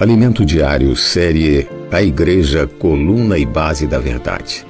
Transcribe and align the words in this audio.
Alimento 0.00 0.44
Diário, 0.44 0.96
série 0.96 1.68
A 1.92 2.02
Igreja, 2.02 2.66
Coluna 2.66 3.38
e 3.38 3.44
Base 3.44 3.86
da 3.86 3.98
Verdade. 3.98 4.66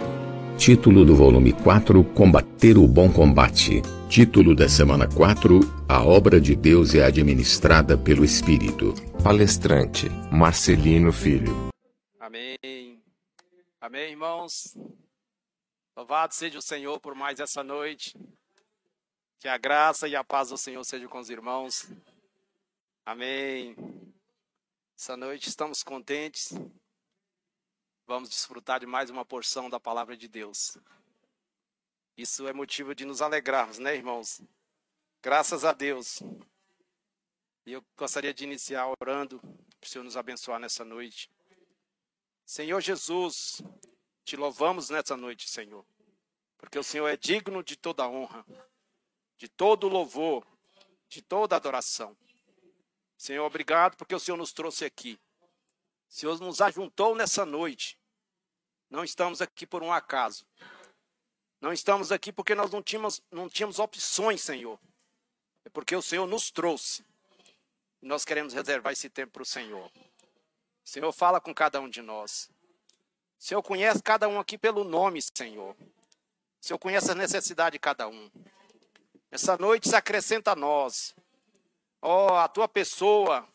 Título 0.59 1.05
do 1.05 1.15
volume 1.15 1.53
4: 1.53 2.03
Combater 2.13 2.77
o 2.77 2.87
Bom 2.89 3.11
Combate. 3.11 3.81
Título 4.09 4.55
da 4.55 4.69
semana 4.69 5.09
4: 5.09 5.61
A 5.89 6.05
obra 6.05 6.41
de 6.41 6.57
Deus 6.57 6.95
é 6.95 7.05
administrada 7.05 7.97
pelo 7.97 8.25
Espírito. 8.25 8.95
Palestrante 9.23 10.09
Marcelino 10.31 11.13
Filho. 11.13 11.69
Amém. 12.19 13.01
Amém, 13.81 14.11
irmãos. 14.11 14.77
Louvado 15.97 16.35
seja 16.35 16.59
o 16.59 16.63
Senhor 16.63 16.99
por 17.01 17.15
mais 17.15 17.39
essa 17.39 17.63
noite. 17.63 18.19
Que 19.39 19.47
a 19.47 19.57
graça 19.57 20.09
e 20.09 20.17
a 20.17 20.25
paz 20.25 20.51
do 20.51 20.59
Senhor 20.59 20.85
sejam 20.85 21.09
com 21.09 21.21
os 21.21 21.31
irmãos. 21.31 21.89
Amém. 23.07 23.75
Essa 25.03 25.17
noite 25.17 25.49
estamos 25.49 25.83
contentes. 25.83 26.53
Vamos 28.07 28.29
desfrutar 28.29 28.79
de 28.79 28.87
mais 28.87 29.11
uma 29.11 29.25
porção 29.25 29.69
da 29.69 29.81
palavra 29.81 30.17
de 30.17 30.29
Deus. 30.29 30.79
Isso 32.17 32.47
é 32.47 32.53
motivo 32.53 32.95
de 32.95 33.05
nos 33.05 33.21
alegrarmos, 33.21 33.81
né, 33.81 33.97
irmãos? 33.97 34.41
Graças 35.21 35.65
a 35.65 35.73
Deus. 35.73 36.23
E 37.67 37.73
eu 37.73 37.85
gostaria 37.97 38.33
de 38.33 38.45
iniciar 38.45 38.87
orando 39.01 39.41
para 39.41 39.87
o 39.87 39.89
Senhor 39.89 40.05
nos 40.05 40.17
abençoar 40.17 40.61
nessa 40.61 40.85
noite. 40.85 41.29
Senhor 42.47 42.81
Jesus, 42.81 43.61
te 44.25 44.37
louvamos 44.37 44.89
nessa 44.89 45.17
noite, 45.17 45.51
Senhor, 45.51 45.85
porque 46.57 46.79
o 46.79 46.85
Senhor 46.85 47.09
é 47.09 47.17
digno 47.17 47.61
de 47.65 47.75
toda 47.75 48.09
honra, 48.09 48.47
de 49.37 49.49
todo 49.49 49.89
louvor, 49.89 50.47
de 51.09 51.21
toda 51.21 51.57
adoração. 51.57 52.17
Senhor, 53.23 53.47
obrigado 53.47 53.97
porque 53.97 54.17
o 54.17 54.19
Senhor 54.19 54.37
nos 54.37 54.53
trouxe 54.53 54.85
aqui. 54.85 55.17
O 56.11 56.13
Senhor 56.13 56.41
nos 56.41 56.61
ajuntou 56.61 57.15
nessa 57.15 57.47
noite. 57.47 57.97
Não 58.91 59.05
estamos 59.05 59.41
aqui 59.41 59.65
por 59.65 59.81
um 59.81 59.93
acaso. 59.93 60.45
Não 61.61 61.73
estamos 61.73 62.11
aqui 62.11 62.33
porque 62.33 62.53
nós 62.53 62.73
não 62.73 62.83
tínhamos, 62.83 63.23
não 63.31 63.49
tínhamos 63.49 63.79
opções, 63.79 64.41
Senhor. 64.41 64.77
É 65.65 65.69
porque 65.69 65.95
o 65.95 66.03
Senhor 66.03 66.27
nos 66.27 66.51
trouxe. 66.51 67.07
E 68.03 68.07
nós 68.09 68.25
queremos 68.25 68.55
reservar 68.55 68.93
esse 68.93 69.09
tempo 69.09 69.35
para 69.35 69.43
o 69.45 69.47
Senhor. 69.47 69.87
O 69.87 69.93
Senhor 70.83 71.13
fala 71.13 71.41
com 71.41 71.55
cada 71.55 71.81
um 71.81 71.89
de 71.89 72.03
nós. 72.03 72.51
O 73.39 73.45
Senhor 73.45 73.63
conhece 73.63 74.03
cada 74.03 74.29
um 74.29 74.41
aqui 74.41 74.59
pelo 74.59 74.83
nome, 74.83 75.23
Senhor. 75.23 75.77
O 75.79 75.87
Senhor 76.61 76.79
conhece 76.81 77.13
a 77.13 77.15
necessidade 77.15 77.75
de 77.75 77.79
cada 77.79 78.09
um. 78.09 78.29
Essa 79.31 79.57
noite 79.57 79.89
se 79.89 79.95
acrescenta 79.95 80.51
a 80.51 80.57
nós. 80.57 81.15
Ó, 82.05 82.33
oh, 82.33 82.37
a 82.37 82.49
tua 82.49 82.67
pessoa. 82.67 83.47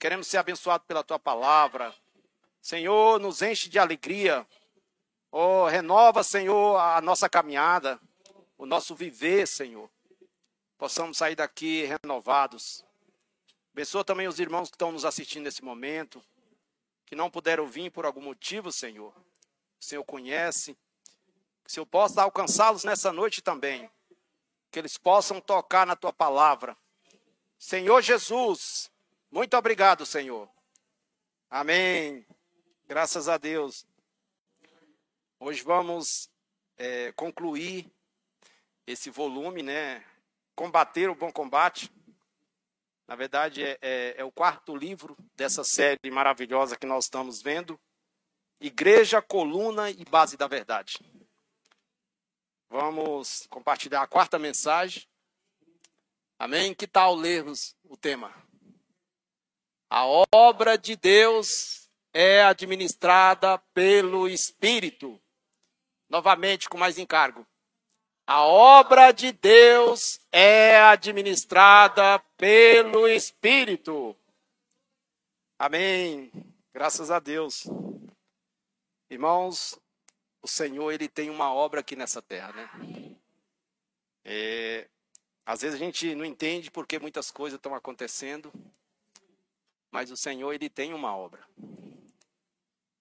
Queremos 0.00 0.26
ser 0.26 0.38
abençoados 0.38 0.84
pela 0.88 1.04
tua 1.04 1.20
palavra. 1.20 1.94
Senhor, 2.60 3.20
nos 3.20 3.42
enche 3.42 3.68
de 3.68 3.78
alegria. 3.78 4.44
Ó, 5.30 5.62
oh, 5.62 5.68
renova, 5.68 6.24
Senhor, 6.24 6.76
a 6.76 7.00
nossa 7.00 7.28
caminhada, 7.28 8.00
o 8.58 8.66
nosso 8.66 8.92
viver, 8.96 9.46
Senhor. 9.46 9.88
Possamos 10.76 11.16
sair 11.16 11.36
daqui 11.36 11.84
renovados. 11.84 12.84
Abençoa 13.72 14.04
também 14.04 14.26
os 14.26 14.40
irmãos 14.40 14.68
que 14.68 14.74
estão 14.74 14.90
nos 14.90 15.04
assistindo 15.04 15.44
nesse 15.44 15.62
momento, 15.62 16.20
que 17.06 17.14
não 17.14 17.30
puderam 17.30 17.68
vir 17.68 17.92
por 17.92 18.04
algum 18.04 18.20
motivo, 18.20 18.72
Senhor. 18.72 19.14
O 19.80 19.84
Senhor 19.84 20.02
conhece. 20.02 20.74
Que 21.62 21.70
o 21.70 21.72
Senhor 21.72 21.86
possa 21.86 22.20
alcançá-los 22.20 22.82
nessa 22.82 23.12
noite 23.12 23.40
também. 23.40 23.88
Que 24.72 24.80
eles 24.80 24.98
possam 24.98 25.40
tocar 25.40 25.86
na 25.86 25.94
tua 25.94 26.12
palavra 26.12 26.76
Senhor 27.60 28.00
Jesus, 28.00 28.90
muito 29.30 29.54
obrigado, 29.54 30.06
Senhor. 30.06 30.48
Amém. 31.50 32.26
Graças 32.88 33.28
a 33.28 33.36
Deus. 33.36 33.86
Hoje 35.38 35.62
vamos 35.62 36.30
é, 36.78 37.12
concluir 37.12 37.92
esse 38.86 39.10
volume, 39.10 39.62
né? 39.62 40.02
Combater 40.56 41.10
o 41.10 41.14
bom 41.14 41.30
combate. 41.30 41.92
Na 43.06 43.14
verdade, 43.14 43.62
é, 43.62 43.78
é, 43.82 44.14
é 44.16 44.24
o 44.24 44.32
quarto 44.32 44.74
livro 44.74 45.14
dessa 45.36 45.62
série 45.62 46.10
maravilhosa 46.10 46.78
que 46.78 46.86
nós 46.86 47.04
estamos 47.04 47.42
vendo. 47.42 47.78
Igreja, 48.58 49.20
coluna 49.20 49.90
e 49.90 50.02
base 50.06 50.34
da 50.34 50.48
verdade. 50.48 50.98
Vamos 52.70 53.46
compartilhar 53.50 54.00
a 54.00 54.06
quarta 54.06 54.38
mensagem. 54.38 55.09
Amém? 56.40 56.74
Que 56.74 56.86
tal 56.86 57.14
lermos 57.14 57.76
o 57.84 57.98
tema? 57.98 58.34
A 59.90 60.06
obra 60.34 60.78
de 60.78 60.96
Deus 60.96 61.86
é 62.14 62.42
administrada 62.42 63.58
pelo 63.74 64.26
Espírito. 64.26 65.20
Novamente, 66.08 66.66
com 66.66 66.78
mais 66.78 66.96
encargo. 66.96 67.46
A 68.26 68.40
obra 68.42 69.12
de 69.12 69.32
Deus 69.32 70.18
é 70.32 70.80
administrada 70.80 72.18
pelo 72.38 73.06
Espírito. 73.06 74.16
Amém. 75.58 76.32
Graças 76.72 77.10
a 77.10 77.18
Deus. 77.18 77.64
Irmãos, 79.10 79.78
o 80.40 80.48
Senhor 80.48 80.90
ele 80.90 81.06
tem 81.06 81.28
uma 81.28 81.52
obra 81.52 81.80
aqui 81.80 81.94
nessa 81.94 82.22
terra, 82.22 82.50
né? 82.54 83.14
É, 84.24 84.88
às 85.44 85.62
vezes 85.62 85.80
a 85.80 85.84
gente 85.84 86.14
não 86.14 86.24
entende 86.24 86.70
porque 86.70 86.98
muitas 86.98 87.30
coisas 87.30 87.56
estão 87.56 87.74
acontecendo, 87.74 88.52
mas 89.90 90.10
o 90.10 90.16
Senhor 90.16 90.52
ele 90.52 90.68
tem 90.68 90.94
uma 90.94 91.16
obra. 91.16 91.46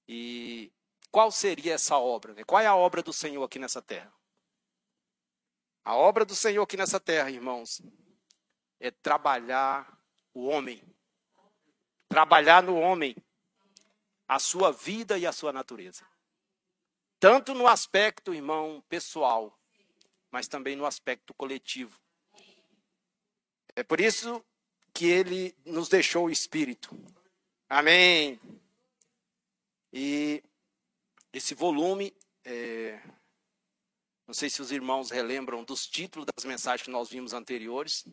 E 0.08 0.72
qual 1.12 1.32
seria 1.32 1.74
essa 1.74 1.98
obra? 1.98 2.34
Né? 2.34 2.44
Qual 2.44 2.62
é 2.62 2.66
a 2.66 2.76
obra 2.76 3.04
do 3.04 3.14
Senhor 3.14 3.44
aqui 3.44 3.60
nessa 3.60 3.82
terra? 3.82 4.12
A 5.84 5.96
obra 5.96 6.26
do 6.26 6.36
Senhor 6.36 6.64
aqui 6.64 6.78
nessa 6.78 7.00
terra, 7.00 7.30
irmãos, 7.30 7.82
é 8.80 8.92
trabalhar 8.92 9.98
o 10.34 10.46
homem. 10.46 10.84
Trabalhar 12.08 12.64
no 12.64 12.76
homem 12.76 13.16
a 14.28 14.38
sua 14.40 14.72
vida 14.72 15.18
e 15.18 15.26
a 15.26 15.32
sua 15.32 15.52
natureza. 15.52 16.06
Tanto 17.20 17.54
no 17.54 17.68
aspecto, 17.68 18.34
irmão, 18.34 18.84
pessoal, 18.88 19.60
mas 20.32 20.48
também 20.48 20.76
no 20.76 20.86
aspecto 20.86 21.34
coletivo. 21.34 22.00
É 23.80 23.84
por 23.84 24.02
isso 24.02 24.44
que 24.94 25.06
ele 25.06 25.56
nos 25.64 25.88
deixou 25.88 26.26
o 26.26 26.30
Espírito. 26.30 26.94
Amém. 27.70 28.38
E 29.94 30.44
esse 31.32 31.56
volume, 31.56 32.14
é, 32.44 33.02
não 34.28 34.34
sei 34.34 34.50
se 34.50 34.62
os 34.62 34.74
irmãos 34.74 35.12
relembram 35.12 35.64
dos 35.64 35.88
títulos 35.88 36.28
das 36.36 36.44
mensagens 36.44 36.84
que 36.84 36.92
nós 36.92 37.08
vimos 37.08 37.32
anteriores, 37.32 38.04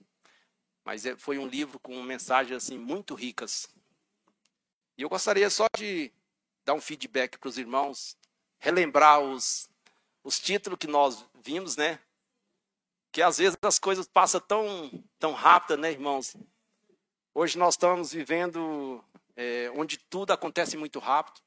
mas 0.84 1.04
é, 1.04 1.16
foi 1.16 1.36
um 1.36 1.48
livro 1.48 1.80
com 1.80 2.00
mensagens 2.00 2.62
assim 2.62 2.78
muito 2.78 3.16
ricas. 3.16 3.68
E 4.96 5.02
eu 5.02 5.08
gostaria 5.08 5.50
só 5.50 5.66
de 5.76 6.12
dar 6.64 6.74
um 6.74 6.80
feedback 6.80 7.38
para 7.38 7.48
os 7.48 7.58
irmãos, 7.58 8.16
relembrar 8.60 9.18
os, 9.18 9.68
os 10.22 10.38
títulos 10.38 10.78
que 10.78 10.86
nós 10.86 11.26
vimos, 11.34 11.76
né? 11.76 11.98
Que 13.16 13.22
às 13.22 13.38
vezes 13.38 13.56
as 13.62 13.78
coisas 13.78 14.06
passam 14.06 14.38
tão, 14.38 15.02
tão 15.18 15.32
rápido, 15.32 15.78
né, 15.78 15.90
irmãos? 15.90 16.36
Hoje 17.32 17.56
nós 17.56 17.72
estamos 17.72 18.12
vivendo 18.12 19.02
é, 19.34 19.72
onde 19.74 19.96
tudo 19.96 20.34
acontece 20.34 20.76
muito 20.76 20.98
rápido. 20.98 21.40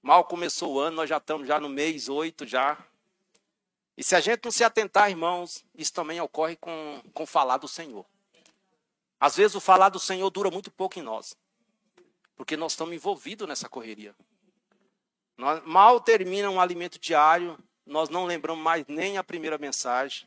Mal 0.00 0.24
começou 0.24 0.72
o 0.72 0.80
ano, 0.80 0.96
nós 0.96 1.10
já 1.10 1.18
estamos 1.18 1.46
já 1.46 1.60
no 1.60 1.68
mês 1.68 2.08
oito 2.08 2.46
já. 2.46 2.78
E 3.98 4.02
se 4.02 4.16
a 4.16 4.20
gente 4.20 4.42
não 4.46 4.50
se 4.50 4.64
atentar, 4.64 5.10
irmãos, 5.10 5.62
isso 5.74 5.92
também 5.92 6.22
ocorre 6.22 6.56
com, 6.56 7.02
com 7.12 7.24
o 7.24 7.26
falar 7.26 7.58
do 7.58 7.68
Senhor. 7.68 8.06
Às 9.20 9.36
vezes 9.36 9.56
o 9.56 9.60
falar 9.60 9.90
do 9.90 10.00
Senhor 10.00 10.30
dura 10.30 10.50
muito 10.50 10.70
pouco 10.70 10.98
em 10.98 11.02
nós. 11.02 11.36
Porque 12.34 12.56
nós 12.56 12.72
estamos 12.72 12.94
envolvidos 12.94 13.46
nessa 13.46 13.68
correria. 13.68 14.16
Nós, 15.36 15.62
mal 15.66 16.00
termina 16.00 16.48
um 16.48 16.58
alimento 16.58 16.98
diário, 16.98 17.58
nós 17.84 18.08
não 18.08 18.24
lembramos 18.24 18.64
mais 18.64 18.86
nem 18.86 19.18
a 19.18 19.22
primeira 19.22 19.58
mensagem. 19.58 20.26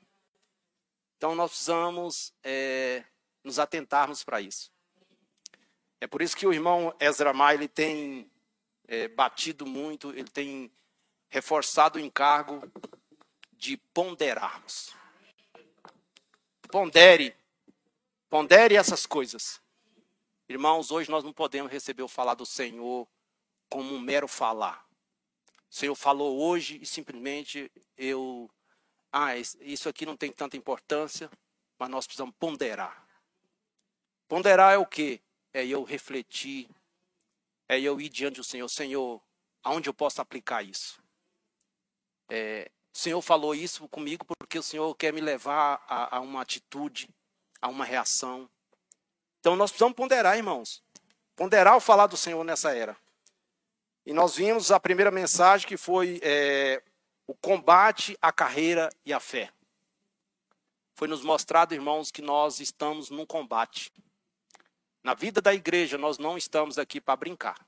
Então 1.22 1.36
nós 1.36 1.52
precisamos 1.52 2.34
é, 2.44 3.04
nos 3.44 3.60
atentarmos 3.60 4.24
para 4.24 4.42
isso. 4.42 4.72
É 6.00 6.08
por 6.08 6.20
isso 6.20 6.36
que 6.36 6.48
o 6.48 6.52
irmão 6.52 6.96
Ezra 7.00 7.32
Mai, 7.32 7.54
ele 7.54 7.68
tem 7.68 8.28
é, 8.88 9.08
batido 9.08 9.64
muito, 9.64 10.10
ele 10.10 10.32
tem 10.32 10.72
reforçado 11.30 12.00
o 12.00 12.02
encargo 12.02 12.64
de 13.54 13.78
ponderarmos. 13.94 14.96
Pondere, 16.72 17.36
pondere 18.28 18.76
essas 18.76 19.06
coisas. 19.06 19.62
Irmãos, 20.50 20.90
hoje 20.90 21.12
nós 21.12 21.24
não 21.24 21.32
podemos 21.32 21.72
receber 21.72 22.02
o 22.02 22.08
falar 22.08 22.34
do 22.34 22.48
Senhor 22.48 23.08
como 23.70 23.94
um 23.94 24.00
mero 24.00 24.28
falar. 24.28 24.84
O 25.70 25.76
Senhor 25.76 25.94
falou 25.94 26.42
hoje 26.42 26.80
e 26.82 26.86
simplesmente 26.88 27.72
eu 27.96 28.50
ah, 29.12 29.36
isso 29.36 29.90
aqui 29.90 30.06
não 30.06 30.16
tem 30.16 30.32
tanta 30.32 30.56
importância, 30.56 31.30
mas 31.78 31.90
nós 31.90 32.06
precisamos 32.06 32.34
ponderar. 32.40 33.06
Ponderar 34.28 34.74
é 34.74 34.78
o 34.78 34.86
quê? 34.86 35.22
É 35.54 35.66
eu 35.66 35.84
refletir, 35.84 36.70
é 37.68 37.80
eu 37.80 38.00
ir 38.00 38.08
diante 38.08 38.38
do 38.38 38.44
Senhor, 38.44 38.70
Senhor, 38.70 39.22
aonde 39.64 39.90
eu 39.90 39.94
posso 39.94 40.22
aplicar 40.22 40.64
isso? 40.64 41.02
É, 42.30 42.72
o 42.94 42.98
Senhor 42.98 43.22
falou 43.22 43.54
isso 43.54 43.88
comigo 43.90 44.26
porque 44.38 44.58
o 44.58 44.64
Senhor 44.64 44.96
quer 44.96 45.12
me 45.12 45.20
levar 45.20 45.84
a, 45.88 46.18
a 46.18 46.20
uma 46.22 46.42
atitude, 46.42 47.10
a 47.62 47.68
uma 47.68 47.84
reação. 47.84 48.50
Então 49.40 49.56
nós 49.56 49.72
precisamos 49.72 49.96
ponderar, 49.96 50.38
irmãos. 50.38 50.82
Ponderar 51.36 51.76
o 51.76 51.82
falar 51.82 52.08
do 52.08 52.16
Senhor 52.16 52.44
nessa 52.44 52.74
era. 52.74 52.96
E 54.06 54.14
nós 54.14 54.36
vimos 54.36 54.72
a 54.72 54.80
primeira 54.80 55.12
mensagem 55.12 55.68
que 55.68 55.78
foi 55.78 56.20
é, 56.24 56.82
o 57.28 57.34
combate, 57.34 58.18
a 58.22 58.32
carreira 58.32 58.90
e 59.06 59.14
a 59.14 59.20
fé. 59.20 59.52
Foi 60.94 61.08
nos 61.08 61.24
mostrado, 61.24 61.74
irmãos, 61.74 62.12
que 62.12 62.22
nós 62.22 62.60
estamos 62.60 63.10
num 63.10 63.26
combate. 63.26 63.92
Na 65.04 65.14
vida 65.14 65.42
da 65.42 65.54
igreja, 65.54 65.98
nós 65.98 66.18
não 66.18 66.38
estamos 66.38 66.78
aqui 66.78 67.02
para 67.02 67.16
brincar. 67.16 67.66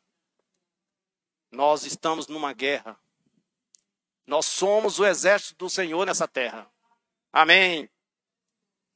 Nós 1.51 1.85
estamos 1.85 2.27
numa 2.27 2.53
guerra. 2.53 3.00
Nós 4.25 4.45
somos 4.45 5.00
o 5.00 5.05
exército 5.05 5.55
do 5.65 5.69
Senhor 5.69 6.05
nessa 6.05 6.27
terra. 6.27 6.69
Amém. 7.31 7.89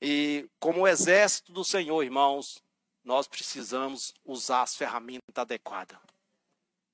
E 0.02 0.48
como 0.60 0.88
exército 0.88 1.52
do 1.52 1.64
Senhor, 1.64 2.04
irmãos, 2.04 2.62
nós 3.04 3.28
precisamos 3.28 4.14
usar 4.24 4.62
as 4.62 4.76
ferramentas 4.76 5.36
adequadas 5.36 5.98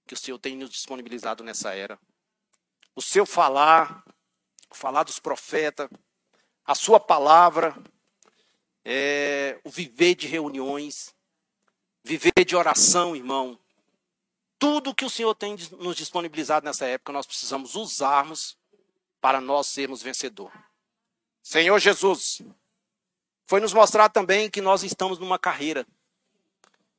que 0.05 0.13
o 0.13 0.17
Senhor 0.17 0.37
tem 0.37 0.55
nos 0.55 0.69
disponibilizado 0.69 1.43
nessa 1.43 1.73
era. 1.73 1.99
O 2.95 3.01
seu 3.01 3.25
falar, 3.25 4.03
o 4.69 4.75
falar 4.75 5.03
dos 5.03 5.19
profetas, 5.19 5.89
a 6.65 6.75
sua 6.75 6.99
palavra, 6.99 7.75
é, 8.85 9.59
o 9.63 9.69
viver 9.69 10.15
de 10.15 10.27
reuniões, 10.27 11.13
viver 12.03 12.45
de 12.45 12.55
oração, 12.55 13.15
irmão. 13.15 13.57
Tudo 14.59 14.95
que 14.95 15.05
o 15.05 15.09
Senhor 15.09 15.33
tem 15.35 15.55
nos 15.79 15.95
disponibilizado 15.95 16.65
nessa 16.65 16.85
época, 16.85 17.11
nós 17.11 17.25
precisamos 17.25 17.75
usarmos 17.75 18.57
para 19.19 19.41
nós 19.41 19.67
sermos 19.67 20.01
vencedor. 20.01 20.51
Senhor 21.41 21.79
Jesus, 21.79 22.41
foi 23.45 23.59
nos 23.59 23.73
mostrar 23.73 24.09
também 24.09 24.49
que 24.49 24.61
nós 24.61 24.83
estamos 24.83 25.19
numa 25.19 25.37
carreira. 25.37 25.85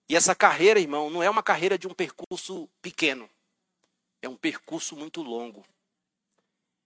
E 0.09 0.15
essa 0.15 0.35
carreira, 0.35 0.79
irmão, 0.79 1.09
não 1.09 1.23
é 1.23 1.31
uma 1.31 1.43
carreira 1.43 1.79
de 1.79 1.89
um 1.89 1.95
percurso 1.95 2.69
pequeno. 2.83 3.29
É 4.21 4.29
um 4.29 4.37
percurso 4.37 4.95
muito 4.97 5.23
longo. 5.23 5.65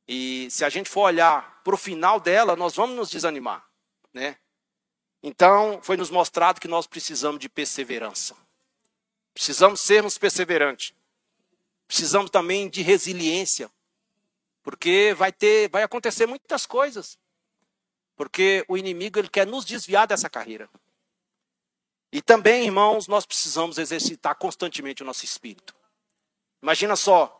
E 0.09 0.51
se 0.51 0.65
a 0.65 0.71
gente 0.71 0.89
for 0.89 1.03
olhar 1.03 1.61
para 1.63 1.75
o 1.75 1.79
final 1.79 2.19
dela, 2.19 2.57
nós 2.57 2.75
vamos 2.75 2.97
nos 2.97 3.11
desanimar, 3.11 3.69
né? 4.13 4.39
Então, 5.23 5.81
foi 5.83 5.97
nos 5.97 6.11
mostrado 6.11 6.61
que 6.61 6.69
nós 6.69 6.87
precisamos 6.87 7.39
de 7.39 7.49
perseverança. 7.49 8.35
Precisamos 9.35 9.81
sermos 9.81 10.17
perseverantes. 10.17 10.95
Precisamos 11.87 12.31
também 12.31 12.69
de 12.69 12.83
resiliência, 12.83 13.71
porque 14.63 15.15
vai 15.17 15.33
ter, 15.33 15.69
vai 15.71 15.83
acontecer 15.83 16.27
muitas 16.27 16.67
coisas. 16.67 17.19
Porque 18.17 18.65
o 18.69 18.77
inimigo 18.77 19.19
ele 19.19 19.29
quer 19.29 19.47
nos 19.47 19.65
desviar 19.65 20.07
dessa 20.07 20.29
carreira. 20.29 20.69
E 22.13 22.23
também, 22.23 22.65
irmãos, 22.65 23.07
nós 23.07 23.27
precisamos 23.27 23.79
exercitar 23.79 24.35
constantemente 24.37 25.03
o 25.03 25.07
nosso 25.07 25.25
espírito. 25.25 25.75
Imagina 26.63 26.97
só, 26.97 27.38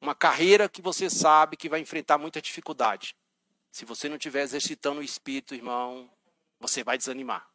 uma 0.00 0.14
carreira 0.14 0.68
que 0.68 0.82
você 0.82 1.08
sabe 1.08 1.56
que 1.56 1.68
vai 1.68 1.80
enfrentar 1.80 2.18
muita 2.18 2.40
dificuldade. 2.40 3.16
Se 3.70 3.84
você 3.84 4.08
não 4.08 4.16
estiver 4.16 4.42
exercitando 4.42 5.00
o 5.00 5.04
espírito, 5.04 5.54
irmão, 5.54 6.10
você 6.58 6.82
vai 6.82 6.96
desanimar. 6.96 7.48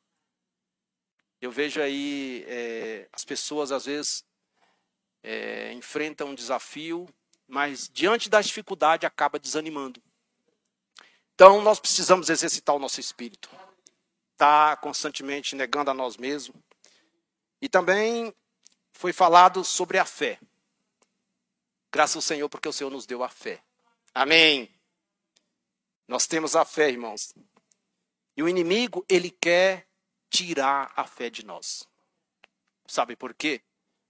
Eu 1.41 1.51
vejo 1.51 1.81
aí 1.81 2.45
é, 2.47 3.09
as 3.11 3.25
pessoas 3.25 3.71
às 3.71 3.85
vezes 3.85 4.23
é, 5.23 5.73
enfrentam 5.73 6.29
um 6.29 6.35
desafio, 6.35 7.07
mas 7.47 7.89
diante 7.91 8.29
da 8.29 8.41
dificuldade 8.41 9.05
acaba 9.05 9.39
desanimando. 9.39 10.01
Então 11.33 11.61
nós 11.61 11.79
precisamos 11.79 12.29
exercitar 12.29 12.75
o 12.75 12.79
nosso 12.79 12.99
espírito 12.99 13.49
está 14.41 14.75
constantemente 14.75 15.55
negando 15.55 15.91
a 15.91 15.93
nós 15.93 16.17
mesmos. 16.17 16.59
E 17.61 17.69
também 17.69 18.33
foi 18.91 19.13
falado 19.13 19.63
sobre 19.63 19.99
a 19.99 20.05
fé. 20.05 20.39
Graças 21.91 22.15
ao 22.15 22.21
Senhor, 22.21 22.47
porque 22.47 22.69
o 22.69 22.73
Senhor 22.73 22.89
nos 22.89 23.05
deu 23.05 23.23
a 23.23 23.29
fé. 23.29 23.61
Amém. 24.13 24.73
Nós 26.07 26.25
temos 26.25 26.55
a 26.55 26.63
fé, 26.63 26.89
irmãos. 26.89 27.33
E 28.35 28.41
o 28.41 28.47
inimigo, 28.47 29.05
ele 29.09 29.29
quer 29.29 29.87
tirar 30.29 30.91
a 30.95 31.05
fé 31.05 31.29
de 31.29 31.45
nós. 31.45 31.87
Sabe 32.87 33.15
por 33.15 33.33
quê? 33.33 33.61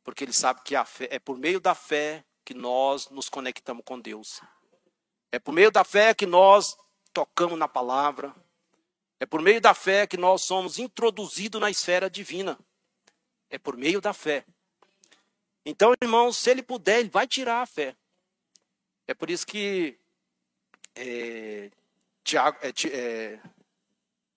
Porque 0.04 0.24
ele 0.24 0.34
sabe 0.34 0.62
que 0.64 0.76
a 0.76 0.86
fé 0.86 1.08
é 1.12 1.20
por 1.20 1.38
meio 1.38 1.60
da 1.60 1.76
fé 1.76 2.24
que 2.46 2.54
nós 2.54 3.10
nos 3.10 3.30
conectamos 3.30 3.84
com 3.86 4.00
Deus. 4.00 4.42
É 5.32 5.40
por 5.40 5.54
meio 5.54 5.72
da 5.72 5.84
fé 5.84 6.14
que 6.14 6.26
nós 6.26 6.78
tocamos 7.14 7.58
na 7.58 7.68
palavra, 7.68 8.34
é 9.20 9.26
por 9.26 9.42
meio 9.42 9.62
da 9.62 9.74
fé 9.74 10.08
que 10.08 10.18
nós 10.18 10.44
somos 10.44 10.80
introduzidos 10.80 11.62
na 11.62 11.70
esfera 11.70 12.10
divina. 12.10 12.60
É 13.50 13.58
por 13.58 13.78
meio 13.78 14.02
da 14.02 14.14
fé. 14.14 14.46
Então, 15.66 15.94
irmãos, 16.02 16.38
se 16.38 16.50
ele 16.50 16.64
puder, 16.64 17.00
ele 17.00 17.10
vai 17.10 17.28
tirar 17.28 17.62
a 17.62 17.66
fé. 17.66 17.96
É 19.08 19.14
por 19.14 19.30
isso 19.30 19.46
que 19.46 19.98
é, 20.96 21.72
Tiago, 22.24 22.58
é, 22.62 22.70
é, 22.92 23.40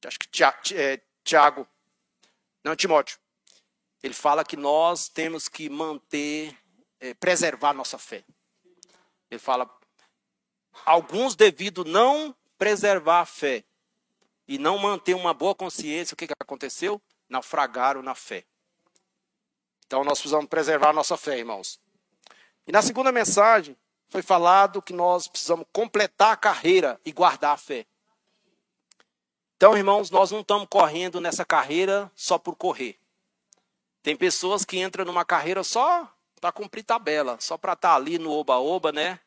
acho 0.06 0.19
que 0.19 0.29
Tiago, 0.29 0.59
é, 0.75 1.00
Tiago, 1.23 1.67
não 2.62 2.76
Timóteo, 2.76 3.19
ele 4.03 4.15
fala 4.15 4.44
que 4.44 4.56
nós 4.56 5.09
temos 5.09 5.49
que 5.49 5.69
manter, 5.69 6.56
é, 7.00 7.15
preservar 7.15 7.73
nossa 7.73 7.99
fé. 7.99 8.25
Ele 9.31 9.38
fala, 9.38 9.69
alguns 10.85 11.35
devido 11.35 11.85
não 11.85 12.37
preservar 12.59 13.21
a 13.21 13.26
fé, 13.26 13.65
e 14.47 14.59
não 14.59 14.79
manter 14.79 15.15
uma 15.15 15.32
boa 15.32 15.55
consciência, 15.55 16.15
o 16.15 16.17
que, 16.17 16.26
que 16.26 16.35
aconteceu? 16.38 17.00
Naufragaram 17.29 18.03
na 18.03 18.15
fé. 18.15 18.44
Então 19.94 20.02
nós 20.02 20.19
precisamos 20.19 20.49
preservar 20.49 20.93
nossa 20.93 21.17
fé, 21.17 21.38
irmãos. 21.38 21.79
E 22.67 22.73
na 22.73 22.82
segunda 22.82 23.12
mensagem 23.12 23.76
foi 24.08 24.23
falado 24.23 24.82
que 24.82 24.93
nós 24.93 25.29
precisamos 25.29 25.64
completar 25.73 26.32
a 26.32 26.37
carreira 26.37 27.00
e 27.05 27.12
guardar 27.12 27.55
a 27.55 27.56
fé. 27.56 27.87
Então, 29.56 29.76
irmãos, 29.76 30.11
nós 30.11 30.32
não 30.32 30.41
estamos 30.41 30.67
correndo 30.69 31.20
nessa 31.20 31.44
carreira 31.44 32.11
só 32.12 32.37
por 32.38 32.56
correr. 32.56 32.99
Tem 34.02 34.17
pessoas 34.17 34.64
que 34.64 34.81
entram 34.81 35.05
numa 35.05 35.25
carreira 35.25 35.62
só 35.62 36.12
para 36.40 36.50
cumprir 36.50 36.82
tabela, 36.82 37.37
só 37.38 37.57
para 37.57 37.75
estar 37.75 37.90
tá 37.90 37.95
ali 37.95 38.18
no 38.18 38.33
oba-oba, 38.33 38.90
né? 38.90 39.21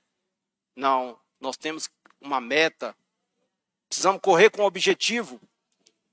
Não, 0.75 1.17
nós 1.39 1.55
temos 1.55 1.89
uma 2.19 2.41
meta, 2.41 2.93
Precisamos 3.87 4.19
correr 4.21 4.49
com 4.49 4.63
objetivo, 4.63 5.39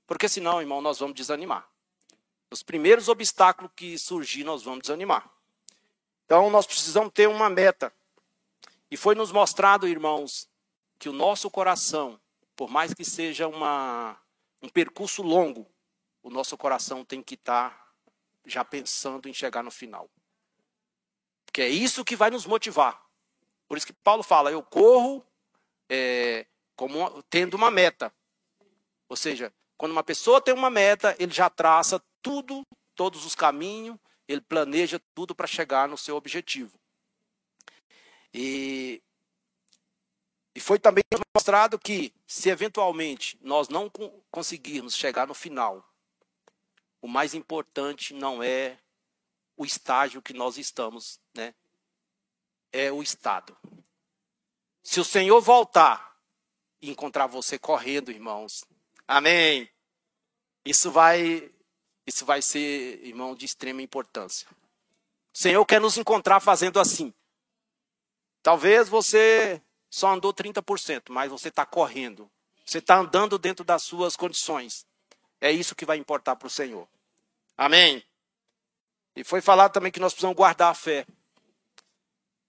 porque 0.07 0.29
senão, 0.29 0.61
irmão, 0.61 0.81
nós 0.81 0.97
vamos 0.97 1.13
desanimar. 1.13 1.67
Os 2.55 2.63
primeiros 2.63 3.09
obstáculos 3.09 3.69
que 3.75 3.99
surgir, 3.99 4.45
nós 4.45 4.63
vamos 4.63 4.83
desanimar. 4.83 5.29
Então, 6.23 6.49
nós 6.49 6.65
precisamos 6.65 7.11
ter 7.11 7.27
uma 7.27 7.49
meta. 7.49 7.91
E 8.89 8.95
foi 8.95 9.13
nos 9.13 9.29
mostrado, 9.29 9.85
irmãos, 9.85 10.49
que 10.97 11.09
o 11.09 11.11
nosso 11.11 11.51
coração, 11.51 12.17
por 12.55 12.69
mais 12.69 12.93
que 12.93 13.03
seja 13.03 13.45
uma, 13.45 14.17
um 14.61 14.69
percurso 14.69 15.21
longo, 15.21 15.69
o 16.23 16.29
nosso 16.29 16.57
coração 16.57 17.03
tem 17.03 17.21
que 17.21 17.33
estar 17.33 17.93
já 18.45 18.63
pensando 18.63 19.27
em 19.27 19.33
chegar 19.33 19.61
no 19.61 19.69
final. 19.69 20.09
Porque 21.45 21.61
é 21.61 21.67
isso 21.67 22.05
que 22.05 22.15
vai 22.15 22.29
nos 22.29 22.45
motivar. 22.45 23.03
Por 23.67 23.77
isso 23.77 23.85
que 23.85 23.91
Paulo 23.91 24.23
fala: 24.23 24.49
eu 24.49 24.63
corro 24.63 25.25
é, 25.89 26.45
como 26.73 27.21
tendo 27.23 27.55
uma 27.55 27.69
meta. 27.69 28.13
Ou 29.09 29.17
seja, 29.17 29.53
quando 29.77 29.91
uma 29.91 30.05
pessoa 30.05 30.39
tem 30.39 30.53
uma 30.53 30.69
meta, 30.69 31.17
ele 31.19 31.33
já 31.33 31.49
traça 31.49 32.01
tudo, 32.25 32.65
todos 32.95 33.23
os 33.23 33.35
caminhos, 33.35 33.99
ele 34.27 34.41
planeja 34.41 34.99
tudo 35.13 35.35
para 35.35 35.45
chegar 35.45 35.87
no 35.87 35.95
seu 35.95 36.15
objetivo. 36.15 36.75
E, 38.33 38.99
e 40.55 40.59
foi 40.59 40.79
também 40.79 41.03
mostrado 41.35 41.77
que, 41.77 42.11
se 42.25 42.49
eventualmente 42.49 43.37
nós 43.43 43.69
não 43.69 43.91
conseguirmos 44.31 44.95
chegar 44.95 45.27
no 45.27 45.35
final, 45.35 45.87
o 46.99 47.07
mais 47.07 47.35
importante 47.35 48.11
não 48.11 48.41
é 48.41 48.79
o 49.55 49.63
estágio 49.63 50.19
que 50.19 50.33
nós 50.33 50.57
estamos, 50.57 51.19
né? 51.31 51.53
É 52.71 52.91
o 52.91 53.03
estado. 53.03 53.55
Se 54.81 54.99
o 54.99 55.05
Senhor 55.05 55.39
voltar 55.41 56.19
e 56.81 56.89
encontrar 56.89 57.27
você 57.27 57.59
correndo, 57.59 58.09
irmãos. 58.09 58.65
Amém. 59.07 59.69
Isso 60.65 60.89
vai 60.89 61.54
isso 62.05 62.25
vai 62.25 62.41
ser, 62.41 63.03
irmão, 63.03 63.35
de 63.35 63.45
extrema 63.45 63.81
importância. 63.81 64.47
O 65.33 65.37
Senhor 65.37 65.65
quer 65.65 65.81
nos 65.81 65.97
encontrar 65.97 66.39
fazendo 66.39 66.79
assim. 66.79 67.13
Talvez 68.41 68.87
você 68.87 69.61
só 69.89 70.13
andou 70.13 70.33
30%, 70.33 71.09
mas 71.09 71.31
você 71.31 71.49
está 71.49 71.65
correndo. 71.65 72.29
Você 72.65 72.77
está 72.77 72.97
andando 72.97 73.37
dentro 73.37 73.65
das 73.65 73.83
suas 73.83 74.15
condições. 74.15 74.85
É 75.41 75.51
isso 75.51 75.75
que 75.75 75.85
vai 75.85 75.97
importar 75.97 76.35
para 76.35 76.47
o 76.47 76.49
Senhor. 76.49 76.87
Amém? 77.57 78.03
E 79.15 79.23
foi 79.23 79.41
falado 79.41 79.71
também 79.71 79.91
que 79.91 79.99
nós 79.99 80.13
precisamos 80.13 80.35
guardar 80.35 80.71
a 80.71 80.73
fé. 80.73 81.05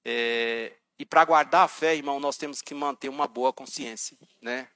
É, 0.04 0.72
e 0.98 1.04
para 1.04 1.25
guardar 1.25 1.64
a 1.64 1.68
fé, 1.68 1.94
irmão, 1.94 2.18
nós 2.18 2.36
temos 2.36 2.62
que 2.62 2.75
manter 2.75 3.08
uma 3.08 3.26
boa 3.26 3.52
consciência, 3.52 4.16
né? 4.40 4.68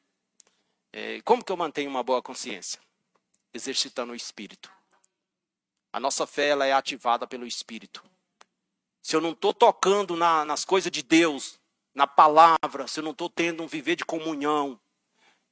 É, 0.92 1.20
como 1.22 1.44
que 1.44 1.52
eu 1.52 1.56
mantenho 1.56 1.88
uma 1.88 2.02
boa 2.02 2.20
consciência? 2.20 2.80
Exercitando 3.52 4.12
o 4.12 4.16
espírito. 4.16 4.71
A 5.92 5.99
nossa 5.99 6.26
fé 6.26 6.49
ela 6.49 6.66
é 6.66 6.73
ativada 6.73 7.26
pelo 7.26 7.47
espírito. 7.47 8.04
Se 9.02 9.16
eu 9.16 9.21
não 9.21 9.33
estou 9.33 9.52
tocando 9.52 10.14
na, 10.14 10.45
nas 10.45 10.64
coisas 10.64 10.90
de 10.92 11.02
Deus, 11.02 11.59
na 11.95 12.07
palavra, 12.07 12.87
se 12.87 13.00
eu 13.00 13.04
não 13.04 13.11
estou 13.11 13.28
tendo 13.28 13.62
um 13.62 13.66
viver 13.66 13.97
de 13.97 14.04
comunhão, 14.04 14.80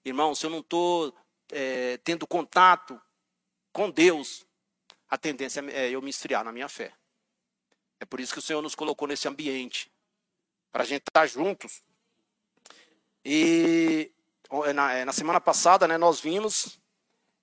irmão, 0.05 0.35
se 0.35 0.47
eu 0.47 0.51
não 0.51 0.61
estou 0.61 1.15
é, 1.51 1.97
tendo 1.99 2.27
contato 2.27 3.01
com 3.73 3.91
Deus, 3.91 4.47
a 5.09 5.17
tendência 5.19 5.61
é 5.71 5.91
eu 5.91 6.03
me 6.03 6.11
esfriar 6.11 6.45
na 6.45 6.53
minha 6.53 6.69
fé. 6.69 6.93
É 7.99 8.05
por 8.05 8.21
isso 8.21 8.33
que 8.33 8.39
o 8.39 8.43
Senhor 8.43 8.63
nos 8.63 8.75
colocou 8.75 9.09
nesse 9.09 9.27
ambiente, 9.27 9.91
para 10.71 10.85
a 10.85 10.87
gente 10.87 11.03
estar 11.09 11.27
juntos. 11.27 11.83
E 13.25 14.13
na, 14.75 14.93
é, 14.93 15.05
na 15.05 15.13
semana 15.13 15.41
passada, 15.41 15.89
né, 15.89 15.99
nós 15.99 16.21
vimos 16.21 16.79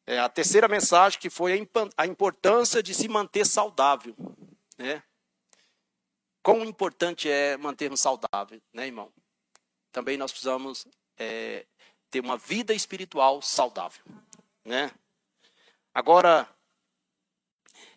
é, 0.07 0.19
a 0.19 0.29
terceira 0.29 0.67
mensagem, 0.67 1.19
que 1.19 1.29
foi 1.29 1.53
a, 1.53 2.03
a 2.03 2.05
importância 2.05 2.81
de 2.81 2.93
se 2.93 3.07
manter 3.07 3.45
saudável. 3.45 4.15
Né? 4.77 5.01
Quão 6.43 6.63
importante 6.63 7.29
é 7.29 7.57
mantermos 7.57 8.01
saudável, 8.01 8.62
né, 8.71 8.85
irmão? 8.85 9.12
Também 9.91 10.17
nós 10.17 10.31
precisamos 10.31 10.85
é, 11.17 11.65
ter 12.12 12.19
uma 12.19 12.38
vida 12.38 12.74
espiritual 12.74 13.41
saudável, 13.41 14.03
né? 14.63 14.91
Agora, 15.91 16.47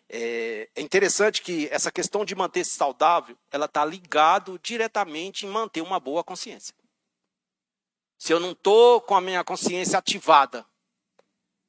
é, 0.09 0.67
é 0.73 0.81
interessante 0.81 1.41
que 1.41 1.67
essa 1.69 1.91
questão 1.91 2.25
de 2.25 2.33
manter-se 2.33 2.71
saudável, 2.71 3.37
ela 3.51 3.65
está 3.65 3.85
ligado 3.85 4.57
diretamente 4.63 5.45
em 5.45 5.49
manter 5.49 5.81
uma 5.81 5.99
boa 5.99 6.23
consciência. 6.23 6.73
Se 8.17 8.33
eu 8.33 8.39
não 8.39 8.51
estou 8.51 8.99
com 8.99 9.15
a 9.15 9.21
minha 9.21 9.43
consciência 9.43 9.99
ativada, 9.99 10.65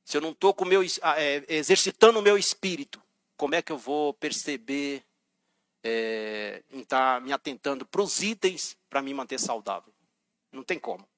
se 0.04 0.16
eu 0.16 0.20
não 0.20 0.30
estou 0.30 0.54
é, 1.16 1.44
exercitando 1.48 2.18
o 2.18 2.22
meu 2.22 2.36
espírito, 2.36 3.02
como 3.36 3.54
é 3.54 3.62
que 3.62 3.72
eu 3.72 3.78
vou 3.78 4.12
perceber 4.14 5.02
é, 5.82 6.62
em 6.70 6.80
estar 6.80 7.14
tá 7.14 7.20
me 7.20 7.32
atentando 7.32 7.86
para 7.86 8.02
os 8.02 8.22
itens 8.22 8.76
para 8.88 9.00
me 9.00 9.14
manter 9.14 9.38
saudável? 9.38 9.92
Não 10.52 10.62
tem 10.62 10.78
como. 10.78 11.08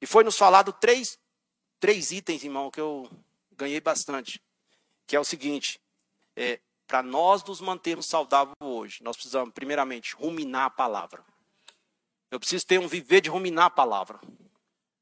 E 0.00 0.06
foi 0.06 0.24
nos 0.24 0.36
falado 0.36 0.72
três, 0.72 1.18
três 1.80 2.10
itens, 2.10 2.44
irmão, 2.44 2.70
que 2.70 2.80
eu 2.80 3.10
ganhei 3.52 3.80
bastante. 3.80 4.42
Que 5.06 5.16
é 5.16 5.20
o 5.20 5.24
seguinte: 5.24 5.80
é, 6.34 6.60
para 6.86 7.02
nós 7.02 7.42
nos 7.44 7.60
mantermos 7.60 8.06
saudáveis 8.06 8.54
hoje, 8.60 9.02
nós 9.02 9.16
precisamos, 9.16 9.54
primeiramente, 9.54 10.14
ruminar 10.14 10.66
a 10.66 10.70
palavra. 10.70 11.24
Eu 12.30 12.38
preciso 12.38 12.66
ter 12.66 12.78
um 12.78 12.88
viver 12.88 13.20
de 13.20 13.30
ruminar 13.30 13.66
a 13.66 13.70
palavra. 13.70 14.20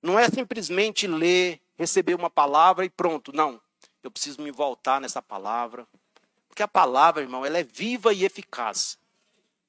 Não 0.02 0.18
é 0.18 0.28
simplesmente 0.28 1.06
ler, 1.06 1.60
receber 1.76 2.14
uma 2.14 2.30
palavra 2.30 2.84
e 2.84 2.90
pronto. 2.90 3.32
Não. 3.32 3.60
Eu 4.02 4.10
preciso 4.10 4.42
me 4.42 4.50
voltar 4.50 5.00
nessa 5.00 5.22
palavra. 5.22 5.86
Porque 6.48 6.62
a 6.62 6.68
palavra, 6.68 7.22
irmão, 7.22 7.44
ela 7.44 7.58
é 7.58 7.64
viva 7.64 8.12
e 8.12 8.24
eficaz. 8.24 8.98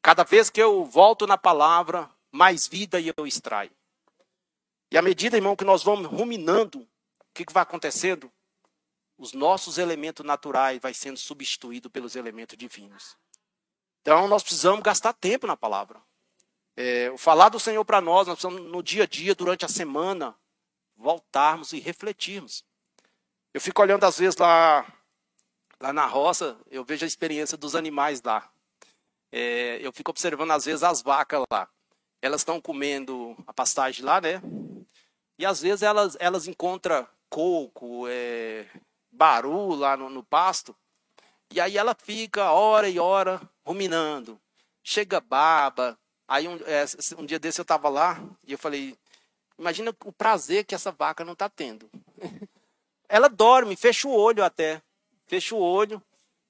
Cada 0.02 0.24
vez 0.24 0.50
que 0.50 0.62
eu 0.62 0.86
volto 0.86 1.26
na 1.26 1.38
palavra, 1.38 2.10
mais 2.32 2.68
vida 2.68 3.00
eu 3.00 3.26
extraio. 3.26 3.72
E 4.92 4.98
à 4.98 5.02
medida, 5.02 5.36
irmão, 5.36 5.56
que 5.56 5.66
nós 5.66 5.84
vamos 5.84 6.08
ruminando, 6.08 6.80
o 6.80 6.88
que, 7.34 7.46
que 7.46 7.54
vai 7.54 7.64
acontecendo? 7.64 8.32
os 9.18 9.34
nossos 9.34 9.78
elementos 9.78 10.26
naturais 10.26 10.80
vai 10.82 10.94
sendo 10.94 11.18
substituído 11.18 11.90
pelos 11.90 12.16
elementos 12.16 12.58
divinos. 12.58 13.16
Então 14.02 14.28
nós 14.28 14.44
precisamos 14.44 14.82
gastar 14.82 15.14
tempo 15.14 15.48
na 15.48 15.56
palavra. 15.56 16.02
É, 16.76 17.10
o 17.12 17.18
falar 17.18 17.50
do 17.50 17.60
Senhor 17.60 17.84
para 17.86 18.02
nós, 18.02 18.28
nós 18.28 18.40
precisamos 18.40 18.70
no 18.70 18.84
dia 18.84 19.04
a 19.04 19.08
dia, 19.08 19.34
durante 19.34 19.64
a 19.64 19.70
semana, 19.70 20.36
voltarmos 20.96 21.74
e 21.74 21.80
refletirmos. 21.80 22.64
Eu 23.54 23.62
fico 23.62 23.82
olhando 23.82 24.04
às 24.04 24.18
vezes 24.18 24.38
lá, 24.38 24.86
lá 25.80 25.94
na 25.94 26.06
roça, 26.06 26.58
eu 26.70 26.84
vejo 26.84 27.06
a 27.06 27.08
experiência 27.08 27.58
dos 27.58 27.76
animais 27.76 28.22
lá. 28.22 28.50
É, 29.32 29.80
eu 29.82 29.92
fico 29.92 30.12
observando 30.12 30.52
às 30.52 30.66
vezes 30.66 30.84
as 30.84 31.02
vacas 31.02 31.44
lá. 31.52 31.68
Elas 32.22 32.42
estão 32.42 32.60
comendo 32.60 33.36
a 33.46 33.54
pastagem 33.54 34.04
lá, 34.04 34.20
né? 34.20 34.42
E 35.38 35.46
às 35.46 35.62
vezes 35.62 35.84
elas, 35.84 36.16
elas 36.20 36.48
encontram 36.48 37.08
coco, 37.30 38.08
é, 38.08 38.66
baru 39.12 39.76
lá 39.76 39.98
no, 39.98 40.10
no 40.10 40.24
pasto. 40.24 40.76
E 41.52 41.60
aí 41.60 41.78
ela 41.78 41.96
fica 41.96 42.52
hora 42.52 42.90
e 42.90 43.00
hora 43.00 43.42
ruminando. 43.66 44.40
Chega 44.84 45.20
baba. 45.20 45.98
Aí 46.28 46.48
um, 46.48 46.56
é, 46.66 46.86
um 47.18 47.26
dia 47.26 47.40
desse 47.40 47.60
eu 47.60 47.64
estava 47.64 47.90
lá 47.90 48.22
e 48.46 48.54
eu 48.54 48.58
falei, 48.58 48.98
imagina 49.58 49.96
o 50.04 50.12
prazer 50.12 50.66
que 50.66 50.76
essa 50.76 50.92
vaca 50.92 51.24
não 51.24 51.34
está 51.34 51.50
tendo. 51.50 51.90
ela 53.10 53.28
dorme, 53.28 53.76
fecha 53.76 54.08
o 54.08 54.12
olho 54.12 54.44
até. 54.44 54.82
Fecha 55.28 55.56
o 55.56 55.60
olho, 55.60 56.02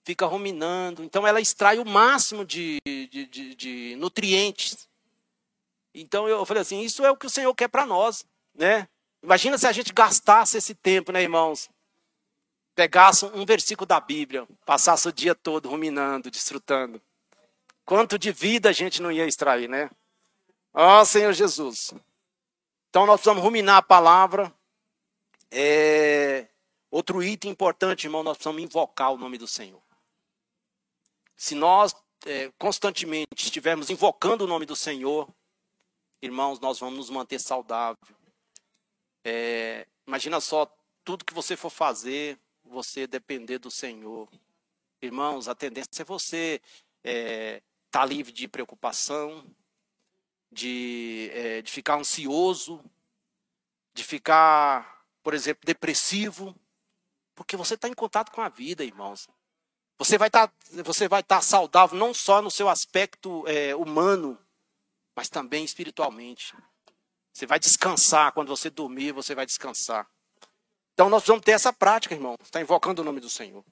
fica 0.03 0.25
ruminando. 0.25 1.03
Então 1.03 1.25
ela 1.25 1.41
extrai 1.41 1.79
o 1.79 1.85
máximo 1.85 2.45
de, 2.45 2.79
de, 2.85 3.25
de, 3.25 3.55
de 3.55 3.95
nutrientes. 3.97 4.87
Então 5.93 6.27
eu 6.27 6.45
falei 6.45 6.61
assim, 6.61 6.81
isso 6.81 7.05
é 7.05 7.11
o 7.11 7.17
que 7.17 7.25
o 7.25 7.29
Senhor 7.29 7.53
quer 7.55 7.69
para 7.69 7.85
nós, 7.85 8.25
né? 8.53 8.87
Imagina 9.23 9.57
se 9.57 9.65
a 9.65 9.71
gente 9.71 9.93
gastasse 9.93 10.57
esse 10.57 10.75
tempo, 10.75 11.11
né, 11.11 11.21
irmãos? 11.21 11.69
pegasse 12.75 13.25
um 13.25 13.45
versículo 13.45 13.87
da 13.87 13.99
Bíblia, 13.99 14.45
passasse 14.65 15.07
o 15.07 15.13
dia 15.13 15.33
todo 15.33 15.69
ruminando, 15.69 16.29
desfrutando. 16.29 17.01
Quanto 17.85 18.19
de 18.19 18.31
vida 18.31 18.69
a 18.69 18.73
gente 18.73 19.01
não 19.01 19.11
ia 19.11 19.25
extrair, 19.25 19.69
né? 19.69 19.89
Ó 20.73 21.01
oh, 21.01 21.05
Senhor 21.05 21.31
Jesus. 21.31 21.93
Então 22.95 23.05
nós 23.05 23.19
precisamos 23.19 23.43
ruminar 23.43 23.75
a 23.75 23.81
palavra. 23.81 24.55
É... 25.51 26.47
Outro 26.89 27.21
item 27.21 27.51
importante, 27.51 28.05
irmão, 28.05 28.23
nós 28.23 28.37
precisamos 28.37 28.63
invocar 28.63 29.11
o 29.11 29.17
nome 29.17 29.37
do 29.37 29.45
Senhor. 29.45 29.83
Se 31.35 31.55
nós 31.55 31.93
é, 32.25 32.49
constantemente 32.57 33.27
estivermos 33.35 33.89
invocando 33.89 34.45
o 34.45 34.47
nome 34.47 34.65
do 34.65 34.77
Senhor, 34.77 35.27
irmãos, 36.21 36.57
nós 36.61 36.79
vamos 36.79 36.95
nos 36.95 37.09
manter 37.09 37.37
saudáveis. 37.37 38.15
É... 39.25 39.85
Imagina 40.07 40.39
só, 40.39 40.65
tudo 41.03 41.25
que 41.25 41.33
você 41.33 41.57
for 41.57 41.69
fazer, 41.69 42.39
você 42.63 43.05
depender 43.05 43.57
do 43.57 43.69
Senhor. 43.69 44.29
Irmãos, 45.01 45.49
a 45.49 45.53
tendência 45.53 46.01
é 46.01 46.05
você 46.05 46.61
estar 47.03 47.11
é, 47.11 47.61
tá 47.91 48.05
livre 48.05 48.31
de 48.31 48.47
preocupação, 48.47 49.45
de, 50.51 51.29
é, 51.33 51.61
de 51.61 51.71
ficar 51.71 51.95
ansioso, 51.95 52.83
de 53.93 54.03
ficar, 54.03 55.05
por 55.23 55.33
exemplo, 55.33 55.65
depressivo, 55.65 56.55
porque 57.33 57.57
você 57.57 57.75
está 57.75 57.87
em 57.87 57.93
contato 57.93 58.31
com 58.31 58.41
a 58.41 58.49
vida, 58.49 58.83
irmãos. 58.83 59.27
Você 59.97 60.17
vai 60.17 60.27
estar, 60.27 60.47
tá, 60.47 60.53
você 60.83 61.07
vai 61.07 61.21
estar 61.21 61.37
tá 61.37 61.41
saudável 61.41 61.97
não 61.97 62.13
só 62.13 62.41
no 62.41 62.51
seu 62.51 62.67
aspecto 62.67 63.47
é, 63.47 63.75
humano, 63.75 64.37
mas 65.15 65.29
também 65.29 65.63
espiritualmente. 65.63 66.55
Você 67.33 67.45
vai 67.45 67.59
descansar 67.59 68.31
quando 68.33 68.49
você 68.49 68.69
dormir, 68.69 69.11
você 69.11 69.35
vai 69.35 69.45
descansar. 69.45 70.07
Então 70.93 71.09
nós 71.09 71.25
vamos 71.25 71.43
ter 71.43 71.51
essa 71.51 71.73
prática, 71.73 72.13
irmão. 72.13 72.35
Está 72.41 72.61
invocando 72.61 73.01
o 73.01 73.05
nome 73.05 73.19
do 73.19 73.29
Senhor. 73.29 73.63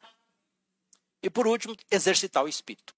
E 1.21 1.29
por 1.29 1.47
último, 1.47 1.75
exercitar 1.89 2.43
o 2.43 2.49
Espírito. 2.49 2.93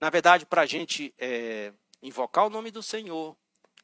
Na 0.00 0.08
verdade, 0.08 0.46
para 0.46 0.62
a 0.62 0.66
gente 0.66 1.14
é, 1.18 1.72
invocar 2.02 2.46
o 2.46 2.50
nome 2.50 2.70
do 2.70 2.82
Senhor, 2.82 3.36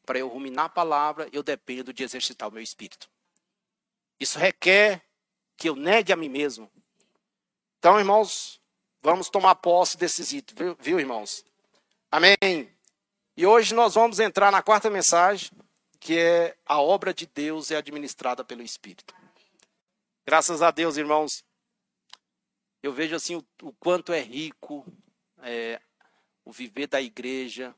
para 0.05 0.19
eu 0.19 0.27
ruminar 0.27 0.65
a 0.65 0.69
palavra, 0.69 1.27
eu 1.33 1.43
dependo 1.43 1.93
de 1.93 2.03
exercitar 2.03 2.49
o 2.49 2.51
meu 2.51 2.61
Espírito. 2.61 3.09
Isso 4.19 4.37
requer 4.37 5.03
que 5.57 5.67
eu 5.67 5.75
negue 5.75 6.13
a 6.13 6.15
mim 6.15 6.29
mesmo. 6.29 6.71
Então, 7.79 7.99
irmãos, 7.99 8.61
vamos 9.01 9.29
tomar 9.29 9.55
posse 9.55 9.97
desses 9.97 10.31
itens, 10.31 10.57
viu, 10.57 10.77
viu 10.79 10.99
irmãos? 10.99 11.43
Amém. 12.11 12.71
E 13.35 13.45
hoje 13.45 13.73
nós 13.73 13.95
vamos 13.95 14.19
entrar 14.19 14.51
na 14.51 14.61
quarta 14.61 14.89
mensagem, 14.89 15.51
que 15.99 16.17
é 16.17 16.55
a 16.65 16.79
obra 16.79 17.13
de 17.13 17.25
Deus 17.25 17.71
é 17.71 17.75
administrada 17.75 18.43
pelo 18.43 18.61
Espírito. 18.61 19.13
Graças 20.25 20.61
a 20.61 20.71
Deus, 20.71 20.97
irmãos, 20.97 21.43
eu 22.81 22.93
vejo 22.93 23.15
assim 23.15 23.35
o, 23.35 23.45
o 23.61 23.73
quanto 23.73 24.13
é 24.13 24.19
rico 24.21 24.85
é, 25.39 25.81
o 26.43 26.51
viver 26.51 26.87
da 26.87 27.01
igreja 27.01 27.75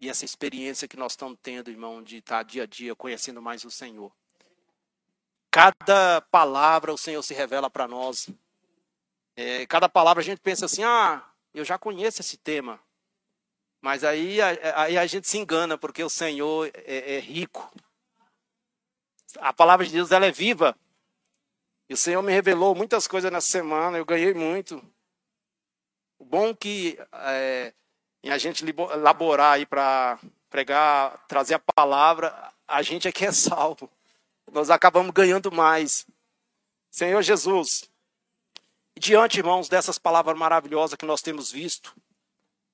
e 0.00 0.08
essa 0.08 0.24
experiência 0.24 0.88
que 0.88 0.96
nós 0.96 1.12
estamos 1.12 1.38
tendo, 1.42 1.70
irmão, 1.70 2.02
de 2.02 2.18
estar 2.18 2.42
dia 2.42 2.64
a 2.64 2.66
dia 2.66 2.94
conhecendo 2.94 3.40
mais 3.40 3.64
o 3.64 3.70
Senhor. 3.70 4.12
Cada 5.50 6.20
palavra 6.30 6.92
o 6.92 6.98
Senhor 6.98 7.22
se 7.22 7.32
revela 7.32 7.70
para 7.70 7.86
nós. 7.86 8.28
É, 9.36 9.66
cada 9.66 9.88
palavra 9.88 10.20
a 10.20 10.24
gente 10.24 10.40
pensa 10.40 10.66
assim, 10.66 10.82
ah, 10.82 11.24
eu 11.52 11.64
já 11.64 11.78
conheço 11.78 12.20
esse 12.20 12.36
tema. 12.36 12.80
Mas 13.80 14.02
aí, 14.02 14.40
aí 14.40 14.96
a 14.96 15.06
gente 15.06 15.28
se 15.28 15.38
engana, 15.38 15.76
porque 15.76 16.02
o 16.02 16.08
Senhor 16.08 16.70
é, 16.74 17.16
é 17.16 17.20
rico. 17.20 17.70
A 19.38 19.52
palavra 19.52 19.84
de 19.84 19.92
Deus 19.92 20.10
ela 20.10 20.26
é 20.26 20.32
viva. 20.32 20.76
E 21.88 21.94
o 21.94 21.96
Senhor 21.96 22.22
me 22.22 22.32
revelou 22.32 22.74
muitas 22.74 23.06
coisas 23.06 23.30
nessa 23.30 23.50
semana, 23.50 23.98
eu 23.98 24.04
ganhei 24.04 24.32
muito. 24.32 24.82
O 26.18 26.24
bom 26.24 26.54
que 26.54 26.98
é, 27.12 27.74
em 28.24 28.30
a 28.30 28.38
gente 28.38 28.64
elaborar 28.64 29.52
aí 29.52 29.66
para 29.66 30.18
pregar, 30.48 31.26
trazer 31.28 31.54
a 31.54 31.58
palavra, 31.58 32.52
a 32.66 32.80
gente 32.80 33.06
é 33.06 33.12
que 33.12 33.26
é 33.26 33.30
salvo. 33.30 33.90
Nós 34.50 34.70
acabamos 34.70 35.12
ganhando 35.12 35.52
mais. 35.52 36.06
Senhor 36.90 37.20
Jesus, 37.20 37.90
diante, 38.98 39.36
irmãos, 39.38 39.68
dessas 39.68 39.98
palavras 39.98 40.38
maravilhosas 40.38 40.96
que 40.96 41.04
nós 41.04 41.20
temos 41.20 41.52
visto, 41.52 41.94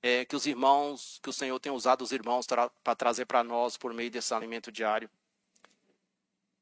é, 0.01 0.25
que 0.25 0.37
os 0.37 0.47
irmãos, 0.47 1.19
que 1.21 1.29
o 1.29 1.33
Senhor 1.33 1.59
tem 1.59 1.73
usado 1.73 2.03
os 2.03 2.13
irmãos 2.13 2.47
para 2.47 2.95
trazer 2.97 3.25
para 3.25 3.43
nós 3.43 3.77
por 3.77 3.93
meio 3.93 4.11
desse 4.11 4.33
alimento 4.33 4.71
diário. 4.71 5.11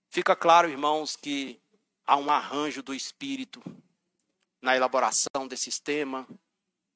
Fica 0.08 0.34
claro, 0.34 0.66
irmãos, 0.66 1.14
que 1.14 1.60
há 2.06 2.16
um 2.16 2.30
arranjo 2.30 2.82
do 2.82 2.94
Espírito 2.94 3.62
na 4.62 4.74
elaboração 4.74 5.46
desse 5.46 5.78
tema, 5.82 6.26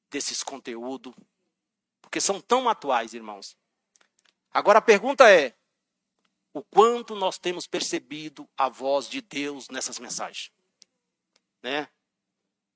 desses 0.09 0.41
conteúdos, 0.41 1.13
porque 2.13 2.21
são 2.21 2.39
tão 2.39 2.69
atuais, 2.69 3.15
irmãos. 3.15 3.57
Agora 4.51 4.77
a 4.77 4.83
pergunta 4.83 5.27
é: 5.31 5.57
o 6.53 6.63
quanto 6.63 7.15
nós 7.15 7.39
temos 7.39 7.65
percebido 7.65 8.47
a 8.55 8.69
voz 8.69 9.09
de 9.09 9.19
Deus 9.19 9.67
nessas 9.69 9.97
mensagens? 9.97 10.51
Né? 11.63 11.89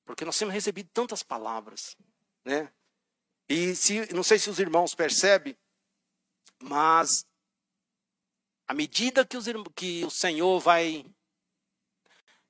Porque 0.03 0.25
nós 0.25 0.39
temos 0.39 0.55
recebido 0.55 0.89
tantas 0.91 1.21
palavras, 1.21 1.95
né? 2.43 2.73
E 3.47 3.75
se, 3.75 4.11
não 4.11 4.23
sei 4.23 4.39
se 4.39 4.49
os 4.49 4.57
irmãos 4.57 4.95
percebem, 4.95 5.55
mas 6.59 7.23
à 8.67 8.73
medida 8.73 9.23
que, 9.23 9.37
os, 9.37 9.45
que 9.75 10.03
o 10.03 10.09
Senhor 10.09 10.59
vai 10.59 11.05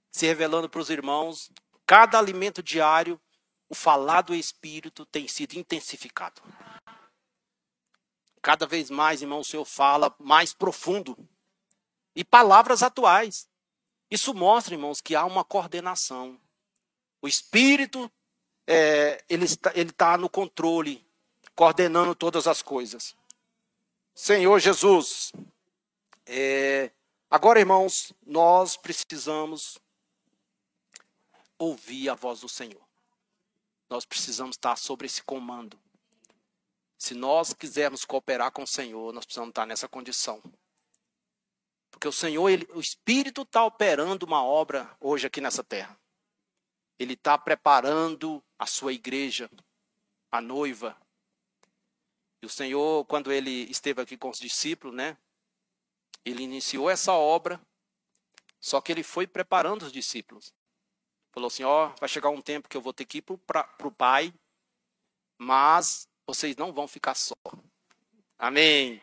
se 0.09 0.25
revelando 0.25 0.69
para 0.69 0.79
os 0.79 0.89
irmãos, 0.89 1.51
cada 1.85 2.17
alimento 2.17 2.63
diário, 2.63 3.21
o 3.69 3.75
falar 3.75 4.21
do 4.21 4.33
Espírito 4.33 5.05
tem 5.05 5.27
sido 5.27 5.53
intensificado. 5.53 6.41
Cada 8.41 8.65
vez 8.65 8.89
mais, 8.89 9.21
irmão, 9.21 9.39
o 9.39 9.45
Senhor 9.45 9.65
fala 9.65 10.15
mais 10.19 10.53
profundo. 10.53 11.17
E 12.15 12.23
palavras 12.23 12.81
atuais. 12.81 13.47
Isso 14.09 14.33
mostra, 14.33 14.73
irmãos, 14.73 15.01
que 15.01 15.15
há 15.15 15.25
uma 15.25 15.43
coordenação. 15.43 16.39
O 17.21 17.27
Espírito 17.27 18.09
é, 18.65 19.23
ele 19.29 19.45
está, 19.45 19.71
ele 19.75 19.91
no 20.19 20.29
controle, 20.29 21.05
coordenando 21.55 22.13
todas 22.13 22.47
as 22.47 22.61
coisas. 22.61 23.15
Senhor 24.13 24.59
Jesus, 24.59 25.31
é, 26.25 26.91
agora, 27.29 27.59
irmãos, 27.59 28.13
nós 28.25 28.75
precisamos 28.77 29.77
ouvir 31.57 32.09
a 32.09 32.15
voz 32.15 32.41
do 32.41 32.49
Senhor. 32.49 32.86
Nós 33.89 34.05
precisamos 34.05 34.55
estar 34.55 34.75
sobre 34.75 35.05
esse 35.05 35.23
comando. 35.23 35.79
Se 36.97 37.13
nós 37.13 37.53
quisermos 37.53 38.03
cooperar 38.03 38.51
com 38.51 38.63
o 38.63 38.67
Senhor, 38.67 39.13
nós 39.13 39.23
precisamos 39.23 39.49
estar 39.49 39.65
nessa 39.65 39.87
condição. 39.87 40.41
Porque 41.91 42.07
o 42.07 42.11
Senhor, 42.11 42.49
ele, 42.49 42.67
o 42.73 42.79
Espírito 42.79 43.43
está 43.43 43.63
operando 43.63 44.25
uma 44.25 44.43
obra 44.43 44.95
hoje 44.99 45.27
aqui 45.27 45.39
nessa 45.39 45.63
terra. 45.63 45.97
Ele 46.99 47.13
está 47.13 47.37
preparando 47.37 48.43
a 48.57 48.65
sua 48.65 48.93
igreja, 48.93 49.49
a 50.31 50.41
noiva. 50.41 50.97
E 52.41 52.45
o 52.45 52.49
Senhor, 52.49 53.05
quando 53.05 53.31
ele 53.31 53.69
esteve 53.69 54.01
aqui 54.01 54.17
com 54.17 54.29
os 54.29 54.39
discípulos, 54.39 54.95
né? 54.95 55.17
Ele 56.25 56.43
iniciou 56.43 56.89
essa 56.89 57.13
obra, 57.13 57.61
só 58.59 58.81
que 58.81 58.91
ele 58.91 59.03
foi 59.03 59.25
preparando 59.25 59.83
os 59.83 59.91
discípulos. 59.91 60.53
Falou 61.37 61.49
assim: 61.49 61.63
Ó, 61.63 61.93
vai 61.99 62.09
chegar 62.09 62.31
um 62.31 62.41
tempo 62.41 62.67
que 62.67 62.75
eu 62.75 62.81
vou 62.81 62.91
ter 62.91 63.05
que 63.05 63.19
ir 63.19 63.21
para 63.21 63.69
o 63.83 63.91
Pai, 63.91 64.33
mas 65.37 66.09
vocês 66.25 66.55
não 66.55 66.73
vão 66.73 66.87
ficar 66.87 67.13
só. 67.13 67.35
Amém. 68.39 68.99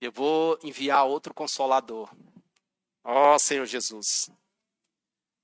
Eu 0.00 0.10
vou 0.10 0.58
enviar 0.62 1.04
outro 1.04 1.34
consolador. 1.34 2.10
Ó 3.04 3.34
oh, 3.34 3.38
Senhor 3.38 3.66
Jesus. 3.66 4.30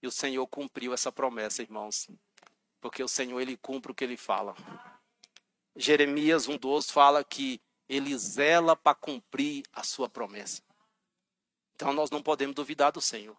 E 0.02 0.06
o 0.06 0.10
Senhor 0.10 0.46
cumpriu 0.46 0.94
essa 0.94 1.12
promessa, 1.12 1.60
irmãos. 1.60 2.08
Porque 2.80 3.02
o 3.02 3.08
Senhor, 3.08 3.38
ele 3.38 3.58
cumpre 3.58 3.92
o 3.92 3.94
que 3.94 4.04
ele 4.04 4.16
fala. 4.16 4.56
Jeremias 5.76 6.48
1,12 6.48 6.90
fala 6.90 7.22
que 7.22 7.60
ele 7.86 8.16
zela 8.16 8.74
para 8.74 8.94
cumprir 8.94 9.62
a 9.74 9.82
sua 9.82 10.08
promessa. 10.08 10.62
Então 11.74 11.92
nós 11.92 12.08
não 12.08 12.22
podemos 12.22 12.54
duvidar 12.54 12.92
do 12.92 13.00
Senhor. 13.02 13.36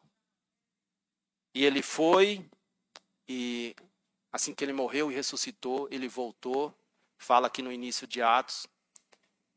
E 1.58 1.66
ele 1.66 1.82
foi, 1.82 2.48
e 3.28 3.76
assim 4.32 4.54
que 4.54 4.64
ele 4.64 4.74
morreu 4.74 5.12
e 5.12 5.16
ressuscitou, 5.16 5.88
ele 5.90 6.08
voltou. 6.08 6.72
Fala 7.18 7.48
aqui 7.48 7.64
no 7.64 7.72
início 7.72 8.06
de 8.06 8.22
Atos 8.22 8.68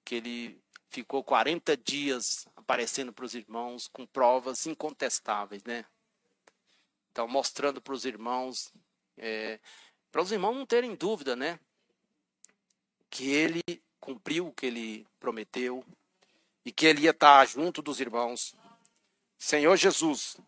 que 0.03 0.15
ele 0.15 0.59
ficou 0.89 1.23
40 1.23 1.77
dias 1.77 2.49
aparecendo 2.57 3.13
para 3.13 3.27
os 3.27 3.35
irmãos 3.35 3.87
com 3.87 4.07
provas 4.07 4.67
incontestáveis, 4.67 5.63
né? 5.65 5.85
Então, 7.13 7.29
mostrando 7.29 7.83
para 7.83 7.93
os 7.93 8.07
irmãos, 8.07 8.73
é, 9.19 9.61
para 10.11 10.23
os 10.23 10.33
irmãos 10.33 10.55
não 10.55 10.65
terem 10.65 10.95
dúvida, 10.95 11.37
né? 11.37 11.61
Que 13.11 13.29
ele 13.29 13.63
cumpriu 14.01 14.47
o 14.47 14.53
que 14.55 14.65
ele 14.65 15.07
prometeu 15.21 15.85
e 16.65 16.73
que 16.73 16.87
ele 16.87 17.03
ia 17.03 17.11
estar 17.11 17.47
junto 17.47 17.83
dos 17.83 18.01
irmãos. 18.01 18.57
Senhor 19.37 19.77
Jesus, 19.77 20.39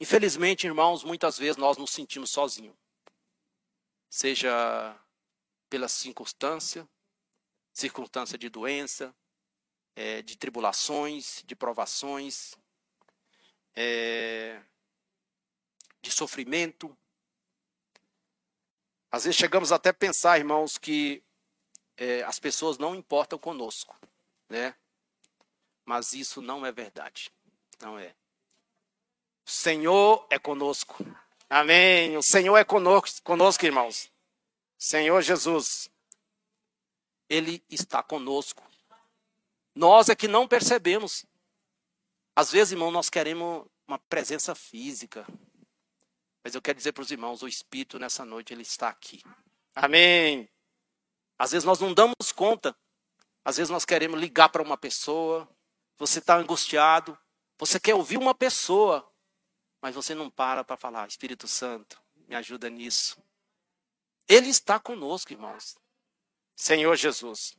infelizmente, 0.00 0.66
irmãos, 0.66 1.04
muitas 1.04 1.38
vezes 1.38 1.56
nós 1.56 1.76
nos 1.76 1.90
sentimos 1.90 2.30
sozinhos. 2.30 2.76
Seja 4.10 4.98
pela 5.68 5.88
circunstância, 5.88 6.88
circunstância 7.72 8.38
de 8.38 8.48
doença, 8.48 9.14
é, 9.94 10.22
de 10.22 10.36
tribulações, 10.36 11.42
de 11.44 11.54
provações, 11.54 12.54
é, 13.74 14.62
de 16.00 16.10
sofrimento. 16.10 16.96
Às 19.10 19.24
vezes 19.24 19.36
chegamos 19.36 19.72
até 19.72 19.90
a 19.90 19.94
pensar, 19.94 20.38
irmãos, 20.38 20.78
que 20.78 21.22
é, 21.96 22.22
as 22.22 22.38
pessoas 22.38 22.78
não 22.78 22.94
importam 22.94 23.38
conosco, 23.38 23.98
né? 24.48 24.74
Mas 25.84 26.12
isso 26.12 26.40
não 26.40 26.64
é 26.64 26.70
verdade. 26.70 27.32
Não 27.80 27.98
é. 27.98 28.14
Senhor 29.50 30.26
é 30.28 30.38
conosco. 30.38 31.02
Amém. 31.48 32.14
O 32.18 32.22
Senhor 32.22 32.54
é 32.58 32.64
conosco, 32.64 33.22
conosco, 33.22 33.64
irmãos. 33.64 34.12
Senhor 34.76 35.22
Jesus. 35.22 35.90
Ele 37.30 37.64
está 37.70 38.02
conosco. 38.02 38.62
Nós 39.74 40.10
é 40.10 40.14
que 40.14 40.28
não 40.28 40.46
percebemos. 40.46 41.24
Às 42.36 42.52
vezes, 42.52 42.72
irmão, 42.72 42.90
nós 42.90 43.08
queremos 43.08 43.66
uma 43.86 43.98
presença 43.98 44.54
física. 44.54 45.26
Mas 46.44 46.54
eu 46.54 46.60
quero 46.60 46.76
dizer 46.76 46.92
para 46.92 47.02
os 47.02 47.10
irmãos, 47.10 47.42
o 47.42 47.48
Espírito 47.48 47.98
nessa 47.98 48.26
noite, 48.26 48.52
ele 48.52 48.62
está 48.62 48.90
aqui. 48.90 49.22
Amém. 49.74 50.46
Às 51.38 51.52
vezes 51.52 51.64
nós 51.64 51.80
não 51.80 51.94
damos 51.94 52.32
conta. 52.34 52.76
Às 53.42 53.56
vezes 53.56 53.70
nós 53.70 53.86
queremos 53.86 54.20
ligar 54.20 54.50
para 54.50 54.62
uma 54.62 54.76
pessoa. 54.76 55.48
Você 55.96 56.18
está 56.18 56.36
angustiado. 56.36 57.18
Você 57.58 57.80
quer 57.80 57.94
ouvir 57.94 58.18
uma 58.18 58.34
pessoa. 58.34 59.10
Mas 59.80 59.94
você 59.94 60.14
não 60.14 60.30
para 60.30 60.64
para 60.64 60.76
falar, 60.76 61.08
Espírito 61.08 61.46
Santo, 61.46 62.02
me 62.26 62.34
ajuda 62.34 62.68
nisso. 62.68 63.22
Ele 64.28 64.48
está 64.48 64.78
conosco, 64.78 65.32
irmãos. 65.32 65.76
Senhor 66.56 66.94
Jesus. 66.96 67.56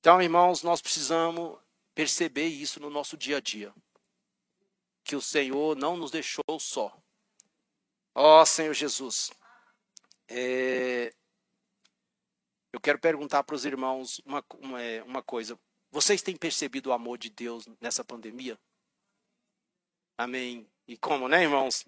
Então, 0.00 0.20
irmãos, 0.20 0.62
nós 0.62 0.80
precisamos 0.80 1.58
perceber 1.94 2.46
isso 2.46 2.80
no 2.80 2.90
nosso 2.90 3.16
dia 3.16 3.36
a 3.36 3.40
dia. 3.40 3.72
Que 5.04 5.14
o 5.14 5.20
Senhor 5.20 5.76
não 5.76 5.96
nos 5.96 6.10
deixou 6.10 6.58
só. 6.58 6.96
Ó 8.14 8.40
oh, 8.40 8.46
Senhor 8.46 8.74
Jesus. 8.74 9.30
É, 10.28 11.14
eu 12.72 12.80
quero 12.80 12.98
perguntar 12.98 13.44
para 13.44 13.54
os 13.54 13.64
irmãos 13.64 14.20
uma, 14.24 14.44
uma, 14.58 14.82
é, 14.82 15.02
uma 15.02 15.22
coisa. 15.22 15.58
Vocês 15.90 16.22
têm 16.22 16.36
percebido 16.36 16.90
o 16.90 16.92
amor 16.92 17.18
de 17.18 17.30
Deus 17.30 17.66
nessa 17.80 18.04
pandemia? 18.04 18.58
Amém. 20.18 20.68
E 20.86 20.96
como, 20.96 21.28
né, 21.28 21.42
irmãos? 21.42 21.84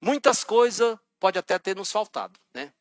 Muitas 0.00 0.44
coisas 0.44 0.98
pode 1.18 1.38
até 1.38 1.58
ter 1.58 1.76
nos 1.76 1.90
faltado, 1.90 2.38
né? 2.52 2.72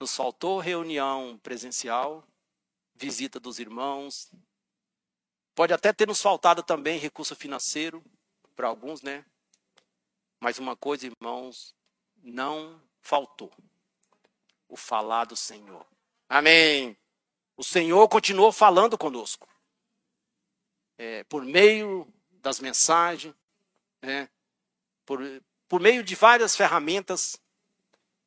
Nos 0.00 0.14
faltou 0.14 0.60
reunião 0.60 1.38
presencial, 1.42 2.26
visita 2.94 3.40
dos 3.40 3.58
irmãos. 3.58 4.30
Pode 5.54 5.72
até 5.72 5.92
ter 5.92 6.06
nos 6.06 6.20
faltado 6.20 6.62
também 6.62 6.98
recurso 6.98 7.34
financeiro 7.34 8.04
para 8.54 8.68
alguns, 8.68 9.02
né? 9.02 9.24
Mas 10.40 10.58
uma 10.58 10.76
coisa, 10.76 11.06
irmãos, 11.06 11.74
não 12.22 12.80
faltou 13.00 13.52
o 14.68 14.76
falar 14.76 15.24
do 15.24 15.36
Senhor. 15.36 15.86
Amém. 16.28 16.96
O 17.56 17.64
Senhor 17.64 18.06
continuou 18.08 18.52
falando 18.52 18.98
conosco. 18.98 19.48
É, 20.98 21.24
por 21.24 21.44
meio 21.44 22.06
das 22.30 22.60
mensagens, 22.60 23.34
né, 24.06 24.30
por, 25.04 25.20
por 25.68 25.80
meio 25.80 26.02
de 26.02 26.14
várias 26.14 26.56
ferramentas, 26.56 27.36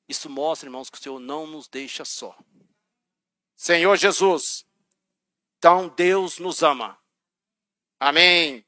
Isso 0.07 0.29
mostra, 0.29 0.67
irmãos, 0.67 0.89
que 0.89 0.97
o 0.97 1.01
Senhor 1.01 1.19
não 1.19 1.47
nos 1.47 1.67
deixa 1.67 2.03
só. 2.03 2.37
Senhor 3.55 3.95
Jesus, 3.95 4.65
então 5.57 5.87
Deus 5.89 6.39
nos 6.39 6.63
ama. 6.63 6.97
Amém. 7.99 8.65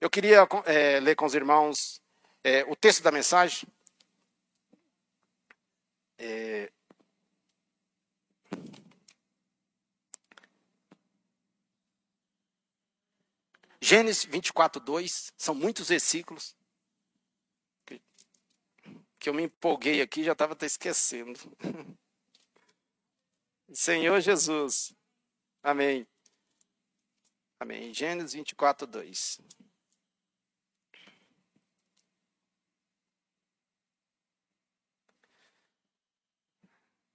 Eu 0.00 0.10
queria 0.10 0.46
é, 0.64 0.98
ler 1.00 1.14
com 1.14 1.24
os 1.24 1.34
irmãos 1.34 2.02
é, 2.42 2.64
o 2.64 2.74
texto 2.74 3.02
da 3.02 3.12
mensagem. 3.12 3.68
É... 6.18 6.72
Gênesis 13.84 14.24
24, 14.24 14.80
2, 14.80 15.32
são 15.36 15.56
muitos 15.56 15.88
versículos 15.88 16.56
que 19.18 19.28
eu 19.28 19.34
me 19.34 19.42
empolguei 19.42 20.00
aqui 20.00 20.22
já 20.22 20.32
estava 20.32 20.52
até 20.52 20.66
esquecendo. 20.66 21.38
Senhor 23.74 24.20
Jesus. 24.20 24.94
Amém. 25.64 26.06
Amém. 27.58 27.92
Gênesis 27.92 28.34
24, 28.34 28.86
2. 28.86 29.40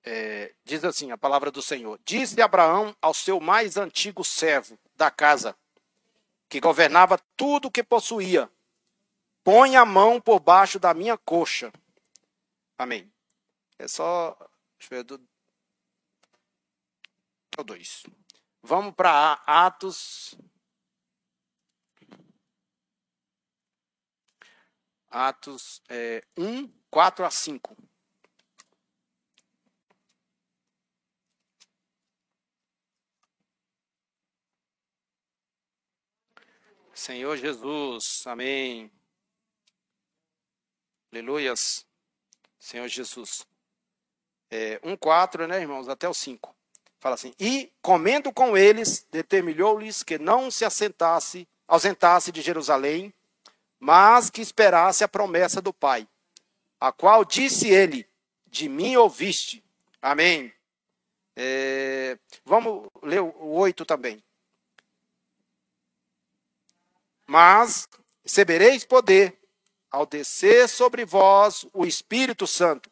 É, 0.03 0.53
diz 0.65 0.83
assim 0.83 1.11
a 1.11 1.17
palavra 1.17 1.49
do 1.49 1.61
Senhor: 1.61 1.97
Disse 2.03 2.41
Abraão 2.41 2.93
ao 3.01 3.13
seu 3.13 3.39
mais 3.39 3.77
antigo 3.77 4.21
servo 4.23 4.77
da 4.95 5.09
casa, 5.09 5.57
que 6.49 6.59
governava 6.59 7.17
tudo 7.35 7.67
o 7.67 7.71
que 7.71 7.83
possuía: 7.83 8.51
Põe 9.43 9.75
a 9.75 9.85
mão 9.85 10.19
por 10.19 10.39
baixo 10.39 10.79
da 10.79 10.93
minha 10.93 11.17
coxa. 11.17 11.71
Amém. 12.77 13.11
É 13.79 13.87
só. 13.87 14.37
Deixa 14.77 14.93
eu 14.93 14.97
ver. 14.97 15.03
Do, 15.03 15.27
o 17.57 17.63
2. 17.63 18.03
Vamos 18.61 18.93
para 18.93 19.33
Atos. 19.45 20.37
Atos 25.09 25.81
é, 25.89 26.21
1, 26.37 26.67
4 26.91 27.25
a 27.25 27.31
5. 27.31 27.86
Senhor 36.97 37.37
Jesus, 37.37 38.25
amém. 38.25 38.91
Aleluias. 41.11 41.85
Senhor 42.57 42.87
Jesus. 42.87 43.45
É, 44.49 44.79
1, 44.83 44.97
4, 44.97 45.47
né, 45.47 45.61
irmãos? 45.61 45.87
Até 45.87 46.09
o 46.09 46.13
5. 46.13 46.55
Fala 46.99 47.13
assim: 47.13 47.35
E, 47.39 47.71
comendo 47.83 48.33
com 48.33 48.57
eles, 48.57 49.05
determinou-lhes 49.11 50.01
que 50.01 50.17
não 50.17 50.49
se 50.49 50.65
assentasse, 50.65 51.47
ausentasse 51.67 52.31
de 52.31 52.41
Jerusalém, 52.41 53.13
mas 53.79 54.31
que 54.31 54.41
esperasse 54.41 55.03
a 55.03 55.07
promessa 55.07 55.61
do 55.61 55.71
Pai, 55.71 56.07
a 56.79 56.91
qual 56.91 57.23
disse 57.23 57.69
ele: 57.69 58.09
De 58.47 58.67
mim 58.67 58.95
ouviste. 58.95 59.63
Amém. 60.01 60.51
É, 61.35 62.17
vamos 62.43 62.89
ler 63.03 63.21
o 63.21 63.49
8 63.51 63.85
também. 63.85 64.23
Mas 67.27 67.87
recebereis 68.23 68.85
poder 68.85 69.37
ao 69.91 70.05
descer 70.05 70.67
sobre 70.67 71.05
vós 71.05 71.65
o 71.73 71.85
Espírito 71.85 72.47
Santo, 72.47 72.89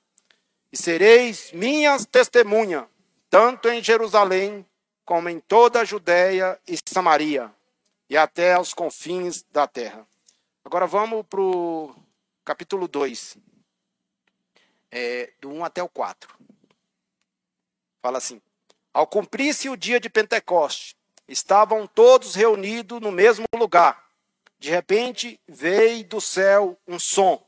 e 0.71 0.78
sereis 0.78 1.52
minhas 1.52 2.06
testemunhas 2.06 2.86
tanto 3.30 3.69
em 3.69 3.84
Jerusalém 3.84 4.65
como 5.04 5.30
em 5.30 5.39
toda 5.39 5.82
a 5.82 5.86
Judéia 5.86 6.60
e 6.67 6.78
Samaria, 6.86 7.54
e 8.10 8.17
até 8.17 8.54
aos 8.54 8.74
confins 8.74 9.43
da 9.52 9.67
terra. 9.67 10.08
Agora 10.63 10.88
vamos 10.88 11.26
para 11.28 11.41
o 11.41 11.95
capítulo 12.43 12.88
2, 12.88 13.38
é, 14.91 15.34
do 15.39 15.50
1 15.50 15.65
até 15.65 15.84
o 15.84 15.89
4. 15.89 16.34
Fala 18.02 18.17
assim: 18.17 18.41
Ao 18.93 19.06
cumprir-se 19.06 19.69
o 19.69 19.76
dia 19.76 20.00
de 20.00 20.10
Pentecoste, 20.10 20.95
estavam 21.28 21.86
todos 21.86 22.36
reunidos 22.36 23.02
no 23.02 23.12
mesmo 23.12 23.45
lugar. 23.54 24.05
De 24.60 24.70
repente 24.70 25.39
veio 25.48 26.04
do 26.06 26.22
céu 26.22 26.78
um 26.88 26.98
som, 27.00 27.46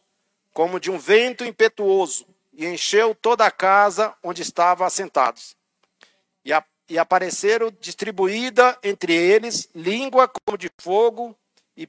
como 0.53 0.79
de 0.79 0.91
um 0.91 0.97
vento 0.97 1.43
impetuoso, 1.45 2.27
e 2.53 2.65
encheu 2.65 3.13
toda 3.13 3.45
a 3.45 3.51
casa 3.51 4.15
onde 4.23 4.41
estavam 4.41 4.85
assentados 4.85 5.57
e, 6.47 6.53
a, 6.53 6.63
e 6.87 6.97
apareceram 6.97 7.69
distribuída 7.69 8.79
entre 8.81 9.13
eles 9.13 9.69
língua 9.75 10.29
como 10.29 10.57
de 10.57 10.71
fogo, 10.79 11.37
e 11.75 11.87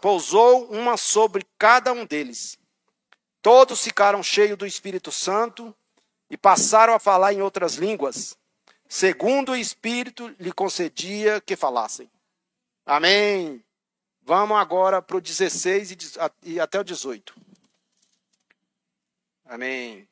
pousou 0.00 0.70
uma 0.70 0.96
sobre 0.96 1.46
cada 1.58 1.92
um 1.92 2.06
deles. 2.06 2.58
Todos 3.42 3.84
ficaram 3.84 4.22
cheios 4.22 4.56
do 4.56 4.66
Espírito 4.66 5.12
Santo 5.12 5.76
e 6.30 6.36
passaram 6.36 6.94
a 6.94 6.98
falar 6.98 7.34
em 7.34 7.42
outras 7.42 7.74
línguas, 7.74 8.38
segundo 8.88 9.52
o 9.52 9.56
Espírito 9.56 10.34
lhe 10.40 10.50
concedia 10.50 11.42
que 11.42 11.54
falassem. 11.54 12.10
Amém. 12.86 13.62
Vamos 14.26 14.56
agora 14.56 15.02
para 15.02 15.18
o 15.18 15.20
16 15.20 16.18
e 16.42 16.58
até 16.58 16.80
o 16.80 16.84
18. 16.84 17.36
Amém. 19.44 20.08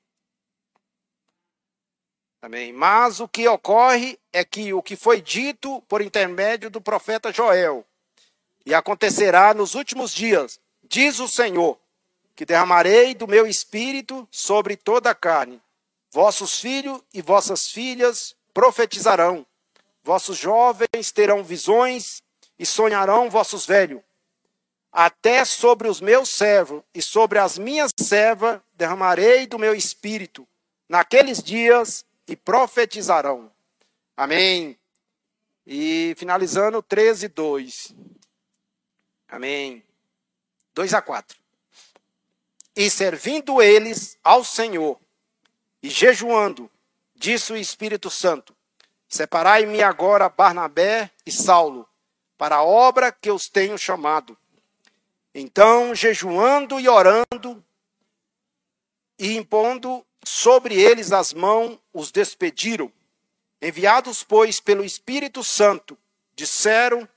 Amém. 2.42 2.74
Mas 2.74 3.20
o 3.20 3.28
que 3.28 3.48
ocorre 3.48 4.18
é 4.30 4.44
que 4.44 4.74
o 4.74 4.82
que 4.82 4.96
foi 4.96 5.22
dito 5.22 5.80
por 5.88 6.02
intermédio 6.02 6.68
do 6.68 6.78
profeta 6.78 7.32
Joel, 7.32 7.86
e 8.66 8.74
acontecerá 8.74 9.54
nos 9.54 9.74
últimos 9.74 10.12
dias, 10.12 10.60
diz 10.82 11.18
o 11.18 11.26
Senhor, 11.26 11.80
que 12.36 12.44
derramarei 12.44 13.14
do 13.14 13.26
meu 13.26 13.46
espírito 13.46 14.28
sobre 14.30 14.76
toda 14.76 15.10
a 15.10 15.14
carne. 15.14 15.62
Vossos 16.10 16.60
filhos 16.60 17.00
e 17.14 17.22
vossas 17.22 17.68
filhas 17.68 18.36
profetizarão, 18.52 19.46
vossos 20.04 20.36
jovens 20.36 21.10
terão 21.10 21.42
visões 21.42 22.22
e 22.62 22.66
sonharão 22.66 23.28
vossos 23.28 23.66
velhos. 23.66 24.00
Até 24.92 25.44
sobre 25.44 25.88
os 25.88 26.00
meus 26.00 26.28
servos 26.28 26.80
e 26.94 27.02
sobre 27.02 27.40
as 27.40 27.58
minhas 27.58 27.90
servas 27.98 28.60
derramarei 28.74 29.48
do 29.48 29.58
meu 29.58 29.74
espírito. 29.74 30.46
Naqueles 30.88 31.42
dias 31.42 32.06
e 32.24 32.36
profetizarão. 32.36 33.50
Amém. 34.16 34.78
E 35.66 36.14
finalizando, 36.16 36.80
13, 36.80 37.26
2. 37.26 37.96
Amém. 39.26 39.82
2 40.72 40.94
a 40.94 41.02
4. 41.02 41.36
E 42.76 42.88
servindo 42.88 43.60
eles 43.60 44.16
ao 44.22 44.44
Senhor, 44.44 45.00
e 45.82 45.90
jejuando, 45.90 46.70
disse 47.16 47.52
o 47.52 47.56
Espírito 47.56 48.08
Santo: 48.08 48.54
Separai-me 49.08 49.82
agora 49.82 50.28
Barnabé 50.28 51.10
e 51.26 51.32
Saulo, 51.32 51.88
para 52.42 52.56
a 52.56 52.64
obra 52.64 53.12
que 53.12 53.30
os 53.30 53.48
tenho 53.48 53.78
chamado. 53.78 54.36
Então, 55.32 55.94
jejuando 55.94 56.80
e 56.80 56.88
orando, 56.88 57.64
e 59.16 59.36
impondo 59.36 60.04
sobre 60.24 60.74
eles 60.74 61.12
as 61.12 61.32
mãos, 61.32 61.78
os 61.92 62.10
despediram. 62.10 62.92
Enviados, 63.60 64.24
pois, 64.24 64.58
pelo 64.58 64.84
Espírito 64.84 65.44
Santo, 65.44 65.96
disseram 66.34 67.08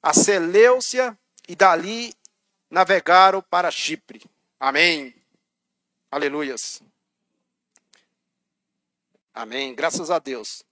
a 0.00 0.14
Seleucia 0.14 1.18
e 1.48 1.56
dali 1.56 2.14
navegaram 2.70 3.42
para 3.42 3.72
Chipre. 3.72 4.22
Amém. 4.60 5.12
Aleluias. 6.12 6.80
Amém. 9.34 9.74
Graças 9.74 10.12
a 10.12 10.20
Deus. 10.20 10.62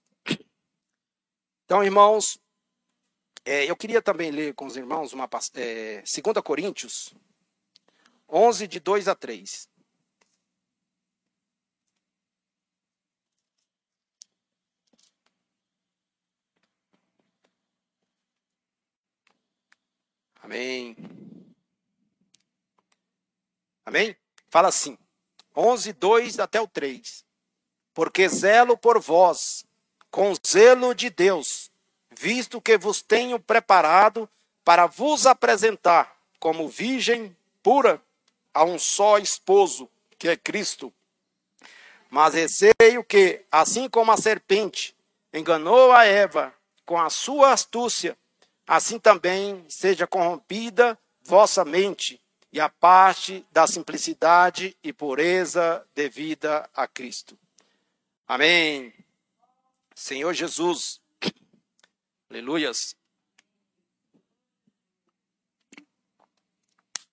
Então, 1.65 1.83
irmãos, 1.83 2.39
é, 3.49 3.65
eu 3.65 3.75
queria 3.75 3.99
também 3.99 4.29
ler 4.29 4.53
com 4.53 4.67
os 4.67 4.77
irmãos 4.77 5.11
uma 5.11 5.27
é, 5.55 6.03
2 6.03 6.43
Coríntios 6.43 7.15
11, 8.29 8.67
de 8.67 8.79
2 8.79 9.07
a 9.07 9.15
3. 9.15 9.67
Amém. 20.43 20.95
Amém? 23.83 24.15
Fala 24.47 24.67
assim, 24.67 24.95
11, 25.55 25.93
2 25.93 26.37
até 26.37 26.61
o 26.61 26.67
3. 26.67 27.25
Porque 27.95 28.29
zelo 28.29 28.77
por 28.77 28.99
vós, 28.99 29.65
com 30.11 30.33
zelo 30.47 30.93
de 30.93 31.09
Deus, 31.09 31.68
visto 32.19 32.59
que 32.59 32.77
vos 32.77 33.01
tenho 33.01 33.39
preparado 33.39 34.29
para 34.65 34.87
vos 34.87 35.25
apresentar 35.25 36.13
como 36.37 36.67
virgem 36.67 37.33
pura 37.63 38.01
a 38.53 38.65
um 38.65 38.77
só 38.77 39.17
esposo, 39.17 39.89
que 40.17 40.27
é 40.27 40.35
Cristo. 40.35 40.93
Mas 42.09 42.33
receio 42.33 43.05
que, 43.07 43.41
assim 43.49 43.87
como 43.87 44.11
a 44.11 44.17
serpente 44.17 44.93
enganou 45.31 45.93
a 45.93 46.03
Eva 46.03 46.53
com 46.85 46.99
a 46.99 47.09
sua 47.09 47.53
astúcia, 47.53 48.17
assim 48.67 48.99
também 48.99 49.63
seja 49.69 50.05
corrompida 50.05 50.99
vossa 51.23 51.63
mente 51.63 52.19
e 52.51 52.59
a 52.59 52.67
parte 52.67 53.45
da 53.49 53.65
simplicidade 53.65 54.75
e 54.83 54.91
pureza 54.91 55.85
devida 55.95 56.69
a 56.75 56.85
Cristo. 56.85 57.39
Amém. 58.27 58.93
Senhor 59.95 60.33
Jesus, 60.33 60.98
aleluias. 62.29 62.95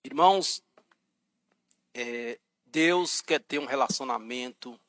Irmãos, 0.03 0.63
é, 1.93 2.39
Deus 2.65 3.21
quer 3.21 3.39
ter 3.39 3.59
um 3.59 3.65
relacionamento 3.65 4.79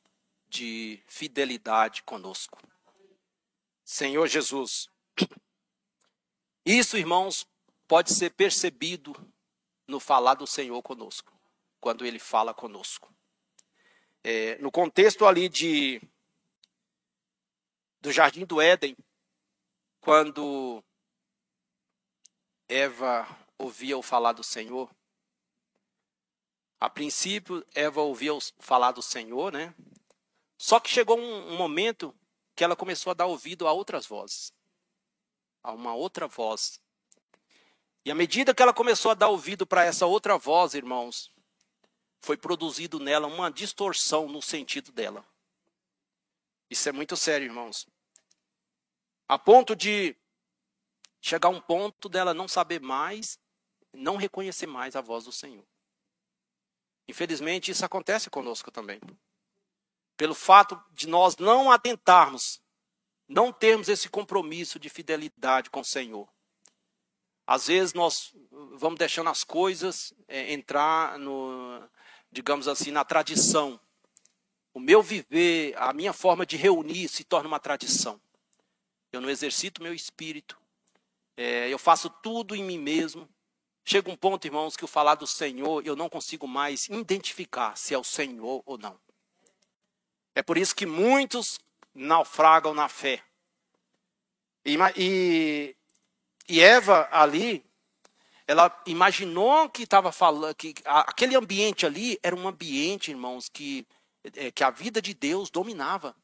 de 0.47 1.01
fidelidade 1.07 2.03
conosco. 2.03 2.59
Senhor 3.83 4.27
Jesus. 4.27 4.89
Isso, 6.65 6.95
irmãos, 6.95 7.47
pode 7.87 8.13
ser 8.13 8.31
percebido 8.31 9.15
no 9.87 9.99
falar 9.99 10.35
do 10.35 10.45
Senhor 10.45 10.81
conosco, 10.83 11.33
quando 11.81 12.05
ele 12.05 12.19
fala 12.19 12.53
conosco. 12.53 13.11
É, 14.23 14.57
no 14.59 14.71
contexto 14.71 15.25
ali 15.25 15.49
de 15.49 15.99
do 17.99 18.11
jardim 18.11 18.45
do 18.45 18.61
Éden, 18.61 18.95
quando 20.09 20.83
Eva 22.67 23.27
ouvia 23.59 23.95
o 23.95 24.01
falar 24.01 24.31
do 24.31 24.43
Senhor, 24.43 24.89
a 26.79 26.89
princípio 26.89 27.63
Eva 27.75 28.01
ouvia 28.01 28.33
o 28.33 28.41
falar 28.57 28.91
do 28.91 29.03
Senhor, 29.03 29.53
né? 29.53 29.71
Só 30.57 30.79
que 30.79 30.89
chegou 30.89 31.15
um, 31.15 31.55
momento 31.55 32.11
que 32.55 32.63
ela 32.63 32.75
começou 32.75 33.11
a 33.11 33.13
dar 33.13 33.27
ouvido 33.27 33.67
a 33.67 33.71
outras 33.71 34.07
vozes, 34.07 34.51
a 35.61 35.73
uma 35.73 35.93
outra 35.93 36.27
voz. 36.27 36.81
E 38.03 38.09
à 38.09 38.15
medida 38.15 38.55
que 38.55 38.63
ela 38.63 38.73
começou 38.73 39.11
a 39.11 39.13
dar 39.13 39.27
ouvido 39.27 39.63
para 39.63 39.85
essa 39.85 40.07
outra 40.07 40.39
voz, 40.39 40.73
irmãos, 40.73 41.31
foi 42.19 42.35
produzido 42.35 42.99
nela 42.99 43.27
uma 43.27 43.51
distorção 43.51 44.27
no 44.27 44.41
sentido 44.41 44.91
dela. 44.91 45.23
Isso 46.67 46.89
é 46.89 46.91
muito 46.91 47.15
sério, 47.15 47.45
irmãos. 47.45 47.87
A 49.29 49.39
ponto 49.39 49.75
de 49.77 50.13
chegar 51.21 51.47
a 51.47 51.51
um 51.51 51.61
ponto 51.61 52.09
dela 52.09 52.33
não 52.33 52.49
saber 52.49 52.81
mais, 52.81 53.39
não 53.93 54.17
reconhecer 54.17 54.67
mais 54.67 54.97
a 54.97 55.01
voz 55.01 55.23
do 55.23 55.31
Senhor. 55.31 55.65
Infelizmente, 57.07 57.71
isso 57.71 57.85
acontece 57.85 58.29
conosco 58.29 58.69
também 58.69 58.99
pelo 60.19 60.35
fato 60.35 60.77
de 60.91 61.07
nós 61.07 61.37
não 61.37 61.71
atentarmos, 61.71 62.61
não 63.25 63.53
termos 63.53 63.87
esse 63.87 64.09
compromisso 64.09 64.77
de 64.77 64.89
fidelidade 64.89 65.69
com 65.69 65.79
o 65.79 65.85
Senhor. 65.85 66.27
Às 67.47 67.67
vezes 67.67 67.93
nós 67.93 68.35
vamos 68.73 68.99
deixando 68.99 69.29
as 69.29 69.45
coisas 69.45 70.13
é, 70.27 70.51
entrar 70.51 71.17
no, 71.17 71.89
digamos 72.29 72.67
assim, 72.67 72.91
na 72.91 73.05
tradição. 73.05 73.79
O 74.73 74.79
meu 74.81 75.01
viver, 75.01 75.73
a 75.77 75.93
minha 75.93 76.11
forma 76.11 76.45
de 76.45 76.57
reunir 76.57 77.07
se 77.07 77.23
torna 77.23 77.47
uma 77.47 77.59
tradição. 77.59 78.21
Eu 79.11 79.21
não 79.21 79.29
exercito 79.29 79.81
meu 79.81 79.93
espírito. 79.93 80.57
É, 81.35 81.69
eu 81.69 81.79
faço 81.79 82.09
tudo 82.09 82.55
em 82.55 82.63
mim 82.63 82.77
mesmo. 82.77 83.27
Chega 83.83 84.11
um 84.11 84.15
ponto, 84.15 84.45
irmãos, 84.45 84.77
que 84.77 84.85
o 84.85 84.87
falar 84.87 85.15
do 85.15 85.25
Senhor 85.25 85.85
eu 85.85 85.95
não 85.95 86.09
consigo 86.09 86.47
mais 86.47 86.87
identificar 86.89 87.75
se 87.75 87.93
é 87.93 87.97
o 87.97 88.03
Senhor 88.03 88.61
ou 88.65 88.77
não. 88.77 88.99
É 90.35 90.43
por 90.43 90.57
isso 90.57 90.75
que 90.75 90.85
muitos 90.85 91.59
naufragam 91.93 92.73
na 92.73 92.87
fé. 92.87 93.23
E, 94.63 94.77
e, 94.95 95.75
e 96.47 96.61
Eva 96.61 97.09
ali, 97.11 97.65
ela 98.45 98.81
imaginou 98.85 99.69
que 99.69 99.83
estava 99.83 100.11
falando, 100.11 100.55
que 100.55 100.75
aquele 100.85 101.35
ambiente 101.35 101.85
ali 101.85 102.19
era 102.21 102.35
um 102.35 102.47
ambiente, 102.47 103.11
irmãos, 103.11 103.49
que, 103.49 103.87
é, 104.35 104.51
que 104.51 104.63
a 104.63 104.69
vida 104.69 105.01
de 105.01 105.13
Deus 105.13 105.49
dominava. 105.49 106.15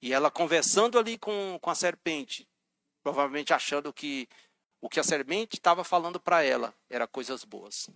E 0.00 0.12
ela 0.12 0.30
conversando 0.30 0.98
ali 0.98 1.18
com, 1.18 1.58
com 1.60 1.70
a 1.70 1.74
serpente, 1.74 2.48
provavelmente 3.02 3.52
achando 3.52 3.92
que 3.92 4.28
o 4.80 4.88
que 4.88 5.00
a 5.00 5.04
serpente 5.04 5.56
estava 5.56 5.82
falando 5.82 6.20
para 6.20 6.42
ela 6.42 6.74
era 6.88 7.06
coisas 7.06 7.44
boas. 7.44 7.88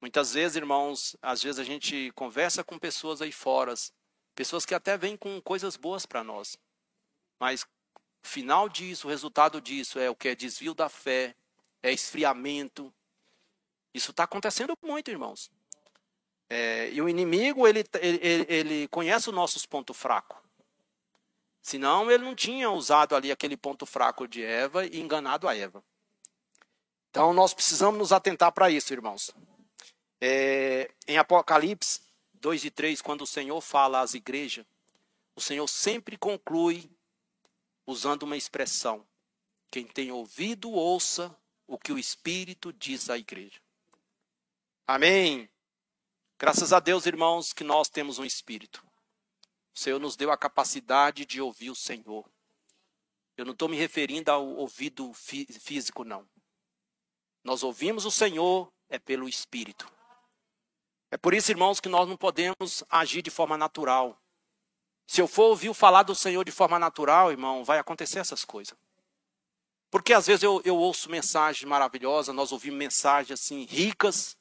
Muitas 0.00 0.32
vezes, 0.32 0.56
irmãos, 0.56 1.16
às 1.20 1.42
vezes 1.42 1.58
a 1.58 1.64
gente 1.64 2.10
conversa 2.12 2.64
com 2.64 2.78
pessoas 2.78 3.20
aí 3.20 3.32
fora, 3.32 3.74
pessoas 4.34 4.64
que 4.64 4.74
até 4.74 4.96
vêm 4.96 5.16
com 5.16 5.40
coisas 5.42 5.76
boas 5.76 6.06
para 6.06 6.24
nós. 6.24 6.56
Mas 7.38 7.62
o 7.62 7.66
final 8.22 8.68
disso, 8.68 9.06
o 9.06 9.10
resultado 9.10 9.60
disso 9.60 9.98
é 9.98 10.08
o 10.08 10.14
que 10.14 10.28
é 10.28 10.34
desvio 10.34 10.74
da 10.74 10.88
fé, 10.88 11.34
é 11.82 11.92
esfriamento. 11.92 12.92
Isso 13.92 14.10
está 14.10 14.24
acontecendo 14.24 14.76
muito, 14.82 15.10
irmãos. 15.10 15.50
É, 16.48 16.90
e 16.90 17.00
o 17.00 17.08
inimigo, 17.08 17.66
ele, 17.66 17.84
ele, 18.00 18.46
ele 18.48 18.88
conhece 18.88 19.28
os 19.28 19.34
nossos 19.34 19.66
pontos 19.66 19.96
fracos. 19.96 20.38
Senão, 21.70 22.10
ele 22.10 22.24
não 22.24 22.34
tinha 22.34 22.68
usado 22.68 23.14
ali 23.14 23.30
aquele 23.30 23.56
ponto 23.56 23.86
fraco 23.86 24.26
de 24.26 24.42
Eva 24.42 24.84
e 24.84 24.98
enganado 24.98 25.46
a 25.46 25.56
Eva. 25.56 25.84
Então, 27.08 27.32
nós 27.32 27.54
precisamos 27.54 27.96
nos 27.96 28.10
atentar 28.10 28.50
para 28.50 28.68
isso, 28.68 28.92
irmãos. 28.92 29.30
É, 30.20 30.90
em 31.06 31.16
Apocalipse 31.16 32.00
2 32.34 32.64
e 32.64 32.70
3, 32.72 33.00
quando 33.00 33.20
o 33.20 33.26
Senhor 33.26 33.60
fala 33.60 34.00
às 34.00 34.14
igrejas, 34.14 34.66
o 35.36 35.40
Senhor 35.40 35.68
sempre 35.68 36.16
conclui 36.16 36.90
usando 37.86 38.24
uma 38.24 38.36
expressão: 38.36 39.06
quem 39.70 39.86
tem 39.86 40.10
ouvido, 40.10 40.72
ouça 40.72 41.32
o 41.68 41.78
que 41.78 41.92
o 41.92 41.98
Espírito 42.00 42.72
diz 42.72 43.08
à 43.08 43.16
igreja. 43.16 43.60
Amém. 44.88 45.48
Graças 46.36 46.72
a 46.72 46.80
Deus, 46.80 47.06
irmãos, 47.06 47.52
que 47.52 47.62
nós 47.62 47.88
temos 47.88 48.18
um 48.18 48.24
Espírito. 48.24 48.89
O 49.74 49.78
Senhor 49.78 49.98
nos 49.98 50.16
deu 50.16 50.30
a 50.30 50.36
capacidade 50.36 51.24
de 51.24 51.40
ouvir 51.40 51.70
o 51.70 51.74
Senhor. 51.74 52.28
Eu 53.36 53.44
não 53.44 53.52
estou 53.52 53.68
me 53.68 53.76
referindo 53.76 54.30
ao 54.30 54.46
ouvido 54.46 55.12
físico, 55.14 56.04
não. 56.04 56.28
Nós 57.42 57.62
ouvimos 57.62 58.04
o 58.04 58.10
Senhor 58.10 58.70
é 58.88 58.98
pelo 58.98 59.28
Espírito. 59.28 59.90
É 61.10 61.16
por 61.16 61.34
isso, 61.34 61.50
irmãos, 61.50 61.80
que 61.80 61.88
nós 61.88 62.08
não 62.08 62.16
podemos 62.16 62.84
agir 62.88 63.22
de 63.22 63.30
forma 63.30 63.56
natural. 63.56 64.20
Se 65.06 65.20
eu 65.20 65.26
for 65.26 65.44
ouvir 65.44 65.72
falar 65.74 66.02
do 66.02 66.14
Senhor 66.14 66.44
de 66.44 66.52
forma 66.52 66.78
natural, 66.78 67.30
irmão, 67.30 67.64
vai 67.64 67.78
acontecer 67.78 68.18
essas 68.18 68.44
coisas. 68.44 68.76
Porque 69.90 70.12
às 70.12 70.26
vezes 70.26 70.44
eu, 70.44 70.62
eu 70.64 70.76
ouço 70.76 71.10
mensagens 71.10 71.68
maravilhosas, 71.68 72.34
nós 72.34 72.52
ouvimos 72.52 72.78
mensagens 72.78 73.40
assim 73.40 73.64
ricas 73.64 74.36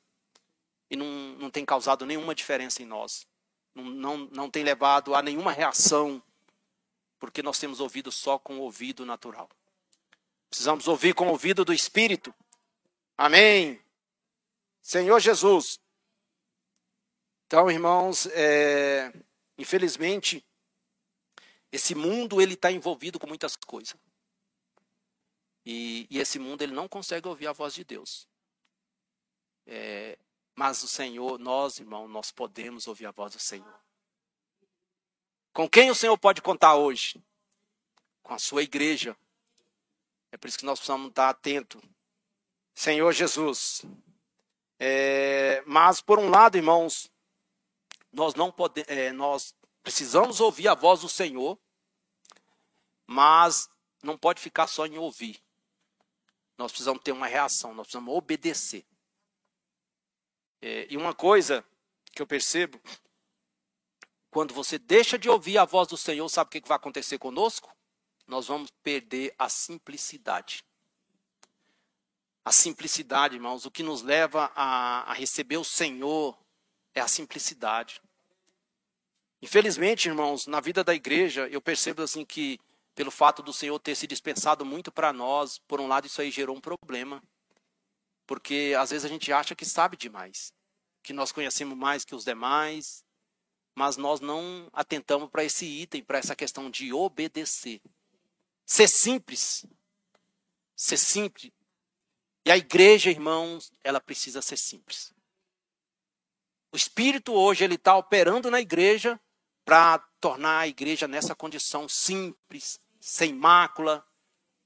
e 0.92 0.96
não, 0.96 1.08
não 1.40 1.50
tem 1.50 1.66
causado 1.66 2.06
nenhuma 2.06 2.36
diferença 2.36 2.84
em 2.84 2.86
nós. 2.86 3.26
Não, 3.84 4.18
não, 4.18 4.50
tem 4.50 4.64
levado 4.64 5.16
a 5.16 5.22
nenhuma 5.22 5.52
reação, 5.52 6.22
porque 7.20 7.42
nós 7.42 7.60
temos 7.60 7.80
ouvido 7.80 8.12
só 8.12 8.38
com 8.38 8.58
o 8.58 8.62
ouvido 8.62 9.06
natural. 9.06 9.50
Precisamos 10.50 10.88
ouvir 10.88 11.14
com 11.14 11.28
o 11.28 11.32
ouvido 11.32 11.64
do 11.64 11.74
Espírito. 11.74 12.34
Amém. 13.18 13.82
Senhor 14.82 15.20
Jesus, 15.20 15.80
então, 17.50 17.68
irmãos, 17.72 18.28
é, 18.28 19.12
infelizmente, 19.58 20.46
esse 21.72 21.96
mundo 21.96 22.40
ele 22.40 22.54
está 22.54 22.72
envolvido 22.72 23.20
com 23.20 23.26
muitas 23.26 23.56
coisas. 23.56 23.96
E, 25.66 26.06
e, 26.12 26.20
esse 26.20 26.38
mundo 26.38 26.62
ele 26.62 26.74
não 26.74 26.88
consegue 26.88 27.28
ouvir 27.28 27.48
a 27.48 27.52
voz 27.52 27.74
de 27.74 27.84
Deus. 27.84 28.28
É, 29.66 30.16
mas 30.60 30.84
o 30.84 30.90
Senhor, 30.90 31.40
nós, 31.40 31.80
irmãos, 31.80 32.10
nós 32.10 32.34
podemos 32.34 32.86
ouvir 32.86 33.06
a 33.06 33.12
voz 33.12 33.32
do 33.32 33.40
Senhor. 33.40 33.80
Com 35.54 35.70
quem 35.70 35.90
o 35.90 35.96
Senhor 35.96 36.18
pode 36.18 36.42
contar 36.42 36.76
hoje? 36.76 37.18
Com 38.22 38.34
a 38.34 38.38
sua 38.38 38.62
igreja. 38.62 39.16
É 40.34 40.38
por 40.38 40.50
isso 40.50 40.60
que 40.60 40.66
nós 40.66 40.78
precisamos 40.78 41.12
estar 41.12 41.30
atentos. 41.30 41.82
Senhor 42.76 43.10
Jesus. 43.14 43.86
É, 44.78 45.64
mas, 45.66 46.02
por 46.02 46.20
um 46.20 46.30
lado, 46.30 46.58
irmãos, 46.58 47.10
nós 48.12 48.36
não 48.36 48.52
podemos, 48.52 48.90
é, 48.90 49.14
nós 49.14 49.56
precisamos 49.82 50.42
ouvir 50.42 50.68
a 50.68 50.76
voz 50.76 51.00
do 51.00 51.08
Senhor, 51.08 51.58
mas 53.08 53.70
não 54.04 54.18
pode 54.18 54.42
ficar 54.42 54.68
só 54.68 54.86
em 54.86 54.98
ouvir. 54.98 55.42
Nós 56.58 56.70
precisamos 56.74 57.02
ter 57.02 57.14
uma 57.14 57.28
reação, 57.28 57.74
nós 57.74 57.88
precisamos 57.88 58.14
obedecer. 58.14 58.86
É, 60.62 60.88
e 60.90 60.98
uma 60.98 61.14
coisa 61.14 61.64
que 62.12 62.22
eu 62.22 62.28
percebo, 62.28 62.80
quando 64.30 64.54
você 64.54 64.78
deixa 64.78 65.18
de 65.18 65.30
ouvir 65.30 65.58
a 65.58 65.66
voz 65.66 65.88
do 65.88 65.98
Senhor, 65.98 66.28
sabe 66.30 66.48
o 66.48 66.52
que 66.52 66.68
vai 66.68 66.76
acontecer 66.76 67.18
conosco? 67.18 67.76
Nós 68.28 68.48
vamos 68.48 68.70
perder 68.84 69.34
a 69.38 69.50
simplicidade. 69.50 70.64
A 72.44 72.52
simplicidade, 72.52 73.36
irmãos, 73.36 73.66
o 73.66 73.72
que 73.72 73.84
nos 73.84 74.02
leva 74.02 74.52
a, 74.56 75.12
a 75.12 75.14
receber 75.14 75.58
o 75.58 75.64
Senhor 75.64 76.38
é 76.94 77.02
a 77.02 77.08
simplicidade. 77.08 78.02
Infelizmente, 79.42 80.08
irmãos, 80.08 80.48
na 80.48 80.60
vida 80.60 80.84
da 80.84 80.94
igreja, 80.94 81.48
eu 81.48 81.62
percebo 81.62 82.02
assim 82.02 82.26
que 82.26 82.60
pelo 82.94 83.12
fato 83.12 83.42
do 83.42 83.54
Senhor 83.54 83.80
ter 83.80 83.96
se 83.96 84.06
dispensado 84.06 84.66
muito 84.66 84.92
para 84.92 85.14
nós, 85.14 85.58
por 85.60 85.80
um 85.80 85.88
lado 85.88 86.08
isso 86.08 86.22
aí 86.22 86.30
gerou 86.30 86.56
um 86.56 86.60
problema. 86.60 87.24
Porque 88.30 88.76
às 88.78 88.92
vezes 88.92 89.06
a 89.06 89.08
gente 89.10 89.34
acha 89.34 89.56
que 89.56 89.66
sabe 89.66 89.98
demais, 89.98 90.54
que 91.02 91.12
nós 91.12 91.32
conhecemos 91.32 91.76
mais 91.76 92.06
que 92.06 92.14
os 92.14 92.24
demais, 92.24 93.04
mas 93.74 93.98
nós 93.98 94.20
não 94.20 94.70
atentamos 94.72 95.32
para 95.32 95.44
esse 95.44 95.66
item, 95.66 96.04
para 96.04 96.20
essa 96.20 96.36
questão 96.36 96.70
de 96.70 96.94
obedecer. 96.94 97.82
Ser 98.64 98.88
simples. 98.88 99.66
Ser 100.76 100.98
simples. 100.98 101.52
E 102.46 102.52
a 102.52 102.58
igreja, 102.58 103.10
irmãos, 103.10 103.74
ela 103.84 104.00
precisa 104.00 104.44
ser 104.44 104.58
simples. 104.58 105.12
O 106.72 106.78
Espírito 106.78 107.34
hoje 107.34 107.64
ele 107.64 107.76
está 107.76 107.98
operando 107.98 108.52
na 108.52 108.62
igreja 108.62 109.20
para 109.66 109.98
tornar 110.22 110.60
a 110.60 110.68
igreja 110.68 111.08
nessa 111.08 111.34
condição 111.34 111.90
simples, 111.90 112.80
sem 113.00 113.34
mácula, 113.34 114.06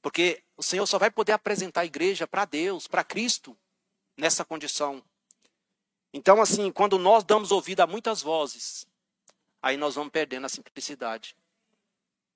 porque 0.01 0.42
o 0.63 0.65
Senhor 0.65 0.87
só 0.87 0.97
vai 0.97 1.11
poder 1.11 1.33
apresentar 1.33 1.81
a 1.81 1.85
igreja 1.85 2.25
para 2.25 2.45
Deus, 2.45 2.87
para 2.87 3.03
Cristo, 3.03 3.57
nessa 4.17 4.45
condição. 4.45 5.03
Então, 6.13 6.41
assim, 6.41 6.71
quando 6.71 6.97
nós 6.97 7.23
damos 7.23 7.51
ouvido 7.51 7.81
a 7.81 7.87
muitas 7.87 8.21
vozes, 8.21 8.87
aí 9.61 9.75
nós 9.75 9.95
vamos 9.95 10.11
perdendo 10.11 10.45
a 10.45 10.49
simplicidade. 10.49 11.35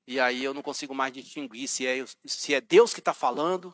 E 0.05 0.19
aí 0.19 0.43
eu 0.43 0.53
não 0.53 0.61
consigo 0.61 0.93
mais 0.93 1.13
distinguir 1.13 1.67
se 1.67 1.87
é, 1.87 2.03
se 2.25 2.53
é 2.53 2.59
Deus 2.59 2.93
que 2.93 2.99
está 2.99 3.13
falando. 3.13 3.73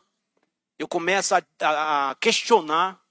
Eu 0.77 0.87
começo 0.87 1.33
a, 1.35 1.41
a, 1.61 2.15
questionar. 2.15 3.01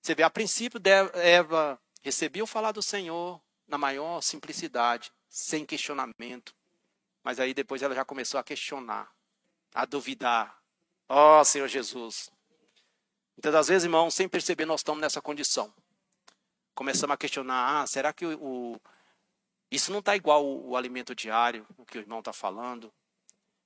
Você 0.00 0.14
vê, 0.14 0.22
a 0.22 0.30
princípio, 0.30 0.80
Eva 1.14 1.80
recebia 2.02 2.44
o 2.44 2.46
falar 2.46 2.72
do 2.72 2.82
Senhor 2.82 3.40
na 3.66 3.76
maior 3.76 4.22
simplicidade, 4.22 5.12
sem 5.28 5.64
questionamento. 5.66 6.54
Mas 7.22 7.40
aí 7.40 7.52
depois 7.52 7.82
ela 7.82 7.94
já 7.94 8.04
começou 8.04 8.38
a 8.38 8.44
questionar, 8.44 9.10
a 9.74 9.84
duvidar. 9.84 10.56
Ó 11.08 11.40
oh, 11.40 11.44
Senhor 11.44 11.68
Jesus. 11.68 12.30
Então, 13.36 13.54
às 13.58 13.68
vezes, 13.68 13.84
irmãos, 13.84 14.14
sem 14.14 14.28
perceber, 14.28 14.64
nós 14.64 14.80
estamos 14.80 15.00
nessa 15.00 15.20
condição. 15.20 15.74
Começamos 16.74 17.12
a 17.12 17.16
questionar: 17.16 17.82
ah, 17.82 17.86
será 17.86 18.12
que 18.12 18.24
o, 18.24 18.80
isso 19.70 19.90
não 19.90 19.98
está 19.98 20.14
igual 20.14 20.44
o, 20.44 20.70
o, 20.70 20.76
alimento 20.76 21.14
diário, 21.14 21.66
o 21.76 21.84
que 21.84 21.98
o 21.98 22.00
irmão 22.00 22.20
está 22.20 22.32
falando? 22.32 22.92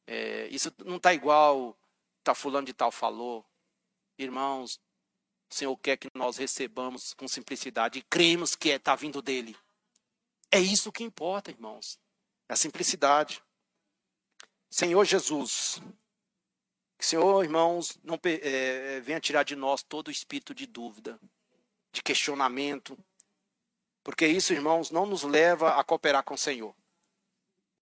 É, 0.07 0.49
isso 0.49 0.73
não 0.85 0.97
está 0.97 1.13
igual 1.13 1.77
tá 2.25 2.35
fulano 2.35 2.67
de 2.67 2.73
tal 2.73 2.91
falou. 2.91 3.45
Irmãos, 4.19 4.81
o 5.51 5.55
Senhor 5.55 5.77
quer 5.77 5.97
que 5.97 6.09
nós 6.15 6.39
recebamos 6.39 7.15
com 7.15 7.29
simplicidade 7.29 7.99
e 7.99 8.03
cremos 8.03 8.57
que 8.57 8.71
está 8.71 8.93
é, 8.93 8.95
tá 8.95 8.97
vindo 8.97 9.23
dele. 9.23 9.57
É 10.51 10.59
isso 10.59 10.91
que 10.91 11.05
importa, 11.05 11.51
irmãos. 11.51 11.99
É 12.49 12.55
a 12.55 12.57
simplicidade. 12.57 13.43
Senhor 14.71 15.05
Jesus, 15.05 15.81
que 16.99 17.07
Senhor, 17.07 17.43
irmãos, 17.43 17.99
não 18.03 18.19
é, 18.25 19.01
venha 19.01 19.21
tirar 19.21 19.43
de 19.43 19.57
nós 19.57 19.83
todo 19.83 20.09
o 20.09 20.11
espírito 20.11 20.55
de 20.55 20.67
dúvida, 20.67 21.19
de 21.93 22.03
questionamento, 22.03 22.99
porque 24.03 24.27
isso, 24.27 24.53
irmãos, 24.53 24.91
não 24.91 25.07
nos 25.07 25.23
leva 25.23 25.79
a 25.79 25.85
cooperar 25.85 26.23
com 26.23 26.35
o 26.35 26.39
Senhor. 26.39 26.75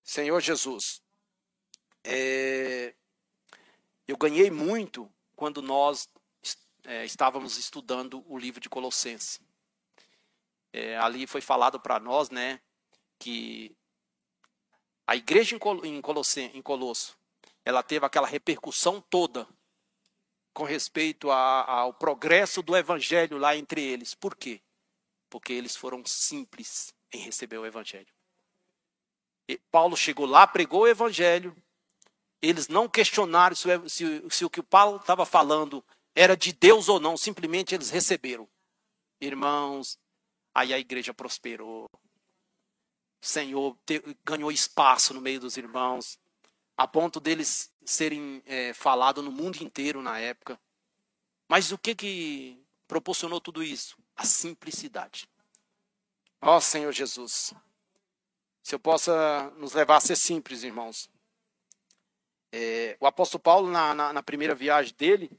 Senhor 0.02 0.40
Jesus, 0.40 1.02
é, 2.04 2.94
eu 4.06 4.16
ganhei 4.16 4.50
muito 4.50 5.12
quando 5.34 5.60
nós 5.60 6.08
é, 6.84 7.04
estávamos 7.04 7.56
estudando 7.56 8.24
o 8.28 8.38
livro 8.38 8.60
de 8.60 8.68
Colossenses. 8.68 9.40
É, 10.72 10.96
ali 10.98 11.26
foi 11.26 11.40
falado 11.40 11.80
para 11.80 11.98
nós, 11.98 12.30
né, 12.30 12.60
que 13.18 13.76
a 15.06 15.14
igreja 15.14 15.54
em, 15.54 16.00
Colosso, 16.00 16.40
em 16.40 16.62
Colosso, 16.62 17.16
ela 17.64 17.82
teve 17.82 18.04
aquela 18.04 18.26
repercussão 18.26 19.00
toda 19.00 19.46
com 20.52 20.64
respeito 20.64 21.30
a, 21.30 21.64
ao 21.70 21.94
progresso 21.94 22.62
do 22.62 22.76
evangelho 22.76 23.38
lá 23.38 23.56
entre 23.56 23.82
eles. 23.82 24.14
Por 24.14 24.34
quê? 24.34 24.60
Porque 25.28 25.52
eles 25.52 25.76
foram 25.76 26.04
simples 26.04 26.92
em 27.12 27.18
receber 27.18 27.58
o 27.58 27.66
evangelho. 27.66 28.12
E 29.48 29.58
Paulo 29.70 29.96
chegou 29.96 30.26
lá, 30.26 30.46
pregou 30.46 30.82
o 30.82 30.88
evangelho. 30.88 31.54
Eles 32.42 32.68
não 32.68 32.88
questionaram 32.88 33.54
se, 33.54 33.68
se, 33.88 34.24
se 34.30 34.44
o 34.44 34.50
que 34.50 34.60
o 34.60 34.64
Paulo 34.64 34.96
estava 34.96 35.24
falando 35.24 35.84
era 36.14 36.36
de 36.36 36.52
Deus 36.52 36.88
ou 36.88 36.98
não, 36.98 37.16
simplesmente 37.16 37.74
eles 37.74 37.90
receberam. 37.90 38.48
Irmãos, 39.20 39.98
aí 40.54 40.72
a 40.72 40.78
igreja 40.78 41.14
prosperou. 41.14 41.85
Senhor 43.26 43.76
te, 43.84 44.00
ganhou 44.24 44.52
espaço 44.52 45.12
no 45.12 45.20
meio 45.20 45.40
dos 45.40 45.56
irmãos, 45.56 46.18
a 46.76 46.86
ponto 46.86 47.18
deles 47.18 47.72
serem 47.84 48.40
é, 48.46 48.72
falados 48.72 49.24
no 49.24 49.32
mundo 49.32 49.56
inteiro 49.62 50.00
na 50.00 50.18
época. 50.18 50.60
Mas 51.48 51.72
o 51.72 51.78
que 51.78 51.94
que 51.94 52.64
proporcionou 52.86 53.40
tudo 53.40 53.64
isso? 53.64 53.98
A 54.14 54.24
simplicidade. 54.24 55.28
Ó 56.40 56.56
oh, 56.56 56.60
Senhor 56.60 56.92
Jesus, 56.92 57.52
se 58.62 58.74
eu 58.74 58.78
possa 58.78 59.50
nos 59.56 59.72
levar 59.72 59.96
a 59.96 60.00
ser 60.00 60.16
simples, 60.16 60.62
irmãos. 60.62 61.10
É, 62.52 62.96
o 63.00 63.06
apóstolo 63.06 63.42
Paulo, 63.42 63.68
na, 63.68 63.92
na, 63.92 64.12
na, 64.12 64.22
primeira 64.22 64.54
viagem 64.54 64.94
dele, 64.96 65.30